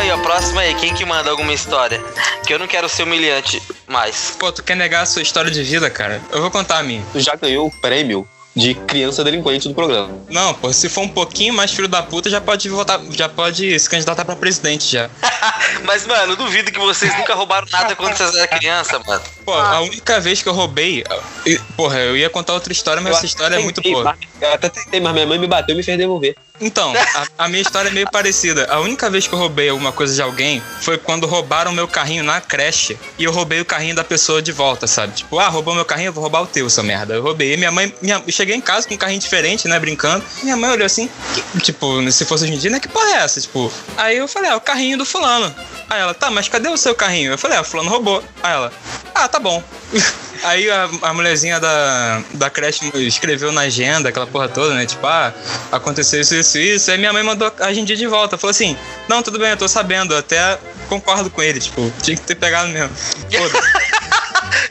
aí, 0.00 0.10
ó, 0.10 0.18
próximo 0.18 0.58
aí. 0.58 0.74
Quem 0.74 0.94
que 0.94 1.04
manda 1.04 1.30
alguma 1.30 1.52
história? 1.52 2.02
Que 2.46 2.54
eu 2.54 2.58
não 2.58 2.66
quero 2.66 2.88
ser 2.88 3.02
humilhante 3.04 3.62
mais. 3.86 4.34
Pô, 4.38 4.50
tu 4.50 4.62
quer 4.62 4.76
negar 4.76 5.02
a 5.02 5.06
sua 5.06 5.22
história 5.22 5.50
de 5.50 5.62
vida, 5.62 5.88
cara? 5.90 6.20
Eu 6.30 6.40
vou 6.40 6.50
contar 6.50 6.78
a 6.78 6.82
minha. 6.82 7.02
Tu 7.12 7.20
já 7.20 7.34
ganhou 7.36 7.66
o 7.66 7.70
prêmio 7.80 8.26
de 8.56 8.74
criança 8.74 9.22
delinquente 9.22 9.68
do 9.68 9.74
programa. 9.74 10.12
Não, 10.28 10.52
pô, 10.54 10.72
se 10.72 10.88
for 10.88 11.02
um 11.02 11.08
pouquinho 11.08 11.54
mais 11.54 11.70
filho 11.70 11.86
da 11.86 12.02
puta, 12.02 12.28
já 12.28 12.40
pode 12.40 12.68
votar, 12.68 13.00
já 13.10 13.28
pode 13.28 13.78
se 13.78 13.88
candidatar 13.88 14.24
pra 14.24 14.34
presidente 14.34 14.90
já. 14.90 15.08
Mas, 15.84 16.04
mano, 16.06 16.32
eu 16.32 16.36
duvido 16.36 16.72
que 16.72 16.78
vocês 16.78 17.16
nunca 17.16 17.32
roubaram 17.34 17.66
nada 17.70 17.94
quando 17.94 18.16
vocês 18.16 18.34
eram 18.34 18.58
criança, 18.58 18.98
mano. 19.06 19.22
Pô, 19.44 19.52
a 19.54 19.80
única 19.80 20.18
vez 20.20 20.42
que 20.42 20.48
eu 20.48 20.52
roubei. 20.52 21.04
Porra, 21.76 22.00
eu 22.00 22.16
ia 22.16 22.28
contar 22.28 22.54
outra 22.54 22.72
história, 22.72 23.00
mas 23.00 23.16
essa 23.16 23.26
história 23.26 23.54
é 23.54 23.58
muito 23.60 23.76
Tentei, 23.76 23.92
boa. 23.92 24.04
mas- 24.04 24.18
Eu 24.40 24.52
até 24.54 24.68
tentei, 24.68 25.00
mas 25.00 25.12
minha 25.12 25.26
mãe 25.26 25.38
me 25.38 25.46
bateu 25.46 25.74
e 25.74 25.76
me 25.76 25.82
fez 25.84 25.96
devolver. 25.96 26.34
Então, 26.60 26.92
a, 27.14 27.44
a 27.44 27.48
minha 27.48 27.62
história 27.62 27.88
é 27.88 27.92
meio 27.92 28.10
parecida. 28.10 28.66
A 28.70 28.80
única 28.80 29.08
vez 29.08 29.26
que 29.26 29.32
eu 29.32 29.38
roubei 29.38 29.68
alguma 29.68 29.92
coisa 29.92 30.14
de 30.14 30.20
alguém 30.22 30.62
foi 30.82 30.98
quando 30.98 31.26
roubaram 31.26 31.72
meu 31.72 31.88
carrinho 31.88 32.22
na 32.22 32.40
creche 32.40 32.98
e 33.18 33.24
eu 33.24 33.32
roubei 33.32 33.60
o 33.60 33.64
carrinho 33.64 33.94
da 33.94 34.04
pessoa 34.04 34.42
de 34.42 34.52
volta, 34.52 34.86
sabe? 34.86 35.14
Tipo, 35.14 35.38
ah, 35.38 35.48
roubou 35.48 35.74
meu 35.74 35.84
carrinho, 35.84 36.08
eu 36.08 36.12
vou 36.12 36.22
roubar 36.22 36.42
o 36.42 36.46
teu, 36.46 36.68
seu 36.68 36.84
merda. 36.84 37.14
Eu 37.14 37.22
roubei. 37.22 37.54
E 37.54 37.56
minha 37.56 37.70
mãe, 37.70 37.92
minha, 38.02 38.22
eu 38.26 38.32
cheguei 38.32 38.54
em 38.54 38.60
casa 38.60 38.86
com 38.86 38.94
um 38.94 38.98
carrinho 38.98 39.20
diferente, 39.20 39.66
né, 39.68 39.78
brincando. 39.78 40.24
Minha 40.42 40.56
mãe 40.56 40.70
olhou 40.70 40.86
assim, 40.86 41.08
que- 41.34 41.60
tipo, 41.60 42.10
se 42.10 42.24
fosse 42.24 42.44
hoje 42.44 42.54
em 42.54 42.58
dia, 42.58 42.70
né, 42.70 42.80
que 42.80 42.88
porra 42.88 43.08
é 43.10 43.16
essa? 43.24 43.40
Tipo, 43.40 43.72
aí 43.96 44.16
eu 44.18 44.28
falei, 44.28 44.50
ah, 44.50 44.56
o 44.56 44.60
carrinho 44.60 44.98
do 44.98 45.04
fulano. 45.06 45.54
Aí 45.88 46.00
ela, 46.00 46.14
tá, 46.14 46.30
mas 46.30 46.48
cadê 46.48 46.68
o 46.68 46.76
seu 46.76 46.94
carrinho? 46.94 47.32
Eu 47.32 47.38
falei, 47.38 47.56
ah, 47.56 47.62
o 47.62 47.64
fulano 47.64 47.88
roubou. 47.90 48.22
Aí 48.42 48.52
ela, 48.52 48.72
ah, 49.14 49.28
tá 49.28 49.38
bom. 49.38 49.62
Aí 50.42 50.70
a, 50.70 50.88
a 51.02 51.14
mulherzinha 51.14 51.60
da, 51.60 52.22
da 52.34 52.50
creche 52.50 52.90
escreveu 53.06 53.52
na 53.52 53.62
agenda, 53.62 54.08
aquela 54.08 54.26
porra 54.26 54.48
toda, 54.48 54.74
né? 54.74 54.86
Tipo, 54.86 55.06
ah, 55.06 55.32
aconteceu 55.70 56.20
isso, 56.20 56.34
isso, 56.34 56.58
isso. 56.58 56.90
Aí 56.90 56.98
minha 56.98 57.12
mãe 57.12 57.22
mandou 57.22 57.52
a 57.60 57.66
agendinha 57.66 57.96
de 57.96 58.06
volta. 58.06 58.38
Falou 58.38 58.50
assim: 58.50 58.76
Não, 59.08 59.22
tudo 59.22 59.38
bem, 59.38 59.50
eu 59.50 59.56
tô 59.56 59.68
sabendo, 59.68 60.14
eu 60.14 60.18
até 60.18 60.58
concordo 60.88 61.30
com 61.30 61.42
ele. 61.42 61.60
Tipo, 61.60 61.92
tinha 62.02 62.16
que 62.16 62.22
ter 62.22 62.34
pegado 62.34 62.68
mesmo. 62.68 62.90
Foda-se. 63.30 64.00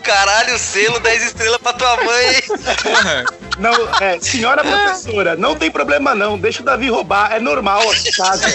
Caralho, 0.03 0.58
selo 0.58 0.99
10 0.99 1.23
estrelas 1.23 1.60
pra 1.62 1.73
tua 1.73 1.95
mãe. 2.03 2.41
Porra. 2.84 3.25
Não, 3.60 3.73
é, 4.01 4.19
senhora 4.19 4.63
professora, 4.63 5.36
não 5.36 5.55
tem 5.55 5.69
problema 5.69 6.15
não. 6.15 6.38
Deixa 6.38 6.62
o 6.62 6.65
Davi 6.65 6.89
roubar, 6.89 7.34
é 7.34 7.39
normal 7.39 7.82
aqui 7.91 8.10
em 8.10 8.12
casa. 8.12 8.45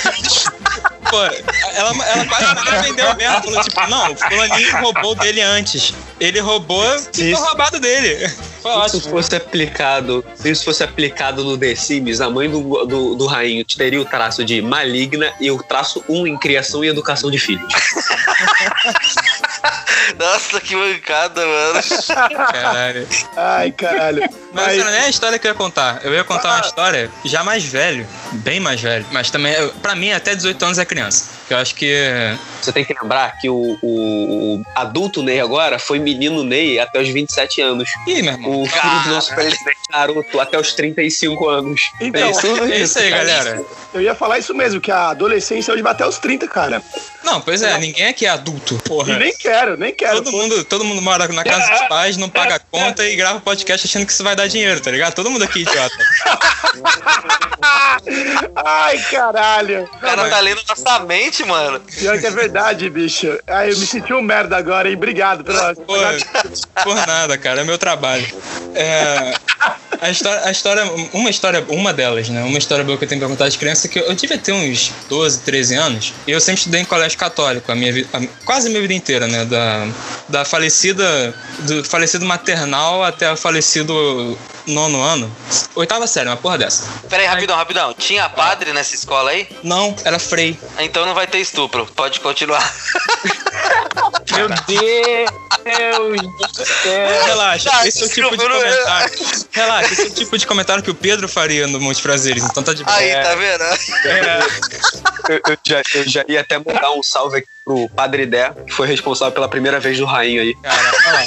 Pô, 1.11 1.22
ela, 1.22 1.90
ela 2.07 2.27
quase 2.27 2.55
me 2.55 2.70
defendeu 2.70 3.14
mesmo. 3.14 3.42
Falou, 3.42 3.62
tipo, 3.62 3.87
não, 3.87 4.12
o 4.12 4.16
fulaninho 4.16 4.81
roubou 4.81 5.14
dele 5.14 5.42
antes. 5.42 5.92
Ele 6.25 6.41
roubou 6.41 6.83
e 6.83 6.99
foi 7.17 7.25
Isso. 7.31 7.43
roubado 7.43 7.79
dele. 7.79 8.29
Foi 8.63 8.73
Se 8.73 8.79
ótimo. 8.79 8.99
isso 9.01 9.11
fosse 9.11 9.37
aplicado, 9.37 10.25
se 10.35 10.51
isso 10.51 10.65
fosse 10.65 10.83
aplicado 10.83 11.45
no 11.45 11.59
The 11.59 11.75
Sims, 11.75 12.21
a 12.23 12.31
mãe 12.31 12.49
do, 12.49 12.87
do, 12.87 13.15
do 13.15 13.27
Rainho 13.27 13.63
teria 13.65 14.01
o 14.01 14.07
traço 14.07 14.43
de 14.43 14.63
maligna 14.63 15.35
e 15.39 15.51
o 15.51 15.63
traço 15.63 16.03
1 16.09 16.27
em 16.27 16.39
criação 16.39 16.83
e 16.83 16.89
educação 16.89 17.31
de 17.31 17.39
filhos. 17.39 17.71
Nossa, 20.19 20.61
que 20.61 20.77
mancada, 20.77 21.45
mano. 21.45 21.81
Caralho. 22.53 23.09
Ai, 23.37 23.71
caralho. 23.73 24.23
Mas 24.53 24.67
Mas, 24.67 24.77
essa 24.79 24.85
não 24.85 24.93
é 24.93 25.01
a 25.01 25.09
história 25.09 25.39
que 25.39 25.47
eu 25.47 25.51
ia 25.51 25.55
contar. 25.55 26.01
Eu 26.05 26.15
ia 26.15 26.25
contar 26.25 26.55
uma 26.57 26.61
história 26.61 27.11
já 27.25 27.43
mais 27.45 27.65
velho, 27.65 28.07
bem 28.33 28.61
mais 28.61 28.81
velho. 28.81 29.05
Mas 29.11 29.31
também, 29.31 29.55
pra 29.83 29.95
mim, 29.95 30.13
até 30.13 30.35
18 30.35 30.65
anos 30.65 30.79
é 30.79 30.85
criança. 30.85 31.29
Eu 31.51 31.59
acho 31.59 31.75
que. 31.75 31.95
Você 32.63 32.73
tem 32.73 32.85
que 32.85 32.95
lembrar 32.99 33.37
que 33.39 33.51
o, 33.51 33.79
o- 33.83 34.55
o 34.57 34.63
adulto 34.75 35.23
Ney 35.23 35.41
agora 35.41 35.79
foi 35.79 35.99
menino 35.99 36.43
Ney 36.43 36.79
até 36.79 37.01
os 37.03 37.09
27 37.09 37.61
anos. 37.61 37.91
Ih, 38.07 38.23
meu 38.23 38.33
irmão. 38.33 38.63
O 38.63 38.67
filho 38.67 39.03
do 39.05 39.11
nosso 39.11 39.35
presidente 39.35 39.79
garoto 39.91 40.41
até 40.41 40.59
os 40.59 40.73
35 40.73 41.49
anos. 41.49 41.83
Então, 42.01 42.27
é 42.27 42.31
isso, 42.31 42.47
É 42.73 42.79
isso 42.81 42.99
aí, 42.99 43.11
galera. 43.11 43.63
eu 43.93 44.01
ia 44.01 44.15
falar 44.15 44.39
isso 44.39 44.55
mesmo, 44.55 44.81
que 44.81 44.91
a 44.91 45.11
adolescência 45.11 45.73
hoje 45.75 45.83
vai 45.83 45.93
até 45.93 46.07
os 46.07 46.19
30, 46.19 46.49
cara. 46.49 46.83
Não, 47.23 47.41
pois 47.41 47.63
é, 47.63 47.77
ninguém 47.79 48.07
aqui 48.07 48.27
é 48.27 48.31
adulto, 48.31 48.77
E 48.83 48.89
porra. 48.89 49.19
nem 49.19 49.35
quero, 49.37 49.77
nem 49.77 49.95
quero. 49.95 50.17
Todo 50.23 50.33
mundo, 50.33 50.65
todo 50.65 50.85
mundo 50.85 51.03
mora 51.03 51.27
na 51.29 51.45
casa 51.45 51.71
dos 51.71 51.89
pais, 51.89 52.17
não 52.17 52.29
paga 52.29 52.59
conta 52.71 53.07
e 53.07 53.17
grava 53.17 53.41
podcast 53.41 53.87
achando 53.87 54.07
que 54.07 54.13
isso 54.13 54.25
vai 54.25 54.35
dar 54.37 54.47
dinheiro, 54.47 54.81
tá 54.81 54.91
ligado? 54.91 55.15
Todo 55.15 55.31
mundo 55.31 55.45
aqui, 55.45 55.61
idiota. 55.61 55.95
Ai, 58.57 58.99
caralho. 59.11 59.85
O 59.85 59.99
cara 59.99 60.29
tá 60.29 60.41
lendo 60.41 60.61
nossa 60.69 60.99
mente, 61.01 61.34
mano. 61.42 61.81
Pior 61.81 62.18
que 62.20 62.27
é 62.27 62.31
verdade, 62.31 62.88
bicho. 62.90 63.37
Ai, 63.47 63.73
eu 63.73 63.79
me 63.79 63.87
senti 63.87 64.12
um 64.12 64.23
merda 64.23 64.57
agora, 64.57 64.88
hein? 64.88 64.94
Obrigado 64.94 65.42
pela. 65.42 65.75
Pô, 65.75 65.94
por 66.85 66.94
nada, 67.07 67.37
cara, 67.38 67.62
é 67.62 67.64
meu 67.64 67.79
trabalho. 67.79 68.27
É, 68.75 69.35
a 70.01 70.11
história, 70.11 70.44
a 70.47 70.51
história, 70.51 70.85
uma 71.12 71.31
história, 71.31 71.64
uma 71.68 71.92
delas, 71.92 72.29
né? 72.29 72.42
Uma 72.42 72.59
história 72.59 72.85
boa 72.85 72.99
que 72.99 73.05
eu 73.05 73.09
tenho 73.09 73.20
pra 73.20 73.29
contar 73.29 73.49
de 73.49 73.57
criança 73.57 73.87
é 73.87 73.90
que 73.90 73.99
eu 73.99 74.14
devia 74.14 74.37
ter 74.38 74.53
uns 74.53 74.92
12, 75.09 75.40
13 75.40 75.75
anos 75.77 76.12
e 76.27 76.31
eu 76.33 76.40
sempre 76.40 76.59
estudei 76.61 76.81
em 76.81 76.85
colégio 76.85 77.16
católico, 77.18 77.70
a 77.70 77.75
minha 77.75 78.05
a- 78.12 78.20
quase 78.44 78.66
a 78.66 78.70
minha 78.70 78.83
vida 78.83 78.94
inteira, 78.94 79.27
né? 79.27 79.44
Da, 79.44 79.87
da 80.29 80.44
falecida, 80.44 81.35
do 81.61 81.83
falecido 81.85 82.25
maternal 82.27 83.03
até 83.03 83.33
o 83.33 83.37
falecido 83.37 84.37
nono 84.66 85.00
ano. 85.03 85.35
Oitava 85.74 86.07
série, 86.07 86.29
uma 86.29 86.37
porra 86.37 86.59
dessa. 86.59 86.85
Pera 87.09 87.22
aí, 87.22 87.29
rapidão, 87.29 87.57
rapidão. 87.57 87.94
Tinha 87.94 88.29
padre 88.29 88.72
nessa 88.72 88.94
escola 88.94 89.31
aí? 89.31 89.48
Não, 89.62 89.94
era 90.05 90.18
frei. 90.18 90.59
Então 90.79 91.05
não 91.07 91.14
vai 91.14 91.27
ter 91.27 91.38
estupro. 91.38 91.87
Pode 91.94 92.20
continuar. 92.20 92.62
Meu 94.33 94.48
Deus 94.48 95.31
do 96.57 96.64
céu. 96.64 97.24
Relaxa, 97.27 97.70
Ah, 97.72 97.87
esse 97.87 98.03
é 98.03 98.07
o 98.07 98.09
tipo 98.09 98.31
de 98.37 98.42
comentário. 98.48 99.18
Relaxa, 99.53 99.92
esse 99.92 100.03
é 100.03 100.07
o 100.07 100.11
tipo 100.14 100.38
de 100.38 100.46
comentário 100.46 100.83
que 100.83 100.90
o 100.90 100.94
Pedro 100.94 101.29
faria 101.29 101.66
no 101.66 101.81
Monte 101.81 102.03
Prazeres, 102.03 102.42
então 102.44 102.62
tá 102.62 102.72
de 102.74 102.83
boa. 102.85 102.96
Aí, 102.96 103.12
tá 103.22 103.35
vendo? 103.35 103.64
Eu, 105.29 105.40
eu 105.48 105.59
já, 105.66 105.83
eu 105.94 106.09
já 106.09 106.24
ia 106.29 106.40
até 106.40 106.59
mandar 106.59 106.90
um 106.92 107.03
salve 107.03 107.38
aqui 107.38 107.48
pro 107.64 107.88
Padre 107.90 108.27
Dé, 108.27 108.50
que 108.66 108.72
foi 108.72 108.87
responsável 108.87 109.33
pela 109.33 109.48
primeira 109.48 109.79
vez 109.81 109.96
do 109.98 110.05
Rainho 110.05 110.42
aí. 110.42 110.55
Cara, 110.57 110.92
olha 111.07 111.12
lá. 111.12 111.27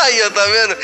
Aí, 0.00 0.22
ó, 0.22 0.30
tá 0.30 0.46
vendo? 0.46 0.76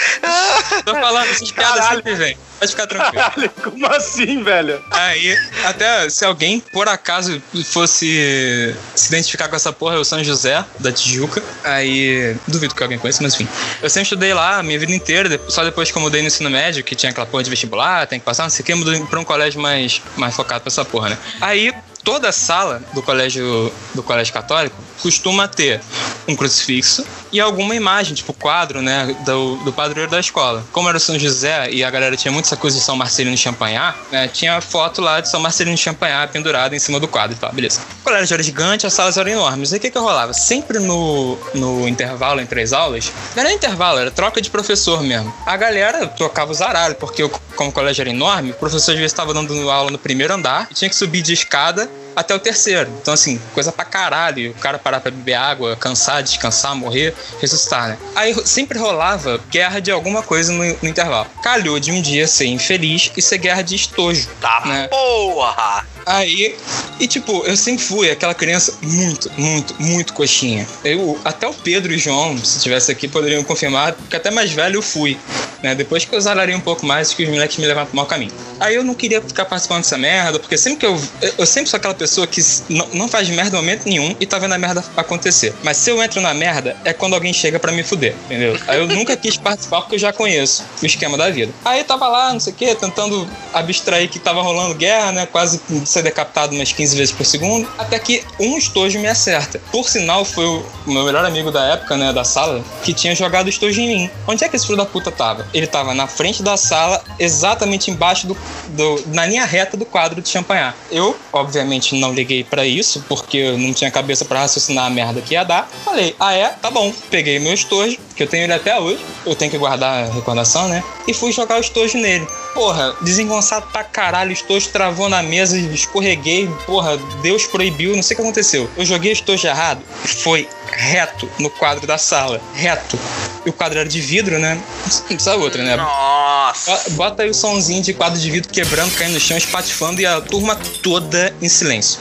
Tô 0.85 0.95
falando, 0.95 1.31
essas 1.31 1.51
piadas 1.51 1.85
sempre 1.87 2.15
vem. 2.15 2.39
Pode 2.59 2.71
ficar 2.71 2.87
tranquilo. 2.87 3.23
Caralho, 3.23 3.51
como 3.63 3.87
assim, 3.87 4.43
velho? 4.43 4.83
Aí, 4.91 5.37
até 5.65 6.09
se 6.09 6.25
alguém, 6.25 6.61
por 6.61 6.89
acaso, 6.89 7.43
fosse 7.65 8.75
se 8.95 9.09
identificar 9.09 9.49
com 9.49 9.57
essa 9.57 9.73
porra, 9.73 9.97
é 9.97 9.99
o 9.99 10.05
São 10.05 10.25
José, 10.25 10.65
da 10.79 10.91
Tijuca. 10.91 11.43
Aí, 11.63 12.35
duvido 12.47 12.75
que 12.75 12.83
alguém 12.83 12.99
conheça, 12.99 13.23
mas 13.23 13.35
enfim. 13.35 13.49
Eu 13.83 13.91
sempre 13.91 14.05
estudei 14.05 14.33
lá 14.33 14.59
a 14.59 14.63
minha 14.63 14.79
vida 14.79 14.93
inteira, 14.93 15.41
só 15.49 15.65
depois 15.65 15.91
que 15.91 15.99
eu 15.99 16.03
mudei 16.03 16.23
no 16.23 16.29
ensino 16.29 16.49
médio, 16.49 16.83
que 16.83 16.95
tinha 16.95 17.11
aquela 17.11 17.27
porra 17.27 17.43
de 17.43 17.51
vestibular, 17.51 18.07
tem 18.07 18.19
que 18.19 18.25
passar, 18.25 18.45
não 18.45 18.51
sei 18.51 18.63
o 18.63 18.67
que, 18.67 18.73
eu 18.73 18.77
mudei 18.79 19.01
pra 19.01 19.21
um 19.21 19.25
colégio 19.25 19.61
mais, 19.61 20.01
mais 20.17 20.35
focado 20.35 20.63
pra 20.63 20.69
essa 20.69 20.85
porra, 20.85 21.11
né? 21.11 21.19
Aí, 21.43 21.75
toda 22.03 22.33
sala 22.33 22.83
do 22.95 23.03
colégio, 23.03 23.73
do 23.93 24.03
colégio 24.03 24.33
católico 24.33 24.77
costuma 25.03 25.47
ter 25.47 25.81
um 26.27 26.35
crucifixo 26.35 27.05
e 27.37 27.41
alguma 27.41 27.75
imagem, 27.75 28.15
tipo 28.15 28.33
quadro, 28.33 28.81
né, 28.81 29.15
do, 29.27 29.57
do 29.57 29.73
padroeiro 29.73 30.11
da 30.11 30.19
escola. 30.19 30.65
Como 30.73 30.89
era 30.89 30.97
o 30.97 31.01
São 31.01 31.19
José 31.19 31.71
e 31.71 31.85
a 31.85 31.91
galera 31.91 32.17
tinha 32.17 32.33
muito 32.33 32.47
essa 32.47 32.57
coisa 32.57 32.79
de 32.79 32.83
São 32.83 32.97
Marcelino 32.97 33.37
Champagnat, 33.37 33.95
né, 34.11 34.27
tinha 34.29 34.59
foto 34.63 35.03
lá 35.03 35.21
de 35.21 35.29
São 35.29 35.39
Marcelino 35.39 35.77
Champagnat 35.77 36.33
pendurada 36.33 36.75
em 36.75 36.79
cima 36.79 36.99
do 36.99 37.07
quadro 37.07 37.37
e 37.37 37.39
tal, 37.39 37.53
beleza. 37.53 37.81
O 38.01 38.05
colégio 38.05 38.33
era 38.33 38.43
gigante, 38.43 38.87
as 38.87 38.95
salas 38.95 39.19
eram 39.19 39.31
enormes. 39.31 39.73
E 39.73 39.77
o 39.77 39.81
que 39.81 39.91
que 39.91 39.99
rolava? 39.99 40.33
Sempre 40.33 40.79
no, 40.79 41.37
no 41.55 41.87
intervalo 41.87 42.41
entre 42.41 42.63
as 42.63 42.73
aulas, 42.73 43.13
não 43.35 43.43
era 43.43 43.53
intervalo, 43.53 43.99
era 43.99 44.11
troca 44.11 44.41
de 44.41 44.49
professor 44.49 45.03
mesmo. 45.03 45.33
A 45.45 45.57
galera 45.59 46.07
tocava 46.07 46.51
os 46.51 46.63
aralhos, 46.63 46.97
porque 46.99 47.29
como 47.55 47.69
o 47.69 47.73
colégio 47.73 48.01
era 48.01 48.11
enorme, 48.11 48.53
o 48.53 48.55
professor 48.55 48.93
às 48.93 48.97
vezes 48.97 49.13
estava 49.13 49.35
dando 49.35 49.71
aula 49.71 49.91
no 49.91 49.99
primeiro 49.99 50.33
andar 50.33 50.69
tinha 50.73 50.89
que 50.89 50.97
subir 50.97 51.23
de 51.23 51.33
escada 51.33 51.91
até 52.17 52.35
o 52.35 52.39
terceiro. 52.39 52.91
Então, 53.01 53.13
assim, 53.13 53.41
coisa 53.53 53.71
pra 53.71 53.85
caralho. 53.85 54.51
O 54.53 54.55
cara 54.55 54.79
parar 54.79 55.01
pra 55.01 55.11
beber 55.11 55.35
água, 55.35 55.77
cansar, 55.77 56.23
descansar, 56.23 56.75
morrer, 56.75 57.15
ressuscitar, 57.41 57.89
né? 57.91 57.99
Aí 58.15 58.35
sempre 58.47 58.79
rolava 58.79 59.39
guerra 59.51 59.81
de 59.81 59.91
alguma 59.91 60.23
coisa 60.23 60.51
no, 60.53 60.65
no 60.65 60.89
intervalo. 60.89 61.27
Calhou 61.43 61.79
de 61.79 61.93
um 61.93 62.01
dia 62.01 62.27
ser 62.27 62.47
infeliz 62.47 63.13
e 63.17 63.21
ser 63.23 63.39
guerra 63.39 63.63
de 63.63 63.77
estojo. 63.77 64.29
tá 64.41 64.63
Né? 64.65 64.89
porra! 64.89 65.85
Aí, 66.07 66.55
e 67.01 67.09
tipo, 67.09 67.45
eu 67.45 67.57
sempre 67.57 67.83
fui 67.83 68.09
aquela 68.09 68.33
criança 68.33 68.73
muito, 68.81 69.29
muito, 69.37 69.75
muito 69.83 70.15
coxinha. 70.15 70.65
Eu, 70.85 71.19
até 71.25 71.49
o 71.49 71.53
Pedro 71.53 71.93
e 71.93 71.97
o 71.97 71.99
João, 71.99 72.39
se 72.39 72.61
tivesse 72.61 72.93
aqui, 72.93 73.09
poderiam 73.09 73.43
confirmar, 73.43 73.93
porque 73.93 74.15
até 74.15 74.31
mais 74.31 74.53
velho 74.53 74.77
eu 74.77 74.83
fui. 74.83 75.19
Né? 75.63 75.75
Depois 75.75 76.05
que 76.05 76.15
eu 76.15 76.21
zararia 76.21 76.57
um 76.57 76.61
pouco 76.61 76.87
mais, 76.87 77.13
que 77.13 77.25
os 77.25 77.29
moleques 77.29 77.57
me 77.57 77.67
levaram 77.67 77.89
pro 77.89 77.97
mau 77.97 78.07
caminho. 78.07 78.33
Aí 78.61 78.75
eu 78.75 78.85
não 78.85 78.95
queria 78.95 79.21
ficar 79.21 79.45
participando 79.45 79.83
dessa 79.83 79.99
merda, 79.99 80.39
porque 80.39 80.57
sempre 80.57 80.79
que 80.79 80.87
eu. 80.87 81.01
Eu 81.37 81.47
sempre 81.47 81.69
sou 81.69 81.77
aquela 81.77 81.95
pessoa 81.95 82.27
que 82.27 82.41
não, 82.69 82.89
não 82.93 83.09
faz 83.09 83.29
merda 83.29 83.57
em 83.57 83.61
momento 83.61 83.87
nenhum 83.87 84.15
e 84.21 84.27
tá 84.27 84.39
vendo 84.39 84.55
a 84.55 84.59
merda 84.59 84.85
acontecer. 84.97 85.53
Mas 85.63 85.77
se 85.77 85.91
eu 85.91 86.03
entro 86.03 86.21
na 86.21 86.33
merda, 86.33 86.77
é 86.85 86.93
quando 86.93 87.15
alguém 87.15 87.33
chega 87.33 87.59
pra 87.59 87.73
me 87.73 87.83
fuder, 87.83 88.15
entendeu? 88.27 88.59
Aí 88.69 88.79
eu 88.79 88.87
nunca 88.87 89.17
quis 89.17 89.37
participar 89.37 89.81
porque 89.83 89.97
eu 89.97 89.99
já 89.99 90.13
conheço 90.13 90.65
o 90.81 90.87
esquema 90.87 91.19
da 91.19 91.31
vida. 91.31 91.53
Aí 91.65 91.81
eu 91.81 91.85
tava 91.85 92.07
lá, 92.09 92.33
não 92.33 92.41
sei 92.41 92.53
o 92.53 92.57
quê, 92.57 92.75
tentando 92.75 93.29
abstrair 93.53 94.09
que 94.09 94.19
tava 94.19 94.43
rolando 94.43 94.75
guerra, 94.75 95.13
né? 95.13 95.27
Quase 95.27 95.61
ser 95.97 96.03
decapitado 96.03 96.55
umas 96.55 96.73
15 96.73 96.97
vezes 96.97 97.15
por 97.15 97.25
segundo. 97.25 97.69
Até 97.79 97.99
que 97.99 98.23
um 98.39 98.57
estojo 98.59 98.99
me 98.99 99.07
acerta. 99.09 99.61
Por 99.73 99.89
sinal, 99.89 100.25
foi 100.25 100.45
o 100.47 100.65
meu 100.87 101.05
melhor 101.05 101.25
amigo 101.25 101.51
da 101.51 101.65
época, 101.73 101.97
né? 101.97 102.13
Da 102.13 102.25
sala, 102.25 102.63
que 102.85 102.93
tinha 102.93 103.15
jogado 103.15 103.49
estojo 103.49 103.81
em 103.81 103.89
mim. 103.89 104.11
Onde 104.27 104.45
é 104.45 104.49
que 104.49 104.57
esse 104.57 104.67
filho 104.67 104.77
da 104.79 104.85
puta 104.87 105.11
tava? 105.11 105.47
Ele 105.55 105.67
tava 105.67 105.95
na 105.95 106.07
frente 106.07 106.43
da 106.43 106.57
sala, 106.57 107.03
exatamente 107.19 107.91
embaixo 107.91 108.27
do, 108.27 108.37
do- 108.69 109.03
na 109.09 109.27
linha 109.27 109.45
reta 109.45 109.77
do 109.77 109.85
quadro 109.87 110.21
de 110.21 110.29
champanhar. 110.29 110.77
Eu, 110.91 111.17
obviamente, 111.33 111.95
não 111.99 112.13
liguei 112.13 112.45
pra 112.45 112.65
isso, 112.67 113.05
porque 113.09 113.37
eu 113.39 113.59
não 113.59 113.73
tinha 113.73 113.91
cabeça 113.91 114.25
pra 114.25 114.41
raciocinar 114.41 114.87
a 114.87 114.91
merda 114.91 115.21
que 115.21 115.35
ia 115.35 115.45
dar. 115.45 115.69
Falei, 115.85 116.15
ah 116.21 116.33
é? 116.35 116.49
Tá 116.49 116.71
bom. 116.71 116.93
Peguei 117.11 117.39
meu 117.39 117.55
estojo, 117.55 117.99
que 118.17 118.23
eu 118.23 118.27
tenho 118.27 118.45
ele 118.45 118.53
até 118.53 118.79
hoje. 118.81 119.05
Eu 119.25 119.35
tenho 119.35 119.51
que 119.51 119.59
guardar 119.59 120.05
a 120.05 120.13
recordação, 120.13 120.69
né? 120.69 120.83
E 121.07 121.13
fui 121.15 121.31
jogar 121.33 121.59
o 121.59 121.61
estojo 121.61 121.99
nele. 121.99 122.27
Porra, 122.55 122.95
desengonçado 123.03 123.67
pra 123.71 123.85
caralho, 123.85 124.31
o 124.31 124.33
estojo 124.33 124.69
travou 124.71 125.09
na 125.09 125.23
mesa, 125.23 125.59
escorreguei. 125.59 126.49
Porra, 126.65 126.97
Deus 127.23 127.45
proibiu, 127.47 127.95
não 127.95 128.03
sei 128.03 128.15
o 128.15 128.17
que 128.17 128.23
aconteceu. 128.23 128.71
Eu 128.77 128.85
joguei 128.87 129.13
o 129.13 129.15
estojo 129.15 129.47
errado 129.47 129.83
foi 130.05 130.49
reto 130.73 131.29
no 131.39 131.51
quadro 131.51 131.87
da 131.87 131.99
sala. 131.99 132.41
Reto. 132.55 132.99
E 133.45 133.51
o 133.51 133.53
quadro 133.53 133.79
era 133.79 133.89
de 133.89 134.01
vidro, 134.01 134.39
né? 134.39 134.55
Não 134.55 135.03
precisa 135.09 135.37
outra, 135.37 135.63
né? 135.63 135.77
Nossa! 135.77 136.73
Bo- 136.91 137.07
Bota 137.07 137.23
aí 137.23 137.31
o 137.31 137.35
somzinho 137.35 137.83
de 137.83 137.93
quadro 137.95 138.19
de 138.19 138.31
vidro 138.31 138.51
quebrando, 138.53 138.93
caindo 138.97 139.15
no 139.15 139.21
chão, 139.21 139.37
espatifando 139.37 140.01
e 140.01 140.07
a 140.07 140.21
turma 140.21 140.57
toda 140.83 141.33
em 141.41 141.49
silêncio. 141.49 142.01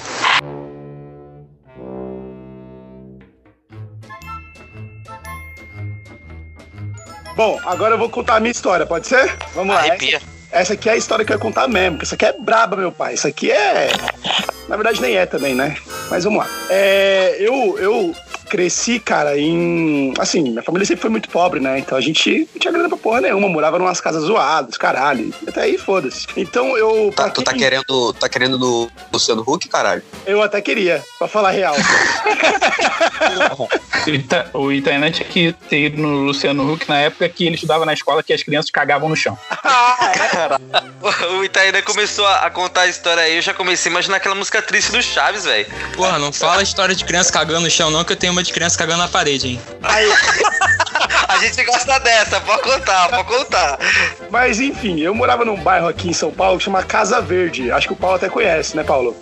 Bom, 7.35 7.59
agora 7.65 7.95
eu 7.95 7.97
vou 7.97 8.09
contar 8.09 8.37
a 8.37 8.39
minha 8.39 8.51
história, 8.51 8.85
pode 8.85 9.07
ser? 9.07 9.35
Vamos 9.53 9.75
lá. 9.75 9.81
Arrepia. 9.81 10.21
Essa 10.51 10.73
aqui 10.73 10.87
é 10.87 10.93
a 10.93 10.97
história 10.97 11.25
que 11.25 11.33
eu 11.33 11.35
ia 11.35 11.41
contar 11.41 11.67
mesmo, 11.67 11.97
porque 11.97 12.05
essa 12.05 12.15
aqui 12.15 12.25
é 12.25 12.31
braba, 12.31 12.77
meu 12.77 12.93
pai. 12.93 13.15
Isso 13.15 13.27
aqui 13.27 13.51
é. 13.51 13.89
Na 14.69 14.77
verdade, 14.77 15.01
nem 15.01 15.17
é 15.17 15.25
também, 15.25 15.53
né? 15.53 15.75
Mas 16.09 16.23
vamos 16.23 16.39
lá. 16.39 16.47
É, 16.69 17.35
eu, 17.39 17.77
eu 17.77 18.15
cresci, 18.45 18.99
cara, 18.99 19.37
em. 19.37 20.13
Assim, 20.19 20.41
minha 20.43 20.63
família 20.63 20.85
sempre 20.85 21.01
foi 21.01 21.09
muito 21.09 21.29
pobre, 21.29 21.59
né? 21.59 21.79
Então 21.79 21.97
a 21.97 22.01
gente 22.01 22.47
não 22.53 22.59
tinha 22.59 22.71
grana 22.71 22.87
pra 22.89 22.97
porra 22.97 23.21
nenhuma, 23.21 23.47
morava 23.49 23.77
numas 23.79 23.99
casas 23.99 24.23
zoadas, 24.23 24.77
caralho. 24.77 25.33
Até 25.47 25.61
aí, 25.61 25.77
foda-se. 25.77 26.27
Então 26.37 26.77
eu. 26.77 27.11
Tá, 27.15 27.29
tu 27.29 27.41
tá 27.41 27.51
quem- 27.51 27.61
querendo, 27.61 28.13
tá 28.13 28.29
querendo 28.29 28.57
do 28.57 28.89
Luciano 29.11 29.43
Huck, 29.45 29.67
caralho? 29.67 30.03
Eu 30.25 30.41
até 30.41 30.61
queria, 30.61 31.03
pra 31.19 31.27
falar 31.27 31.51
real. 31.51 31.75
O 34.05 34.09
Ita- 34.11 34.49
O 34.53 34.71
Itainan 34.71 35.11
tinha 35.11 35.27
que 35.27 35.51
ter 35.67 35.85
ido 35.85 36.01
no 36.01 36.23
Luciano 36.23 36.71
Huck 36.71 36.87
na 36.87 36.99
época 36.99 37.27
que 37.27 37.45
ele 37.45 37.55
estudava 37.55 37.85
na 37.85 37.93
escola 37.93 38.21
que 38.21 38.31
as 38.33 38.43
crianças 38.43 38.69
cagavam 38.69 39.09
no 39.09 39.15
chão. 39.15 39.37
O 41.37 41.43
Itaína 41.43 41.81
começou 41.81 42.25
a 42.25 42.45
a 42.45 42.49
contar 42.49 42.81
a 42.81 42.87
história 42.87 43.23
aí, 43.23 43.37
eu 43.37 43.41
já 43.41 43.53
comecei 43.53 43.89
a 43.89 43.93
imaginar 43.93 44.17
aquela 44.17 44.35
música 44.35 44.61
triste 44.61 44.91
do 44.91 45.01
Chaves, 45.01 45.45
velho. 45.45 45.65
Porra, 45.95 46.19
não 46.19 46.31
fala 46.31 46.61
história 46.61 46.93
de 46.95 47.03
criança 47.03 47.31
cagando 47.31 47.61
no 47.61 47.69
chão, 47.71 47.89
não, 47.89 48.03
que 48.03 48.11
eu 48.11 48.15
tenho 48.17 48.33
uma 48.35 48.43
de 48.43 48.51
criança 48.51 48.77
cagando 48.77 48.99
na 48.99 49.07
parede, 49.07 49.47
hein? 49.47 49.61
A 51.27 51.37
gente 51.37 51.63
gosta 51.63 51.99
dessa, 51.99 52.39
pode 52.41 52.61
contar, 52.61 53.09
pode 53.09 53.23
contar. 53.23 53.79
Mas 54.29 54.59
enfim, 54.59 54.99
eu 54.99 55.13
morava 55.13 55.45
num 55.45 55.55
bairro 55.55 55.87
aqui 55.87 56.09
em 56.09 56.13
São 56.13 56.31
Paulo 56.31 56.57
que 56.57 56.65
chama 56.65 56.83
Casa 56.83 57.21
Verde. 57.21 57.71
Acho 57.71 57.87
que 57.87 57.93
o 57.93 57.95
Paulo 57.95 58.17
até 58.17 58.29
conhece, 58.29 58.75
né, 58.75 58.83
Paulo? 58.83 59.15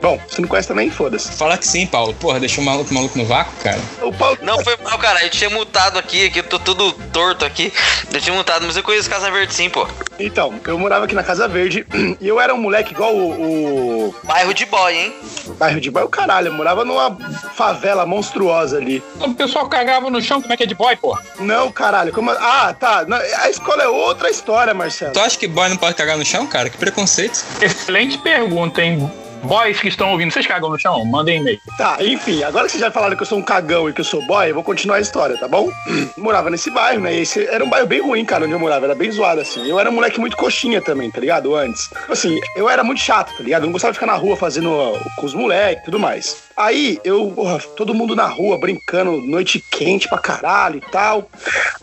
Bom, 0.00 0.18
se 0.28 0.40
não 0.40 0.48
conhece 0.48 0.68
também, 0.68 0.90
foda-se. 0.90 1.32
Fala 1.32 1.58
que 1.58 1.66
sim, 1.66 1.86
Paulo. 1.86 2.14
Porra, 2.14 2.40
deixou 2.40 2.62
o 2.62 2.66
maluco, 2.66 2.92
maluco 2.92 3.18
no 3.18 3.24
vácuo, 3.24 3.52
cara. 3.62 3.80
O 4.02 4.12
Paulo. 4.12 4.38
Não, 4.42 4.62
foi 4.64 4.76
mal, 4.82 4.98
cara. 4.98 5.22
Eu 5.22 5.30
tinha 5.30 5.50
mutado 5.50 5.98
aqui, 5.98 6.26
aqui 6.26 6.38
eu 6.38 6.44
tô 6.44 6.58
tudo 6.58 6.92
torto 7.12 7.44
aqui. 7.44 7.72
Eu 8.12 8.20
tinha 8.20 8.34
mutado, 8.34 8.66
mas 8.66 8.76
eu 8.76 8.82
conheço 8.82 9.10
Casa 9.10 9.30
Verde 9.30 9.54
sim, 9.54 9.68
pô. 9.68 9.86
Então, 10.18 10.58
eu 10.66 10.78
morava 10.78 11.04
aqui 11.04 11.14
na 11.14 11.22
Casa 11.22 11.46
Verde 11.46 11.86
e 12.20 12.26
eu 12.26 12.40
era 12.40 12.54
um 12.54 12.58
moleque 12.58 12.92
igual 12.92 13.14
o, 13.14 14.08
o 14.08 14.14
Bairro 14.24 14.54
de 14.54 14.66
boy, 14.66 14.94
hein? 14.94 15.14
bairro 15.58 15.80
de 15.80 15.90
bairro, 15.90 16.08
caralho. 16.08 16.48
Eu 16.48 16.52
morava 16.52 16.84
numa 16.84 17.16
favela 17.54 18.06
monstruosa 18.06 18.78
ali. 18.78 19.02
O 19.18 19.34
pessoal 19.34 19.68
cagava 19.68 20.10
no 20.10 20.20
chão, 20.22 20.40
como 20.40 20.52
é 20.52 20.56
que 20.56 20.62
é 20.62 20.66
de 20.66 20.74
boy, 20.74 20.96
pô? 20.96 21.18
Não, 21.38 21.70
caralho, 21.70 22.12
como. 22.12 22.30
Ah, 22.30 22.74
tá. 22.78 23.04
A 23.38 23.50
escola 23.50 23.82
é 23.82 23.88
outra 23.88 24.30
história, 24.30 24.72
Marcelo. 24.72 25.12
Tu 25.12 25.20
acha 25.20 25.38
que 25.38 25.46
boy 25.46 25.68
não 25.68 25.76
pode 25.76 25.94
cagar 25.94 26.16
no 26.16 26.24
chão, 26.24 26.46
cara? 26.46 26.70
Que 26.70 26.78
preconceito. 26.78 27.44
Excelente 27.60 28.18
pergunta, 28.18 28.82
hein? 28.82 29.10
Boys 29.42 29.80
que 29.80 29.88
estão 29.88 30.12
ouvindo, 30.12 30.30
vocês 30.30 30.46
cagam 30.46 30.68
no 30.70 30.78
chão? 30.78 31.04
Mandem 31.04 31.40
e-mail. 31.40 31.58
Tá, 31.78 31.96
enfim, 32.00 32.42
agora 32.42 32.66
que 32.66 32.72
vocês 32.72 32.80
já 32.80 32.90
falaram 32.90 33.16
que 33.16 33.22
eu 33.22 33.26
sou 33.26 33.38
um 33.38 33.42
cagão 33.42 33.88
e 33.88 33.92
que 33.92 34.00
eu 34.00 34.04
sou 34.04 34.24
boy, 34.26 34.50
eu 34.50 34.54
vou 34.54 34.62
continuar 34.62 34.96
a 34.96 35.00
história, 35.00 35.36
tá 35.38 35.48
bom? 35.48 35.70
morava 36.16 36.50
nesse 36.50 36.70
bairro, 36.70 37.00
né? 37.00 37.14
E 37.14 37.20
esse 37.20 37.46
era 37.46 37.64
um 37.64 37.70
bairro 37.70 37.86
bem 37.86 38.00
ruim, 38.00 38.24
cara, 38.24 38.44
onde 38.44 38.52
eu 38.52 38.58
morava. 38.58 38.84
Era 38.84 38.94
bem 38.94 39.10
zoado, 39.10 39.40
assim. 39.40 39.68
Eu 39.68 39.80
era 39.80 39.90
um 39.90 39.94
moleque 39.94 40.20
muito 40.20 40.36
coxinha 40.36 40.80
também, 40.82 41.10
tá 41.10 41.20
ligado? 41.20 41.54
Antes. 41.54 41.88
Assim, 42.08 42.38
eu 42.54 42.68
era 42.68 42.84
muito 42.84 43.00
chato, 43.00 43.34
tá 43.36 43.42
ligado? 43.42 43.62
Eu 43.62 43.66
não 43.66 43.72
gostava 43.72 43.92
de 43.92 43.98
ficar 43.98 44.10
na 44.10 44.18
rua 44.18 44.36
fazendo 44.36 44.70
com 45.16 45.26
os 45.26 45.34
moleques 45.34 45.82
e 45.82 45.84
tudo 45.86 45.98
mais. 45.98 46.49
Aí, 46.56 47.00
eu, 47.04 47.32
porra, 47.34 47.58
todo 47.76 47.94
mundo 47.94 48.14
na 48.14 48.26
rua 48.26 48.58
brincando, 48.58 49.20
noite 49.22 49.64
quente 49.70 50.08
pra 50.08 50.18
caralho 50.18 50.76
e 50.76 50.90
tal. 50.90 51.30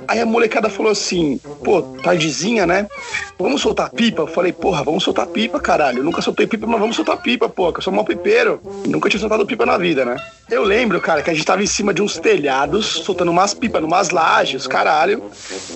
Aí 0.07 0.19
a 0.19 0.25
molecada 0.25 0.69
falou 0.69 0.91
assim: 0.91 1.39
pô, 1.63 1.81
tardezinha, 2.03 2.67
né? 2.67 2.87
Vamos 3.39 3.61
soltar 3.61 3.89
pipa? 3.89 4.21
Eu 4.23 4.27
falei, 4.27 4.51
porra, 4.51 4.83
vamos 4.83 5.03
soltar 5.03 5.27
pipa, 5.27 5.59
caralho. 5.59 5.99
Eu 5.99 6.03
nunca 6.03 6.21
soltei 6.21 6.45
pipa, 6.45 6.67
mas 6.67 6.79
vamos 6.79 6.95
soltar 6.95 7.17
pipa, 7.17 7.49
pô, 7.49 7.71
que 7.71 7.79
eu 7.79 7.83
sou 7.83 7.93
mó 7.93 8.03
pipeiro. 8.03 8.61
Nunca 8.85 9.09
tinha 9.09 9.19
soltado 9.19 9.45
pipa 9.45 9.65
na 9.65 9.77
vida, 9.77 10.05
né? 10.05 10.15
Eu 10.49 10.63
lembro, 10.63 11.01
cara, 11.01 11.21
que 11.21 11.29
a 11.29 11.33
gente 11.33 11.45
tava 11.45 11.63
em 11.63 11.67
cima 11.67 11.93
de 11.93 12.01
uns 12.01 12.17
telhados, 12.17 12.85
soltando 12.85 13.31
umas 13.31 13.53
pipas, 13.53 13.81
numas 13.81 14.11
lajes, 14.11 14.67
caralho. 14.67 15.23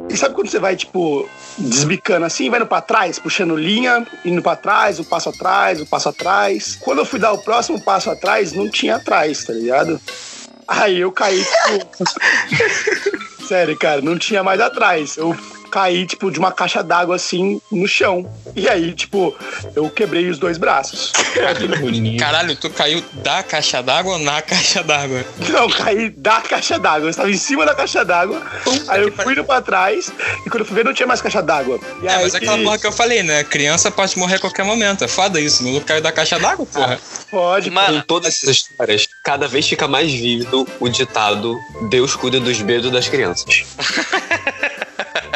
E 0.10 0.16
sabe 0.16 0.36
quando 0.36 0.50
você 0.50 0.60
vai, 0.60 0.76
tipo, 0.76 1.28
desbicando 1.58 2.26
assim, 2.26 2.50
vai 2.50 2.60
indo 2.60 2.68
pra 2.68 2.82
trás, 2.82 3.20
puxando 3.20 3.56
linha, 3.56 4.06
indo 4.24 4.42
pra 4.42 4.56
trás, 4.56 5.00
um 5.00 5.04
passo 5.04 5.30
atrás, 5.30 5.82
um 5.82 5.86
passo 5.86 6.10
atrás. 6.10 6.78
Quando 6.80 7.00
eu 7.00 7.06
fui 7.06 7.20
dar 7.20 7.34
o 7.34 7.40
próximo 7.40 7.82
passo 7.82 8.10
atrás, 8.10 8.54
não 8.54 8.70
tinha 8.70 8.91
atrás, 8.92 9.44
tá 9.44 9.54
ligado? 9.54 10.00
Aí 10.68 11.00
eu 11.00 11.12
caí, 11.12 11.44
tipo. 11.44 12.04
Sério, 13.48 13.78
cara, 13.78 14.02
não 14.02 14.18
tinha 14.18 14.44
mais 14.44 14.62
atrás. 14.62 15.18
Eu 15.18 15.36
caí, 15.72 16.06
tipo, 16.06 16.30
de 16.30 16.38
uma 16.38 16.52
caixa 16.52 16.84
d'água 16.84 17.16
assim 17.16 17.62
no 17.72 17.88
chão. 17.88 18.30
E 18.56 18.68
aí, 18.68 18.94
tipo, 18.94 19.36
eu 19.76 19.90
quebrei 19.90 20.30
os 20.30 20.38
dois 20.38 20.58
braços. 20.58 21.14
Caralho, 22.20 22.56
tu 22.58 22.70
caiu 22.70 23.02
da 23.14 23.42
caixa 23.42 23.82
d'água 23.82 24.14
ou 24.14 24.20
na 24.20 24.42
caixa 24.42 24.84
d'água? 24.84 25.24
Não, 25.50 25.70
caí 25.70 26.10
da 26.10 26.42
caixa 26.42 26.78
d'água. 26.78 27.06
Eu 27.06 27.10
estava 27.10 27.32
em 27.32 27.38
cima 27.38 27.66
da 27.66 27.74
caixa 27.74 28.04
d'água. 28.04 28.42
Aí 28.90 29.02
eu 29.02 29.12
fui 29.14 29.34
indo 29.34 29.46
pra 29.46 29.62
trás 29.62 30.12
e 30.46 30.50
quando 30.50 30.62
eu 30.62 30.66
fui 30.66 30.76
ver 30.76 30.86
não 30.86 30.94
tinha 30.94 31.08
mais 31.08 31.22
caixa 31.22 31.42
d'água. 31.42 31.80
É, 32.04 32.10
aí, 32.10 32.24
mas 32.24 32.34
é 32.34 32.38
aquela 32.38 32.58
porra 32.58 32.78
que 32.78 32.88
eu 32.88 32.92
falei, 32.92 33.24
né? 33.24 33.44
Criança 33.44 33.90
pode 33.90 34.18
morrer 34.20 34.36
a 34.36 34.40
qualquer 34.40 34.66
momento. 34.66 35.04
É 35.04 35.08
foda 35.08 35.40
isso. 35.40 35.64
Não 35.64 35.80
caiu 35.80 36.02
da 36.02 36.12
caixa 36.12 36.38
d'água, 36.38 36.66
porra. 36.66 37.00
Pode, 37.30 37.70
Com 37.70 37.76
Mano, 37.76 38.04
todas 38.04 38.36
essas 38.36 38.50
histórias, 38.58 39.08
cada 39.24 39.48
vez 39.48 39.68
fica 39.68 39.88
mais 39.88 40.12
vívido 40.12 40.68
o 40.80 40.90
ditado 40.90 41.58
Deus 41.90 42.16
cuida 42.16 42.40
dos 42.40 42.60
medos 42.62 42.92
das 42.92 43.08
crianças. 43.08 43.64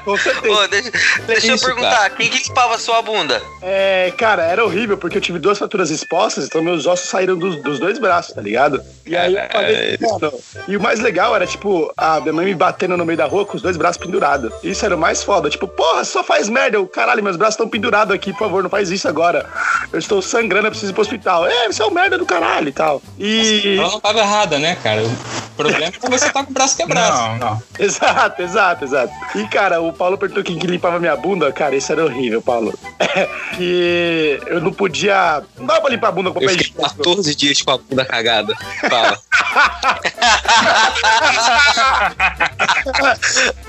com 0.06 0.18
certeza. 0.18 0.54
Ô, 0.54 0.68
deixa, 0.68 0.91
deixa 1.26 1.48
eu 1.48 1.56
isso, 1.56 1.65
perguntar, 1.65 2.10
quem 2.12 2.30
que 2.30 2.48
limpava 2.48 2.76
a 2.76 2.80
sua 2.80 3.02
bunda? 3.02 3.41
É, 3.62 4.13
cara, 4.18 4.44
era 4.44 4.63
horrível 4.63 4.98
porque 4.98 5.18
eu 5.18 5.22
tive 5.22 5.39
duas 5.39 5.58
fraturas 5.58 5.89
expostas, 5.89 6.46
então 6.46 6.62
meus 6.62 6.86
ossos 6.86 7.10
saíram 7.10 7.38
dos, 7.38 7.62
dos 7.62 7.80
dois 7.80 8.00
braços, 8.00 8.34
tá 8.34 8.41
ligado? 8.41 8.82
E 9.06 9.15
aí 9.15 9.36
eu 9.36 9.50
falei, 9.52 9.98
mano. 10.00 10.34
E 10.68 10.78
o 10.78 10.82
mais 10.82 11.00
legal 11.00 11.36
era, 11.36 11.46
tipo, 11.46 11.91
a 11.98 12.20
minha 12.22 12.34
mãe 12.34 12.46
me 12.46 12.56
batendo 12.56 12.96
no 12.96 13.06
meio 13.06 13.18
da 13.18 13.26
rua 13.26 13.46
com 13.46 13.58
os 13.58 13.62
dois 13.62 13.76
braços 13.78 13.98
pendurados. 13.98 14.52
Isso 14.63 14.86
era 14.86 14.96
o 14.96 15.00
mais 15.00 15.24
foda. 15.24 15.50
Tipo, 15.50 15.68
porra, 15.68 16.04
só 16.04 16.24
faz 16.24 16.48
merda. 16.50 16.78
Eu, 16.78 16.88
caralho, 16.88 17.24
meus 17.24 17.36
braços 17.36 17.56
estão 17.56 17.68
pendurados 17.68 18.13
aqui, 18.13 18.32
por 18.32 18.39
favor, 18.39 18.63
não 18.63 18.70
faz 18.70 18.91
isso 18.91 19.08
agora. 19.08 19.46
Eu 19.91 20.00
estou 20.00 20.22
sangrando, 20.22 20.68
eu 20.68 20.72
preciso 20.72 20.91
ir 20.91 20.94
pro 20.94 21.02
hospital. 21.02 21.48
É, 21.48 21.68
você 21.68 21.82
é 21.82 21.86
um 21.86 21.91
merda 21.91 22.18
do 22.18 22.26
caralho 22.26 22.70
e 22.70 22.72
tal. 22.72 23.02
E. 23.20 23.78
Ela 23.80 23.89
não 23.89 24.00
tava 24.00 24.20
errada, 24.20 24.60
né, 24.60 24.76
cara? 24.82 25.02
O 25.04 25.56
problema 25.56 25.86
é 25.86 25.91
que 25.91 26.00
você 26.00 26.30
tá 26.30 26.44
com 26.44 26.52
o 26.52 26.54
braço 26.54 26.76
quebrado. 26.76 27.15
Não, 27.15 27.38
não. 27.38 27.63
Exato, 27.80 28.41
exato, 28.41 28.84
exato. 28.84 29.13
E, 29.36 29.48
cara, 29.48 29.82
o 29.82 29.94
Paulo 29.95 30.17
perguntou 30.17 30.43
quem 30.43 30.58
que 30.60 30.67
limpava 30.67 30.99
minha 30.99 31.15
bunda. 31.15 31.51
Cara, 31.51 31.75
isso 31.75 31.91
era 31.91 32.03
horrível, 32.03 32.41
Paulo. 32.41 32.77
que 33.58 34.39
eu 34.47 34.62
não 34.62 34.71
podia. 34.71 35.41
Não 35.58 35.65
dava 35.65 35.81
pra 35.81 35.89
limpar 35.89 36.10
a 36.10 36.12
bunda 36.12 36.31
com 36.31 36.39
Eu 36.39 36.47
papel 36.47 36.58
fiquei 36.58 36.71
higiênico. 36.71 36.95
14 36.97 37.36
dias 37.36 37.62
com 37.62 37.71
a 37.71 37.77
bunda 37.77 38.05
cagada. 38.05 38.53
Fala. 38.89 39.19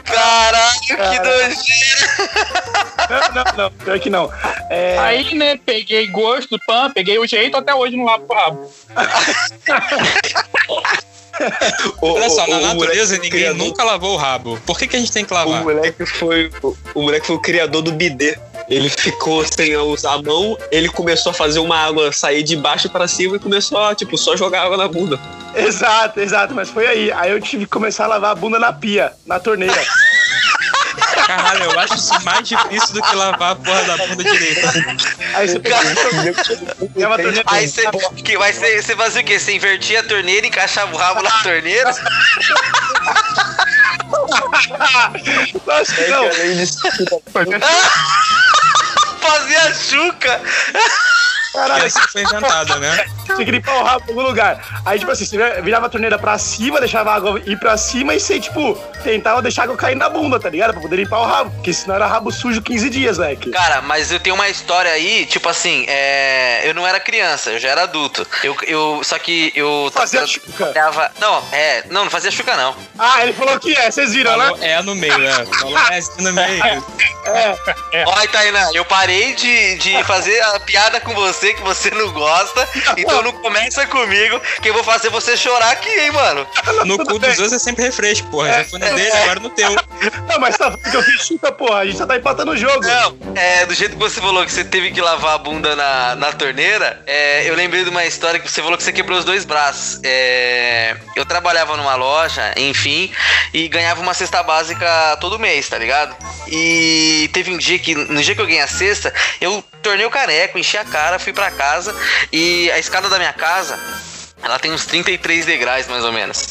Caralho, 0.05 0.81
que 0.81 0.97
Cara. 0.97 1.19
doideira. 1.19 1.55
Não, 3.09 3.21
não, 3.35 3.45
não, 3.57 3.71
pior 3.73 3.99
que 4.01 4.11
não. 4.11 4.31
É, 4.71 4.99
Aí, 4.99 5.35
né, 5.35 5.57
peguei 5.65 6.07
gosto, 6.09 6.59
pã, 6.67 6.91
peguei 6.91 7.19
o 7.19 7.27
jeito, 7.27 7.57
até 7.57 7.75
hoje 7.75 7.97
não 7.97 8.05
lavo 8.05 8.27
o 8.29 8.35
rabo. 8.35 8.71
Olha 12.01 12.31
só, 12.31 12.47
na 12.47 12.57
o 12.59 12.61
natureza 12.63 13.15
ninguém 13.15 13.31
criador- 13.31 13.57
nunca 13.59 13.85
lavou 13.85 14.15
o 14.15 14.17
rabo. 14.17 14.59
Por 14.67 14.79
que, 14.79 14.87
que 14.87 14.97
a 14.97 14.99
gente 14.99 15.13
tem 15.13 15.25
que 15.25 15.33
O 15.33 15.37
lavar? 15.37 15.63
moleque 15.63 16.05
foi. 16.07 16.51
O, 16.63 16.77
o 16.95 17.03
moleque 17.03 17.27
foi 17.27 17.37
o 17.37 17.41
criador 17.41 17.83
do 17.83 17.93
bidê. 17.93 18.39
Ele 18.69 18.89
ficou 18.89 19.45
sem 19.47 19.77
usar 19.77 20.15
a 20.15 20.23
mão, 20.23 20.59
ele 20.73 20.89
começou 20.89 21.31
a 21.31 21.35
fazer 21.35 21.61
uma 21.61 21.79
água 21.79 22.13
sair 22.13 22.43
de 22.43 22.57
baixo 22.57 22.89
pra 22.91 23.07
cima 23.07 23.37
e 23.37 23.39
começou 23.39 23.79
a, 23.79 23.95
tipo, 23.95 24.19
só 24.19 24.37
jogar 24.37 24.63
água 24.63 24.77
na 24.77 24.89
bunda. 24.89 25.21
Exato, 25.55 26.19
exato, 26.21 26.53
mas 26.53 26.69
foi 26.69 26.85
aí. 26.87 27.13
Aí 27.13 27.31
eu 27.31 27.41
tive 27.41 27.65
que 27.65 27.71
começar 27.71 28.05
a 28.05 28.09
lavar 28.09 28.33
a 28.33 28.35
bunda 28.35 28.59
na 28.59 28.73
pia, 28.73 29.13
na 29.25 29.39
torneira. 29.39 29.75
Caralho, 31.27 31.65
eu 31.65 31.81
acho 31.81 31.95
isso 31.95 32.25
mais 32.25 32.47
difícil 32.49 32.95
do 32.95 33.03
que 33.03 33.17
lavar 33.17 33.53
a 33.53 33.57
porra 33.57 33.83
da 33.85 33.97
bunda 33.97 34.23
direita. 34.23 34.73
Aí 35.35 35.49
você 35.49 35.59
pegava 35.59 35.91
a 35.91 35.95
torneira. 35.95 36.43
Aí 37.47 37.69
você 37.69 37.83
que 38.25 38.39
vai 38.39 38.53
ser, 38.53 38.83
você 38.83 38.95
fazia 38.97 39.23
o 39.23 39.25
quê? 39.25 39.39
Você 39.39 39.55
invertia 39.55 40.01
a 40.01 40.03
torneira, 40.03 40.47
encaixava 40.47 40.95
o 40.95 40.99
rabo 40.99 41.23
na 41.23 41.31
torneira? 41.43 41.91
Nossa, 45.67 46.09
não. 46.09 46.27
Fazia 49.21 49.75
chuca! 49.75 50.41
Caralho, 51.53 51.85
Essa 51.85 52.01
foi 52.09 52.23
inventada, 52.23 52.77
né? 52.79 53.07
tinha 53.25 53.45
que 53.45 53.51
limpar 53.51 53.75
o 53.77 53.83
rabo 53.83 54.05
em 54.07 54.11
algum 54.11 54.23
lugar. 54.23 54.83
Aí, 54.85 54.99
tipo 54.99 55.11
assim, 55.11 55.25
você 55.27 55.61
virava 55.63 55.87
a 55.87 55.89
torneira 55.89 56.19
pra 56.19 56.39
cima, 56.39 56.79
deixava 56.81 57.11
a 57.11 57.15
água 57.15 57.41
ir 57.45 57.59
pra 57.59 57.77
cima 57.77 58.15
e 58.15 58.21
você, 58.21 58.39
tipo, 58.39 58.75
tentava 59.03 59.43
deixar 59.43 59.63
a 59.63 59.65
água 59.65 59.77
cair 59.77 59.97
na 59.97 60.09
bunda, 60.09 60.39
tá 60.39 60.49
ligado? 60.49 60.73
Pra 60.73 60.81
poder 60.81 60.97
limpar 60.97 61.19
o 61.21 61.25
rabo. 61.27 61.51
Porque 61.51 61.73
senão 61.73 61.97
era 61.97 62.07
rabo 62.07 62.31
sujo 62.31 62.63
15 62.63 62.89
dias, 62.91 63.19
moleque. 63.19 63.51
Cara, 63.51 63.81
mas 63.83 64.13
eu 64.13 64.21
tenho 64.21 64.35
uma 64.37 64.49
história 64.49 64.91
aí, 64.93 65.27
tipo 65.27 65.49
assim, 65.49 65.85
é, 65.89 66.69
eu 66.69 66.75
não 66.75 66.87
era 66.87 67.01
criança, 67.01 67.51
eu 67.51 67.59
já 67.59 67.71
era 67.71 67.83
adulto. 67.83 68.27
Eu, 68.43 68.57
eu 68.67 69.01
só 69.03 69.19
que 69.19 69.53
eu 69.55 69.91
Fazia 69.93 70.21
eu 70.21 70.27
chuca. 70.27 70.67
trabalhava- 70.67 71.11
Não, 71.21 71.43
é, 71.53 71.85
não, 71.91 72.05
não 72.05 72.11
fazia 72.11 72.31
chuca 72.31 72.57
não. 72.57 72.75
Ah, 72.99 73.23
ele 73.23 73.33
falou 73.33 73.59
que 73.59 73.73
é, 73.77 73.91
vocês 73.91 74.13
viram, 74.13 74.37
né? 74.37 74.45
Falou 74.47 74.59
é 74.63 74.83
no 74.83 74.95
meio, 74.95 75.19
né? 75.19 75.47
Falou 75.59 75.79
é 75.79 76.23
no 76.23 76.33
meio. 76.33 76.63
Olha, 78.07 78.29
Tainá, 78.29 78.71
eu 78.73 78.85
parei 78.85 79.35
de, 79.35 79.77
de 79.77 80.05
fazer 80.05 80.41
a 80.43 80.61
piada 80.61 81.01
com 81.01 81.13
você 81.15 81.46
que 81.55 81.63
você 81.63 81.91
não 81.91 82.13
gosta, 82.13 82.69
então 82.97 83.23
não 83.23 83.33
começa 83.33 83.87
comigo 83.87 84.41
que 84.61 84.69
eu 84.71 84.75
vou 84.75 84.85
fazer 84.85 85.11
você 85.11 85.37
chorar 85.37 85.73
aqui, 85.73 85.89
hein, 85.89 86.11
mano. 86.13 86.47
No 86.87 86.99
cu 86.99 87.19
dos 87.19 87.39
outros 87.39 87.53
é 87.53 87.59
sempre 87.59 87.85
refresco, 87.85 88.29
porra. 88.29 88.49
Já 88.49 88.65
foi 88.65 88.79
no 88.79 88.95
dele, 88.95 89.11
agora 89.11 89.41
no 89.41 89.51
teu. 89.51 89.71
Não, 90.29 90.39
mas 90.39 90.57
tá 90.57 90.71
falando 90.71 90.91
que 90.91 90.97
eu 90.97 91.03
fiz 91.03 91.27
chuca, 91.27 91.51
porra. 91.51 91.81
A 91.81 91.87
gente 91.87 91.99
só 91.99 92.07
tá 92.07 92.17
empatando 92.17 92.53
o 92.53 92.57
jogo. 92.57 92.81
Não, 92.81 93.17
é, 93.35 93.67
do 93.67 93.75
jeito 93.75 93.93
que 93.93 93.99
você 93.99 94.21
falou 94.21 94.45
que 94.45 94.53
você 94.53 94.65
teve 94.65 94.91
que 94.93 95.01
lavar 95.01 95.35
a 95.35 95.39
bunda 95.39 95.75
na, 95.75 96.15
na 96.15 96.33
torneira, 96.33 97.03
é, 97.07 97.49
eu 97.49 97.55
lembrei 97.55 97.83
de 97.83 97.91
uma 97.91 98.05
história 98.05 98.39
que 98.39 98.51
você 98.51 98.63
falou 98.63 98.77
que 98.77 98.85
você 98.85 98.93
quebrou 98.93 99.19
os 99.19 99.25
dois 99.25 99.45
braços. 99.45 100.01
É, 100.05 100.97
eu 101.15 101.25
trabalhava 101.25 101.77
numa 101.77 101.95
loja, 101.95 102.53
enfim, 102.57 103.11
e 103.53 103.69
ganhava 103.69 104.01
uma 104.01 104.15
cesta 104.15 104.43
básica 104.43 105.17
todo 105.21 105.39
mês, 105.39 105.69
tá 105.69 105.79
ligado? 105.79 106.17
E 106.49 107.29
teve 107.33 107.51
um 107.51 107.59
dia 107.59 107.79
que, 107.79 107.95
no 107.95 108.23
dia 108.23 108.35
que 108.35 108.41
eu 108.41 108.47
ganhei 108.47 108.63
a 108.63 108.69
cesta, 108.69 109.13
eu 109.41 109.65
tornei 109.83 110.07
o 110.07 110.11
caneco, 110.11 110.59
enchi 110.59 110.77
a 110.77 110.85
cara, 110.85 111.19
fui 111.27 111.33
pra 111.33 111.51
casa 111.51 111.93
e 112.33 112.71
a 112.71 112.79
escada 112.79 113.09
da 113.09 113.19
minha 113.19 113.33
casa. 113.33 113.77
Ela 114.43 114.61
tem 114.61 114.71
uns 114.71 114.87
33 114.87 115.45
degraus, 115.45 115.89
mais 115.89 116.05
ou 116.05 116.13
menos. 116.13 116.51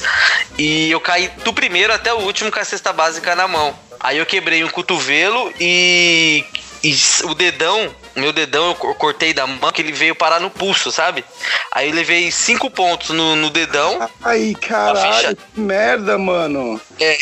E 0.57 0.91
eu 0.91 0.99
caí 0.99 1.29
do 1.45 1.53
primeiro 1.53 1.93
até 1.93 2.13
o 2.13 2.17
último 2.17 2.51
com 2.51 2.59
a 2.59 2.65
cesta 2.65 2.91
básica 2.91 3.33
na 3.35 3.47
mão. 3.47 3.73
Aí 4.01 4.17
eu 4.17 4.25
quebrei 4.25 4.63
um 4.65 4.69
cotovelo 4.69 5.53
e, 5.61 6.43
e 6.83 6.93
o 7.23 7.33
dedão, 7.33 7.95
meu 8.17 8.33
dedão 8.33 8.67
eu 8.69 8.75
co- 8.75 8.93
cortei 8.95 9.33
da 9.33 9.47
mão 9.47 9.71
que 9.71 9.81
ele 9.81 9.93
veio 9.93 10.13
parar 10.13 10.41
no 10.41 10.49
pulso, 10.49 10.91
sabe? 10.91 11.23
Aí 11.71 11.87
eu 11.89 11.95
levei 11.95 12.29
cinco 12.31 12.69
pontos 12.69 13.11
no, 13.11 13.35
no 13.37 13.49
dedão, 13.49 14.09
Ai, 14.23 14.53
caralho, 14.59 15.37
que 15.37 15.59
merda, 15.61 16.17
mano. 16.17 16.81
é, 16.99 17.17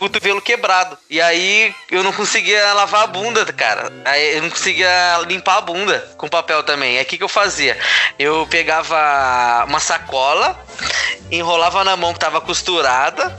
cotovelo 0.00 0.40
quebrado. 0.40 0.98
E 1.08 1.20
aí 1.20 1.72
eu 1.90 2.02
não 2.02 2.12
conseguia 2.12 2.72
lavar 2.72 3.04
a 3.04 3.06
bunda, 3.06 3.44
cara. 3.52 3.92
Aí 4.04 4.36
eu 4.36 4.42
não 4.42 4.50
conseguia 4.50 4.88
limpar 5.28 5.58
a 5.58 5.60
bunda 5.60 5.98
com 6.16 6.26
papel 6.28 6.62
também. 6.62 6.96
Aí 6.98 7.04
o 7.04 7.06
que, 7.06 7.18
que 7.18 7.22
eu 7.24 7.28
fazia? 7.28 7.78
Eu 8.18 8.46
pegava 8.50 9.64
uma 9.68 9.78
sacola, 9.78 10.58
enrolava 11.30 11.84
na 11.84 11.96
mão 11.96 12.12
que 12.12 12.18
tava 12.18 12.40
costurada, 12.40 13.34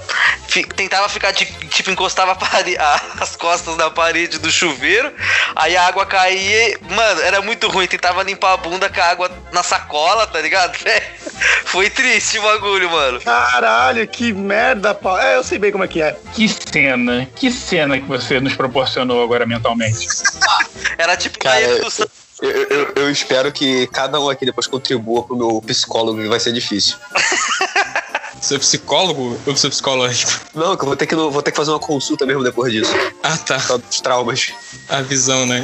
tentava 0.75 1.09
ficar 1.09 1.31
de- 1.31 1.45
tipo, 1.69 1.89
encostava 1.91 2.31
a 2.33 3.01
as 3.21 3.35
costas 3.35 3.75
na 3.77 3.89
parede 3.89 4.37
do 4.37 4.51
chuveiro, 4.51 5.11
aí 5.55 5.75
a 5.75 5.87
água 5.87 6.05
caía. 6.05 6.77
Mano, 6.89 7.21
era 7.21 7.41
muito 7.41 7.67
ruim. 7.67 7.87
Tentava 7.87 8.23
limpar 8.23 8.53
a 8.53 8.57
bunda 8.57 8.89
com 8.89 9.01
a 9.01 9.05
água 9.05 9.31
na 9.51 9.63
sacola, 9.63 10.27
tá 10.27 10.39
ligado? 10.39 10.77
Foi 11.65 11.89
triste 11.89 12.37
o 12.37 12.41
bagulho, 12.41 12.89
mano. 12.91 13.21
Caralho, 13.21 14.05
que 14.07 14.33
merda, 14.33 14.93
pau. 14.93 15.17
É, 15.17 15.37
eu 15.37 15.43
sei 15.43 15.57
bem 15.57 15.71
como 15.71 15.83
é 15.83 15.87
que 15.87 16.01
é. 16.01 16.15
Que 16.33 16.43
cena, 16.51 17.27
que 17.35 17.51
cena 17.51 17.99
que 17.99 18.05
você 18.07 18.39
nos 18.39 18.53
proporcionou 18.55 19.23
agora 19.23 19.45
mentalmente. 19.45 20.07
Era 20.97 21.15
tipo 21.17 21.39
Cara, 21.39 21.61
eu- 21.61 21.89
Santos 21.89 22.11
Eu, 22.41 22.93
eu- 22.95 23.11
espero 23.11 23.51
que 23.51 23.85
cada 23.87 24.19
um 24.19 24.29
aqui 24.29 24.45
depois 24.45 24.65
contribua 24.67 25.23
pro 25.23 25.35
meu 25.35 25.61
psicólogo, 25.61 26.19
que 26.21 26.27
vai 26.27 26.39
ser 26.39 26.51
difícil. 26.53 26.97
Seu 28.41 28.57
psicólogo 28.57 29.39
ou 29.45 29.55
seu 29.55 29.69
psicológico? 29.69 30.31
Não, 30.55 30.75
que 30.75 30.81
eu 30.83 30.87
vou 30.87 30.95
ter 30.95 31.05
que, 31.05 31.13
vou 31.15 31.43
ter 31.43 31.51
que 31.51 31.57
fazer 31.57 31.69
uma 31.69 31.79
consulta 31.79 32.25
mesmo 32.25 32.43
depois 32.43 32.73
disso. 32.73 32.91
Ah, 33.21 33.37
tá. 33.37 33.59
Só 33.59 33.77
dos 33.77 34.01
traumas. 34.01 34.51
A 34.89 34.99
visão, 35.03 35.45
né? 35.45 35.63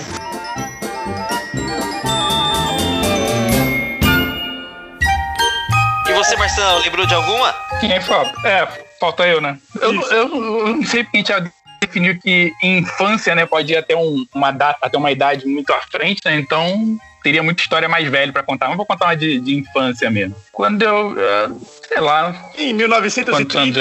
E 6.08 6.14
você, 6.14 6.36
Marcelo, 6.38 6.80
lembrou 6.82 7.06
de 7.06 7.14
alguma? 7.14 7.54
Quem 7.80 7.92
é 7.92 8.02
falta? 8.02 8.48
É, 8.48 8.66
falta 9.00 9.28
eu, 9.28 9.40
né? 9.42 9.58
Eu, 9.82 9.94
eu, 9.94 10.08
eu 10.12 10.76
não 10.76 10.84
sei 10.86 11.04
porque 11.04 11.18
a 11.18 11.20
gente 11.20 11.28
já 11.28 11.52
definiu 11.82 12.20
que 12.20 12.52
infância, 12.64 13.36
né, 13.36 13.46
pode 13.46 13.72
ir 13.72 13.78
até 13.78 13.96
um- 13.96 14.26
uma 14.34 14.52
data, 14.52 14.80
até 14.82 14.98
uma 14.98 15.12
idade 15.12 15.46
muito 15.46 15.72
à 15.72 15.80
frente, 15.82 16.22
né? 16.26 16.40
Então 16.40 16.98
teria 17.28 17.44
muita 17.44 17.62
história 17.62 17.90
mais 17.90 18.08
velha 18.10 18.32
pra 18.32 18.42
contar. 18.42 18.70
Mas 18.70 18.78
vou 18.78 18.86
contar 18.86 19.08
uma 19.08 19.16
de, 19.18 19.38
de 19.42 19.54
infância 19.54 20.10
mesmo. 20.10 20.34
Quando 20.54 20.82
eu, 20.82 21.14
eh, 21.20 21.50
sei 21.90 22.00
lá, 22.00 22.30
Em 22.58 22.78
quantos 22.78 22.96
anos 22.96 23.18
eu 23.18 23.24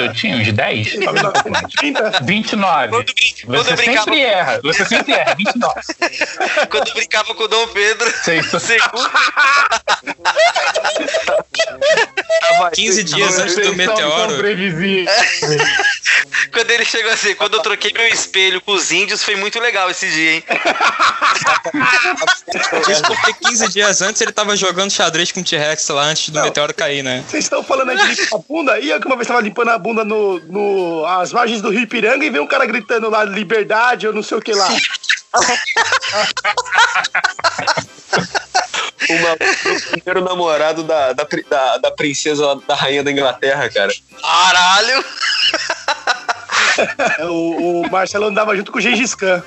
1930. 0.03 0.13
tinha? 0.13 0.35
Uns 0.35 0.51
10? 0.51 0.95
1930. 0.95 2.19
29. 2.23 2.89
Quando, 2.89 3.05
quando 3.45 3.63
Você 3.63 3.75
brincava, 3.77 4.03
sempre 4.03 4.21
erra. 4.21 4.59
Você 4.61 4.85
sempre 4.85 5.13
erra. 5.13 5.33
29. 5.35 5.73
quando 6.69 6.87
eu 6.89 6.93
brincava 6.93 7.33
com 7.33 7.43
o 7.43 7.47
Dom 7.47 7.67
Pedro, 7.69 8.13
Sei, 8.21 8.39
isso- 8.39 8.59
segundo, 8.59 9.09
15 12.73 13.03
dias 13.05 13.39
antes 13.39 13.55
do 13.55 13.73
meteoro. 13.75 14.33
quando 16.51 16.71
ele 16.71 16.83
chegou 16.85 17.11
assim, 17.13 17.33
quando 17.35 17.53
eu 17.55 17.61
troquei 17.61 17.93
meu 17.93 18.07
espelho 18.07 18.59
com 18.61 18.73
os 18.73 18.91
índios, 18.91 19.23
foi 19.23 19.35
muito 19.37 19.57
legal 19.59 19.89
esse 19.89 20.09
dia, 20.09 20.31
hein? 20.33 20.43
Porque 23.23 23.36
15 23.45 23.69
dias 23.69 24.01
antes 24.01 24.21
ele 24.21 24.31
tava 24.31 24.55
jogando 24.55 24.91
xadrez 24.91 25.31
com 25.31 25.39
o 25.39 25.43
T-Rex 25.43 25.87
lá 25.89 26.03
antes 26.03 26.29
do 26.29 26.37
Não. 26.37 26.45
meteoro 26.45 26.73
cair, 26.73 27.03
né? 27.03 27.23
Vocês 27.27 27.45
estão 27.45 27.63
falando 27.63 27.91
aí 27.91 27.97
de 27.97 28.21
limpar 28.21 28.37
a 28.37 28.39
bunda? 28.39 28.79
E 28.79 28.89
eu 28.89 28.99
que 28.99 29.07
uma 29.07 29.15
vez 29.15 29.27
tava 29.27 29.41
limpando 29.41 29.69
a 29.69 29.77
bunda 29.77 30.03
no, 30.03 30.39
no, 30.41 31.05
as 31.05 31.31
margens 31.31 31.61
do 31.61 31.69
Rio 31.69 31.81
Ipiranga 31.81 32.25
e 32.25 32.29
veio 32.29 32.43
um 32.43 32.47
cara 32.47 32.65
gritando 32.65 33.09
lá, 33.09 33.23
liberdade 33.23 34.07
ou 34.07 34.13
não 34.13 34.23
sei 34.23 34.37
o 34.37 34.41
que 34.41 34.53
lá. 34.53 34.67
Uma, 39.09 39.33
o 39.33 39.91
primeiro 39.91 40.21
namorado 40.21 40.83
da, 40.83 41.13
da, 41.13 41.25
da, 41.49 41.77
da 41.77 41.91
princesa 41.91 42.59
da 42.67 42.75
rainha 42.75 43.03
da 43.03 43.11
Inglaterra, 43.11 43.69
cara. 43.69 43.93
Caralho! 44.21 45.05
o, 47.31 47.81
o 47.81 47.89
Marcelo 47.89 48.25
andava 48.25 48.55
junto 48.55 48.71
com 48.71 48.79
o 48.79 48.81
Gengis 48.81 49.15
Khan. 49.15 49.41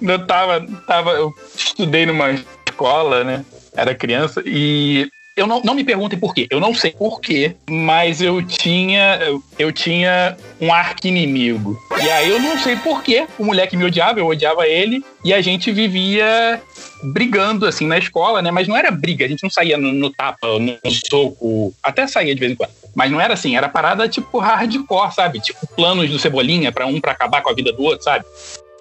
Eu 0.00 0.26
tava, 0.26 0.64
tava, 0.86 1.10
eu 1.12 1.34
estudei 1.56 2.06
numa 2.06 2.34
escola, 2.72 3.22
né? 3.22 3.44
Era 3.74 3.94
criança 3.94 4.42
e 4.44 5.08
eu 5.34 5.46
não, 5.46 5.62
não 5.62 5.74
me 5.74 5.82
perguntem 5.82 6.18
por 6.18 6.34
quê. 6.34 6.46
Eu 6.50 6.60
não 6.60 6.74
sei 6.74 6.90
por 6.90 7.20
quê, 7.20 7.56
mas 7.68 8.20
eu 8.20 8.42
tinha 8.42 9.18
eu, 9.58 9.72
tinha 9.72 10.36
um 10.60 10.72
arqui-inimigo. 10.72 11.78
E 12.02 12.10
aí 12.10 12.30
eu 12.30 12.38
não 12.38 12.58
sei 12.58 12.76
por 12.76 13.02
quê. 13.02 13.26
O 13.38 13.44
moleque 13.44 13.76
me 13.76 13.84
odiava, 13.84 14.18
eu 14.18 14.26
odiava 14.26 14.66
ele 14.66 15.02
e 15.24 15.32
a 15.32 15.40
gente 15.40 15.72
vivia 15.72 16.60
brigando 17.02 17.66
assim 17.66 17.86
na 17.86 17.96
escola, 17.96 18.42
né? 18.42 18.50
Mas 18.50 18.68
não 18.68 18.76
era 18.76 18.90
briga, 18.90 19.24
a 19.24 19.28
gente 19.28 19.42
não 19.42 19.50
saía 19.50 19.78
no, 19.78 19.92
no 19.92 20.10
tapa, 20.10 20.46
no, 20.58 20.78
no 20.84 20.90
soco, 20.90 21.74
até 21.82 22.06
saía 22.06 22.34
de 22.34 22.40
vez 22.40 22.52
em 22.52 22.56
quando. 22.56 22.70
Mas 22.94 23.10
não 23.10 23.20
era 23.20 23.32
assim, 23.32 23.56
era 23.56 23.68
parada 23.70 24.06
tipo 24.06 24.38
hardcore, 24.38 25.14
sabe? 25.14 25.40
Tipo 25.40 25.66
planos 25.68 26.10
do 26.10 26.18
Cebolinha 26.18 26.70
pra 26.70 26.86
um 26.86 27.00
pra 27.00 27.12
acabar 27.12 27.40
com 27.40 27.48
a 27.48 27.54
vida 27.54 27.72
do 27.72 27.82
outro, 27.82 28.04
sabe? 28.04 28.24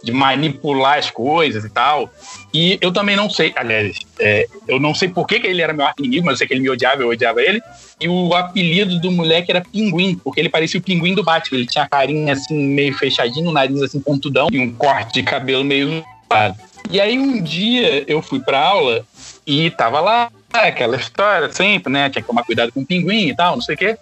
De 0.04 0.12
manipular 0.12 0.98
as 0.98 1.10
coisas 1.10 1.64
e 1.64 1.70
tal. 1.70 2.10
E 2.54 2.78
eu 2.82 2.92
também 2.92 3.16
não 3.16 3.30
sei, 3.30 3.54
aliás, 3.56 3.98
é, 4.20 4.48
eu 4.68 4.80
não 4.80 4.94
sei 4.94 5.10
por 5.10 5.28
que, 5.28 5.40
que 5.40 5.48
ele 5.48 5.62
era 5.62 5.74
meu 5.74 5.88
inimigo, 6.00 6.26
mas 6.26 6.34
eu 6.34 6.38
sei 6.40 6.48
que 6.48 6.54
ele 6.54 6.62
me 6.62 6.70
odiava, 6.70 7.02
eu 7.02 7.10
odiava 7.10 7.42
ele. 7.42 7.62
E 8.00 8.08
o 8.08 8.34
apelido 8.34 9.00
do 9.00 9.12
moleque 9.12 9.52
era 9.52 9.62
Pinguim, 9.62 10.16
porque 10.16 10.40
ele 10.40 10.50
parecia 10.50 10.80
o 10.80 10.84
pinguim 10.84 11.14
do 11.14 11.24
Batman. 11.24 11.60
Ele 11.60 11.68
tinha 11.68 11.84
a 11.84 11.90
carinha 11.90 12.34
assim, 12.34 12.58
meio 12.58 12.94
fechadinho, 12.98 13.50
o 13.50 13.54
nariz 13.54 13.82
assim, 13.82 14.00
pontudão, 14.00 14.48
e 14.52 14.60
um 14.60 14.74
corte 14.74 15.14
de 15.14 15.24
cabelo 15.24 15.64
meio 15.64 16.04
zoado. 16.32 16.56
E 16.90 17.00
aí 17.00 17.18
um 17.20 17.42
dia 17.42 18.04
eu 18.08 18.22
fui 18.22 18.40
pra 18.40 18.60
aula 18.60 19.06
e 19.46 19.70
tava 19.72 20.00
lá, 20.00 20.32
aquela 20.52 20.96
história 20.96 21.52
sempre, 21.52 21.92
né? 21.92 22.10
Tinha 22.10 22.22
que 22.22 22.28
tomar 22.28 22.44
cuidado 22.44 22.72
com 22.72 22.82
o 22.82 22.86
pinguim 22.86 23.28
e 23.28 23.36
tal, 23.36 23.56
não 23.56 23.62
sei 23.62 23.76
o 23.76 23.78
quê. 23.78 23.98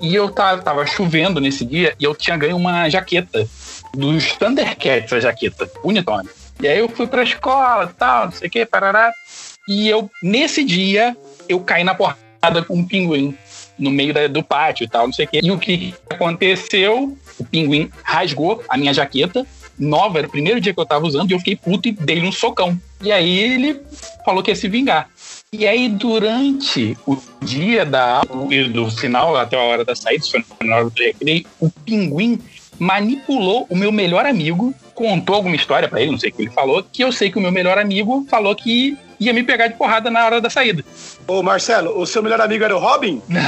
E 0.00 0.14
eu 0.14 0.30
tava, 0.30 0.62
tava 0.62 0.86
chovendo 0.86 1.40
nesse 1.40 1.64
dia 1.64 1.94
e 1.98 2.04
eu 2.04 2.14
tinha 2.14 2.36
ganho 2.36 2.56
uma 2.56 2.88
jaqueta 2.88 3.48
dos 3.94 4.32
Thundercats, 4.32 5.12
a 5.12 5.20
jaqueta, 5.20 5.70
Unitone. 5.82 6.28
E 6.60 6.66
aí 6.68 6.78
eu 6.78 6.88
fui 6.88 7.06
pra 7.06 7.22
escola 7.22 7.92
tal, 7.98 8.26
não 8.26 8.32
sei 8.32 8.48
o 8.48 8.50
que, 8.50 8.66
parará. 8.66 9.12
E 9.68 9.88
eu, 9.88 10.10
nesse 10.22 10.64
dia, 10.64 11.16
eu 11.48 11.60
caí 11.60 11.84
na 11.84 11.94
porrada 11.94 12.62
com 12.66 12.74
um 12.74 12.84
pinguim 12.86 13.36
no 13.78 13.90
meio 13.90 14.12
da- 14.12 14.26
do 14.26 14.42
pátio 14.42 14.84
e 14.84 14.88
tal, 14.88 15.06
não 15.06 15.12
sei 15.12 15.26
o 15.26 15.28
que. 15.28 15.40
E 15.42 15.50
o 15.50 15.58
que 15.58 15.94
aconteceu? 16.10 17.16
O 17.38 17.44
pinguim 17.44 17.90
rasgou 18.02 18.62
a 18.68 18.76
minha 18.76 18.92
jaqueta, 18.92 19.46
nova, 19.78 20.18
era 20.18 20.26
o 20.26 20.30
primeiro 20.30 20.60
dia 20.60 20.74
que 20.74 20.80
eu 20.80 20.86
tava 20.86 21.06
usando, 21.06 21.30
e 21.30 21.34
eu 21.34 21.38
fiquei 21.38 21.54
puto 21.54 21.88
e 21.88 21.92
dei 21.92 22.20
um 22.22 22.32
socão. 22.32 22.80
E 23.00 23.12
aí 23.12 23.38
ele 23.38 23.80
falou 24.24 24.42
que 24.42 24.50
ia 24.50 24.56
se 24.56 24.68
vingar. 24.68 25.08
E 25.52 25.66
aí, 25.66 25.88
durante 25.88 26.96
o 27.06 27.16
dia 27.42 27.86
da 27.86 28.16
aula 28.28 28.68
do 28.68 28.90
final, 28.90 29.34
até 29.36 29.56
a 29.56 29.62
hora 29.62 29.84
da 29.84 29.94
saída, 29.94 30.24
foi 30.26 30.42
na 30.66 30.76
hora 30.76 30.90
do 30.90 31.00
recreio, 31.02 31.46
o 31.60 31.70
pinguim 31.70 32.38
manipulou 32.78 33.66
o 33.68 33.76
meu 33.76 33.90
melhor 33.92 34.26
amigo, 34.26 34.74
contou 34.94 35.34
alguma 35.36 35.56
história 35.56 35.88
pra 35.88 36.00
ele, 36.00 36.10
não 36.12 36.18
sei 36.18 36.30
o 36.30 36.32
que 36.32 36.42
ele 36.42 36.50
falou, 36.50 36.82
que 36.92 37.02
eu 37.02 37.12
sei 37.12 37.30
que 37.30 37.38
o 37.38 37.40
meu 37.40 37.52
melhor 37.52 37.78
amigo 37.78 38.26
falou 38.30 38.54
que 38.54 38.96
ia 39.20 39.32
me 39.32 39.42
pegar 39.42 39.66
de 39.68 39.74
porrada 39.74 40.10
na 40.10 40.24
hora 40.24 40.40
da 40.40 40.48
saída. 40.48 40.84
Ô, 41.26 41.42
Marcelo, 41.42 41.98
o 42.00 42.06
seu 42.06 42.22
melhor 42.22 42.40
amigo 42.40 42.64
era 42.64 42.76
o 42.76 42.78
Robin? 42.80 43.20
Não, 43.28 43.40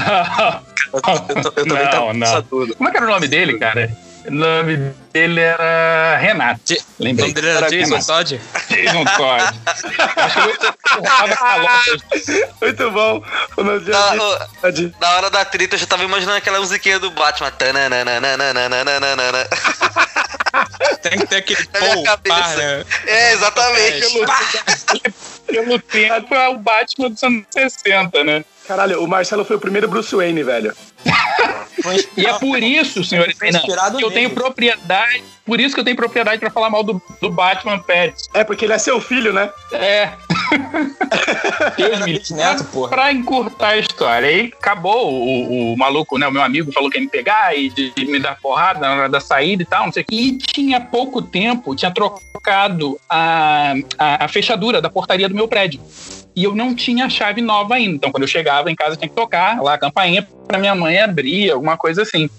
Eu, 0.92 1.00
eu, 1.36 1.42
eu 1.44 1.52
também 1.52 1.84
Não, 1.84 1.90
tava 1.90 2.12
não. 2.12 2.42
como 2.76 2.88
é 2.88 2.90
que 2.90 2.96
era 2.96 3.06
o 3.06 3.10
nome 3.10 3.28
dele, 3.28 3.58
cara? 3.58 3.96
O 4.26 4.30
nome 4.30 4.76
dele 5.12 5.40
era 5.40 6.16
Renato. 6.18 6.61
Je- 6.66 6.78
O 6.98 7.04
Lembrei. 7.04 7.28
nome 7.28 7.35
dele 7.35 7.48
era 7.48 7.59
Era 7.59 7.70
Jason. 7.70 7.98
Todd? 8.00 8.40
Jason 8.68 9.04
Todd. 9.16 9.61
Muito 12.61 12.90
bom. 12.90 13.24
O 13.56 13.64
meu 13.64 13.80
dia 13.80 13.92
Na, 13.94 14.11
de- 14.11 14.18
ô, 14.20 14.70
de- 14.70 14.94
na 15.00 15.11
hora 15.16 15.30
da 15.30 15.44
treta, 15.44 15.74
eu 15.74 15.78
já 15.78 15.87
tava 15.87 16.04
imaginando 16.04 16.37
aquela 16.38 16.59
musiquinha 16.61 16.98
do 16.98 17.11
Batman. 17.11 17.50
Tem 21.02 21.18
que 21.18 21.26
ter 21.26 21.37
aquele 21.37 21.68
Na 22.04 22.16
pô? 22.16 22.30
É, 23.06 23.33
exatamente. 23.33 24.06
É. 25.06 25.52
Pelo 25.52 25.78
tempo, 25.80 26.35
é 26.35 26.48
o 26.48 26.59
Batman 26.59 27.11
dos 27.11 27.22
anos 27.22 27.44
60, 27.50 28.22
né? 28.24 28.44
Caralho, 28.68 29.02
o 29.02 29.09
Marcelo 29.09 29.44
foi 29.44 29.56
o 29.56 29.61
primeiro 29.61 29.88
Bruce 29.88 30.14
Wayne, 30.14 30.42
velho. 30.44 30.72
E 32.16 32.26
é 32.26 32.38
por 32.38 32.62
isso, 32.62 33.02
senhor, 33.02 33.32
Foi 33.34 33.48
inspirado 33.48 33.96
que 33.96 34.04
eu 34.04 34.10
tenho 34.10 34.30
propriedade. 34.30 35.22
Por 35.44 35.58
isso 35.58 35.74
que 35.74 35.80
eu 35.80 35.84
tenho 35.84 35.96
propriedade 35.96 36.38
pra 36.38 36.50
falar 36.50 36.70
mal 36.70 36.82
do, 36.82 37.02
do 37.20 37.30
Batman 37.30 37.78
Pet. 37.78 38.14
É 38.34 38.44
porque 38.44 38.64
ele 38.64 38.72
é 38.72 38.78
seu 38.78 39.00
filho, 39.00 39.32
né? 39.32 39.50
É. 39.72 40.12
Deus 41.76 42.00
me 42.00 42.12
livre. 42.12 42.34
Neto, 42.34 42.64
porra. 42.64 42.90
Pra 42.90 43.12
encurtar 43.12 43.68
a 43.68 43.78
história, 43.78 44.28
aí 44.28 44.52
acabou 44.56 45.12
o, 45.12 45.72
o 45.72 45.76
maluco, 45.76 46.18
né? 46.18 46.28
O 46.28 46.32
meu 46.32 46.42
amigo 46.42 46.70
falou 46.70 46.90
que 46.90 46.98
ia 46.98 47.02
me 47.02 47.08
pegar 47.08 47.56
e 47.56 47.68
de, 47.68 47.90
de 47.90 48.04
me 48.04 48.20
dar 48.20 48.38
porrada 48.40 48.80
na 48.80 48.92
hora 48.92 49.08
da 49.08 49.20
saída 49.20 49.62
e 49.62 49.66
tal, 49.66 49.86
não 49.86 49.92
sei 49.92 50.02
o 50.02 50.06
que. 50.06 50.14
E 50.14 50.38
tinha 50.38 50.80
pouco 50.80 51.20
tempo, 51.22 51.74
tinha 51.74 51.90
trocado 51.90 53.00
a, 53.08 53.74
a, 53.98 54.24
a 54.26 54.28
fechadura 54.28 54.80
da 54.80 54.90
portaria 54.90 55.28
do 55.28 55.34
meu 55.34 55.48
prédio. 55.48 55.80
E 56.34 56.44
eu 56.44 56.54
não 56.54 56.74
tinha 56.74 57.06
a 57.06 57.10
chave 57.10 57.40
nova 57.40 57.74
ainda. 57.74 57.96
Então, 57.96 58.12
quando 58.12 58.22
eu 58.22 58.28
chegava 58.28 58.70
em 58.70 58.74
casa, 58.74 58.96
tinha 58.96 59.08
que 59.08 59.14
tocar 59.14 59.60
lá 59.60 59.74
a 59.74 59.78
campainha 59.78 60.26
pra 60.46 60.58
minha 60.58 60.74
mãe 60.74 60.98
abrir, 60.98 61.50
alguma 61.50 61.76
coisa 61.76 62.02
assim. 62.02 62.30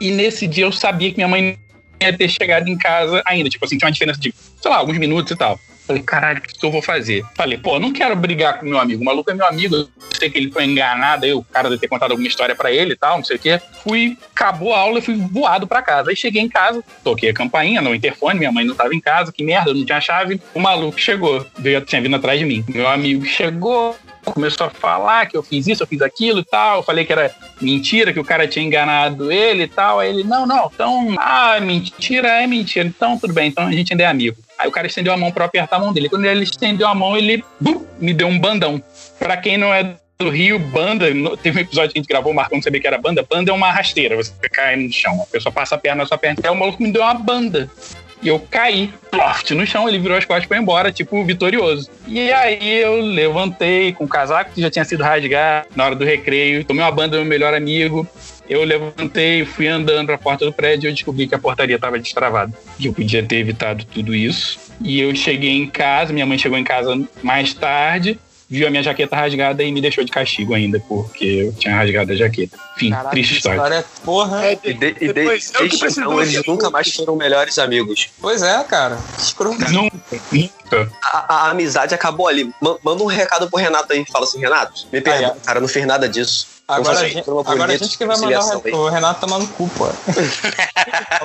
E 0.00 0.10
nesse 0.10 0.46
dia 0.46 0.64
eu 0.64 0.72
sabia 0.72 1.10
que 1.10 1.16
minha 1.16 1.28
mãe 1.28 1.58
ia 2.00 2.16
ter 2.16 2.28
chegado 2.28 2.68
em 2.68 2.76
casa 2.76 3.22
ainda. 3.26 3.48
Tipo 3.48 3.64
assim, 3.64 3.78
tinha 3.78 3.86
uma 3.88 3.92
diferença 3.92 4.20
de, 4.20 4.34
sei 4.60 4.70
lá, 4.70 4.76
alguns 4.76 4.98
minutos 4.98 5.32
e 5.32 5.36
tal. 5.36 5.58
Falei, 5.86 6.02
caralho, 6.02 6.38
o 6.38 6.42
que 6.42 6.64
eu 6.64 6.70
vou 6.70 6.80
fazer? 6.80 7.24
Falei, 7.34 7.58
pô, 7.58 7.78
não 7.78 7.92
quero 7.92 8.14
brigar 8.14 8.58
com 8.58 8.66
meu 8.66 8.78
amigo. 8.78 9.02
O 9.02 9.04
maluco 9.04 9.30
é 9.30 9.34
meu 9.34 9.46
amigo. 9.46 9.74
Eu 9.74 9.88
sei 10.18 10.30
que 10.30 10.38
ele 10.38 10.50
foi 10.50 10.64
enganado. 10.64 11.24
Aí 11.24 11.32
o 11.32 11.42
cara 11.42 11.68
deve 11.68 11.80
ter 11.80 11.88
contado 11.88 12.12
alguma 12.12 12.28
história 12.28 12.54
pra 12.54 12.70
ele 12.70 12.92
e 12.92 12.96
tal, 12.96 13.16
não 13.16 13.24
sei 13.24 13.36
o 13.36 13.38
quê. 13.38 13.60
Fui, 13.82 14.16
acabou 14.34 14.74
a 14.74 14.78
aula 14.78 15.00
e 15.00 15.02
fui 15.02 15.16
voado 15.16 15.66
pra 15.66 15.82
casa. 15.82 16.10
Aí 16.10 16.16
cheguei 16.16 16.40
em 16.40 16.48
casa, 16.48 16.82
toquei 17.02 17.30
a 17.30 17.34
campainha 17.34 17.82
no 17.82 17.94
interfone. 17.94 18.38
Minha 18.38 18.52
mãe 18.52 18.64
não 18.64 18.74
tava 18.74 18.94
em 18.94 19.00
casa. 19.00 19.32
Que 19.32 19.42
merda, 19.42 19.74
não 19.74 19.84
tinha 19.84 20.00
chave. 20.00 20.40
O 20.54 20.60
maluco 20.60 20.98
chegou, 20.98 21.44
veio, 21.58 21.80
tinha 21.80 22.00
vindo 22.00 22.16
atrás 22.16 22.38
de 22.38 22.44
mim. 22.44 22.64
Meu 22.68 22.88
amigo 22.88 23.24
chegou, 23.24 23.96
começou 24.24 24.68
a 24.68 24.70
falar 24.70 25.26
que 25.26 25.36
eu 25.36 25.42
fiz 25.42 25.66
isso, 25.66 25.82
eu 25.82 25.86
fiz 25.86 26.00
aquilo 26.00 26.40
e 26.40 26.44
tal. 26.44 26.78
Eu 26.78 26.82
falei 26.82 27.04
que 27.04 27.12
era 27.12 27.34
mentira, 27.60 28.12
que 28.12 28.20
o 28.20 28.24
cara 28.24 28.46
tinha 28.46 28.64
enganado 28.64 29.32
ele 29.32 29.64
e 29.64 29.68
tal. 29.68 29.98
Aí 29.98 30.10
ele, 30.10 30.24
não, 30.24 30.46
não, 30.46 30.70
então, 30.72 31.14
ah, 31.18 31.58
mentira 31.60 32.28
é 32.28 32.46
mentira. 32.46 32.86
Então, 32.86 33.18
tudo 33.18 33.32
bem, 33.32 33.48
então 33.48 33.66
a 33.66 33.72
gente 33.72 33.92
ainda 33.92 34.04
é 34.04 34.06
amigo. 34.06 34.36
Aí 34.62 34.68
o 34.68 34.72
cara 34.72 34.86
estendeu 34.86 35.12
a 35.12 35.16
mão 35.16 35.32
pra 35.32 35.44
apertar 35.44 35.76
a 35.76 35.78
mão 35.80 35.92
dele. 35.92 36.08
Quando 36.08 36.24
ele 36.24 36.44
estendeu 36.44 36.86
a 36.86 36.94
mão, 36.94 37.16
ele 37.16 37.44
bum, 37.58 37.84
me 37.98 38.14
deu 38.14 38.28
um 38.28 38.38
bandão. 38.38 38.80
Pra 39.18 39.36
quem 39.36 39.58
não 39.58 39.74
é 39.74 39.96
do 40.20 40.30
Rio, 40.30 40.56
banda, 40.56 41.06
teve 41.42 41.58
um 41.58 41.62
episódio 41.62 41.90
que 41.90 41.98
a 41.98 42.00
gente 42.00 42.08
gravou, 42.08 42.30
o 42.30 42.34
Marcão 42.34 42.58
não 42.58 42.62
sabia 42.62 42.80
que 42.80 42.86
era 42.86 42.96
banda. 42.96 43.26
Banda 43.28 43.50
é 43.50 43.54
uma 43.54 43.72
rasteira, 43.72 44.14
você 44.14 44.32
cai 44.52 44.76
no 44.76 44.92
chão, 44.92 45.20
a 45.20 45.26
pessoa 45.26 45.52
passa 45.52 45.74
a 45.74 45.78
perna 45.78 46.04
na 46.04 46.06
sua 46.06 46.16
perna. 46.16 46.38
Aí 46.44 46.50
o 46.50 46.54
maluco 46.54 46.80
me 46.80 46.92
deu 46.92 47.02
uma 47.02 47.14
banda. 47.14 47.68
E 48.22 48.28
eu 48.28 48.38
caí, 48.38 48.88
ploft, 49.10 49.50
no 49.50 49.66
chão, 49.66 49.88
ele 49.88 49.98
virou 49.98 50.16
as 50.16 50.24
costas 50.24 50.44
e 50.44 50.46
foi 50.46 50.58
embora, 50.58 50.92
tipo, 50.92 51.24
vitorioso. 51.24 51.90
E 52.06 52.30
aí 52.30 52.78
eu 52.78 53.00
levantei 53.00 53.92
com 53.92 54.04
o 54.04 54.08
casaco 54.08 54.52
que 54.52 54.60
já 54.60 54.70
tinha 54.70 54.84
sido 54.84 55.02
rasgado 55.02 55.66
na 55.74 55.86
hora 55.86 55.96
do 55.96 56.04
recreio, 56.04 56.64
tomei 56.64 56.84
uma 56.84 56.92
banda 56.92 57.16
do 57.16 57.22
meu 57.22 57.24
melhor 57.24 57.52
amigo. 57.52 58.06
Eu 58.48 58.64
levantei, 58.64 59.44
fui 59.44 59.66
andando 59.68 60.06
para 60.06 60.16
a 60.16 60.18
porta 60.18 60.44
do 60.44 60.52
prédio 60.52 60.88
e 60.88 60.90
eu 60.90 60.94
descobri 60.94 61.26
que 61.26 61.34
a 61.34 61.38
portaria 61.38 61.76
estava 61.76 61.98
destravada. 61.98 62.52
E 62.78 62.86
eu 62.86 62.92
podia 62.92 63.22
ter 63.22 63.36
evitado 63.36 63.84
tudo 63.84 64.14
isso. 64.14 64.58
E 64.80 65.00
eu 65.00 65.14
cheguei 65.14 65.50
em 65.50 65.66
casa, 65.68 66.12
minha 66.12 66.26
mãe 66.26 66.36
chegou 66.38 66.58
em 66.58 66.64
casa 66.64 67.00
mais 67.22 67.54
tarde, 67.54 68.18
viu 68.50 68.66
a 68.66 68.70
minha 68.70 68.82
jaqueta 68.82 69.16
rasgada 69.16 69.62
e 69.62 69.70
me 69.72 69.80
deixou 69.80 70.04
de 70.04 70.10
castigo 70.10 70.52
ainda, 70.54 70.78
porque 70.80 71.24
eu 71.24 71.52
tinha 71.54 71.74
rasgado 71.76 72.12
a 72.12 72.16
jaqueta. 72.16 72.58
Enfim, 72.76 72.90
Caraca, 72.90 73.10
triste 73.10 73.30
que 73.30 73.36
história. 73.38 73.56
história 73.56 73.74
é 73.76 73.84
porra. 74.04 74.44
É, 74.44 74.58
E, 74.64 74.74
de, 74.74 74.86
e 74.88 74.92
de, 74.92 74.98
que 74.98 75.12
desde 75.12 75.50
então 76.00 76.20
eles 76.20 76.42
nunca 76.46 76.68
mais 76.68 76.92
foram 76.92 77.16
melhores 77.16 77.58
amigos. 77.58 78.08
Pois 78.20 78.42
é, 78.42 78.62
cara. 78.64 78.98
Que 79.16 79.22
escroto. 79.22 79.70
Nunca, 79.72 79.96
nunca. 80.32 80.92
A, 81.04 81.34
a 81.46 81.50
amizade 81.50 81.94
acabou 81.94 82.26
ali. 82.28 82.52
Ma- 82.60 82.76
Manda 82.84 83.02
um 83.02 83.06
recado 83.06 83.48
pro 83.48 83.58
Renato 83.60 83.92
aí. 83.92 84.04
Fala 84.12 84.24
assim, 84.24 84.40
Renato, 84.40 84.86
me 84.92 85.00
perdoa, 85.00 85.32
Aí, 85.34 85.40
cara, 85.46 85.58
eu 85.58 85.62
não 85.62 85.68
fiz 85.68 85.86
nada 85.86 86.08
disso. 86.08 86.48
Agora, 86.72 87.00
a 87.00 87.08
gente, 87.08 87.28
agora 87.28 87.72
a 87.72 87.76
gente 87.76 87.98
que 87.98 88.06
vai 88.06 88.16
mandar 88.16 88.56
o, 88.56 88.88
Renato 88.88 89.20
tomar 89.20 89.38
no 89.38 89.46
cu, 89.48 89.68
pô. 89.70 89.86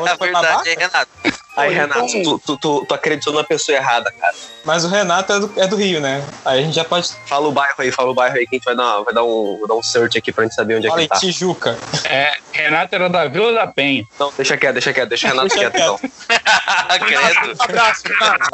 É 0.05 0.15
verdade, 0.17 0.69
hein, 0.69 0.75
Renato? 0.77 1.09
Aí, 1.57 1.73
Renato, 1.73 2.05
então- 2.15 2.37
tu, 2.39 2.57
tu, 2.57 2.57
tu, 2.57 2.85
tu 2.85 2.93
acreditou 2.93 3.33
na 3.33 3.43
pessoa 3.43 3.75
errada, 3.77 4.11
cara. 4.11 4.33
Mas 4.63 4.83
o 4.83 4.89
Renato 4.89 5.31
é 5.33 5.39
do, 5.39 5.53
é 5.55 5.67
do 5.67 5.75
Rio, 5.77 6.01
né? 6.01 6.23
Aí 6.43 6.59
a 6.59 6.61
gente 6.61 6.75
já 6.75 6.83
pode. 6.83 7.09
Fala 7.25 7.47
o 7.47 7.51
bairro 7.51 7.75
aí, 7.77 7.91
fala 7.91 8.11
o 8.11 8.13
bairro 8.13 8.35
aí, 8.35 8.45
que 8.45 8.55
a 8.55 8.57
gente 8.57 8.65
vai 8.65 8.75
dar, 8.75 8.99
vai 9.01 9.13
dar, 9.13 9.23
um, 9.23 9.57
vai 9.59 9.67
dar 9.67 9.75
um 9.75 9.81
search 9.83 10.17
aqui 10.17 10.31
pra 10.31 10.43
gente 10.43 10.55
saber 10.55 10.75
onde 10.75 10.87
é 10.87 10.89
que 10.89 10.91
Fala 10.91 11.01
ele 11.01 11.09
aí, 11.11 11.19
tá. 11.19 11.25
Tijuca. 11.25 11.77
É, 12.03 12.33
Renato 12.51 12.93
era 12.93 13.09
da 13.09 13.25
Vila 13.27 13.53
da 13.53 13.65
Penha. 13.67 14.03
Não, 14.19 14.31
deixa 14.35 14.57
quieto, 14.57 14.73
deixa 14.73 14.93
quieto, 14.93 15.09
deixa 15.09 15.27
o 15.27 15.29
Renato 15.29 15.47
Deixa 15.47 15.71
quieto, 15.71 15.75
então. 15.75 15.99
Credo. 16.99 17.57
Um 17.59 17.63
abraço, 17.63 18.03
Renato. 18.07 18.49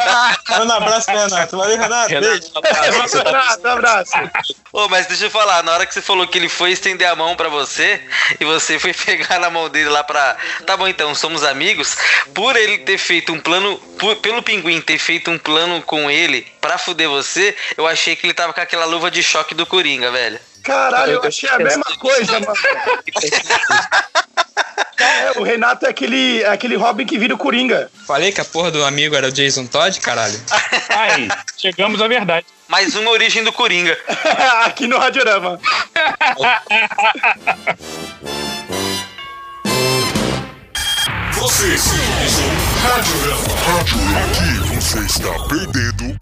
Manda 0.49 0.65
um 0.65 0.77
abraço 0.77 1.05
pro 1.07 1.17
Renato. 1.17 1.57
Valeu, 1.57 1.77
Renato. 1.77 2.09
Beijo. 2.09 2.51
Renato, 2.63 3.17
Renato, 3.17 3.67
um 3.67 3.71
abraço. 3.71 4.13
Ô, 4.71 4.89
mas 4.89 5.07
deixa 5.07 5.25
eu 5.25 5.31
falar, 5.31 5.63
na 5.63 5.71
hora 5.71 5.85
que 5.85 5.93
você 5.93 6.01
falou 6.01 6.27
que 6.27 6.37
ele 6.37 6.49
foi 6.49 6.71
estender 6.71 7.07
a 7.07 7.15
mão 7.15 7.35
pra 7.35 7.49
você 7.49 8.01
e 8.39 8.45
você 8.45 8.77
foi 8.77 8.93
pegar 9.05 9.39
na 9.39 9.49
mão 9.49 9.69
dele 9.69 9.89
lá 9.89 10.03
pra. 10.03 10.35
Tá 10.65 10.77
bom, 10.77 10.87
então, 10.87 11.13
somos 11.15 11.43
amigos. 11.43 11.95
Por 12.33 12.55
ele 12.55 12.79
ter 12.79 12.92
feito 12.97 13.31
um 13.33 13.39
plano. 13.39 13.77
por- 13.99 14.15
pelo 14.17 14.41
pinguim 14.43 14.81
ter 14.81 14.97
feito 14.97 15.29
um 15.31 15.37
plano 15.37 15.81
com 15.81 16.09
ele 16.11 16.45
pra 16.59 16.77
fuder 16.77 17.09
você, 17.09 17.55
eu 17.77 17.87
achei 17.87 18.15
que 18.15 18.25
ele 18.25 18.33
tava 18.33 18.53
com 18.53 18.59
aquela 18.61 18.85
luva 18.85 19.09
de 19.11 19.21
choque 19.23 19.53
do 19.55 19.65
Coringa, 19.65 20.11
velho. 20.11 20.39
Caralho, 20.63 21.13
eu 21.13 21.23
achei 21.23 21.49
a 21.49 21.57
mesma 21.59 21.83
coisa, 21.99 22.39
mano. 22.39 22.53
É, 24.97 25.31
o 25.39 25.43
Renato 25.43 25.85
é 25.85 25.89
aquele, 25.89 26.41
é 26.41 26.47
aquele 26.49 26.75
Robin 26.77 27.05
que 27.05 27.17
vira 27.17 27.33
o 27.35 27.37
Coringa. 27.37 27.91
Falei 28.07 28.31
que 28.31 28.39
a 28.39 28.45
porra 28.45 28.71
do 28.71 28.83
amigo 28.85 29.15
era 29.15 29.27
o 29.27 29.31
Jason 29.31 29.65
Todd, 29.67 29.99
caralho. 29.99 30.39
Aí, 30.89 31.27
chegamos 31.57 32.01
à 32.01 32.07
verdade. 32.07 32.45
Mais 32.69 32.95
uma 32.95 33.11
origem 33.11 33.43
do 33.43 33.51
Coringa. 33.51 33.97
Aqui 34.63 34.87
no 34.87 34.97
Radiorama. 34.97 35.59
Você 41.33 41.77
sintonizou 41.77 42.62
Radiorama. 42.83 44.19
Aqui 44.25 44.75
você 44.75 44.99
está 44.99 45.31
perdendo. 45.47 46.12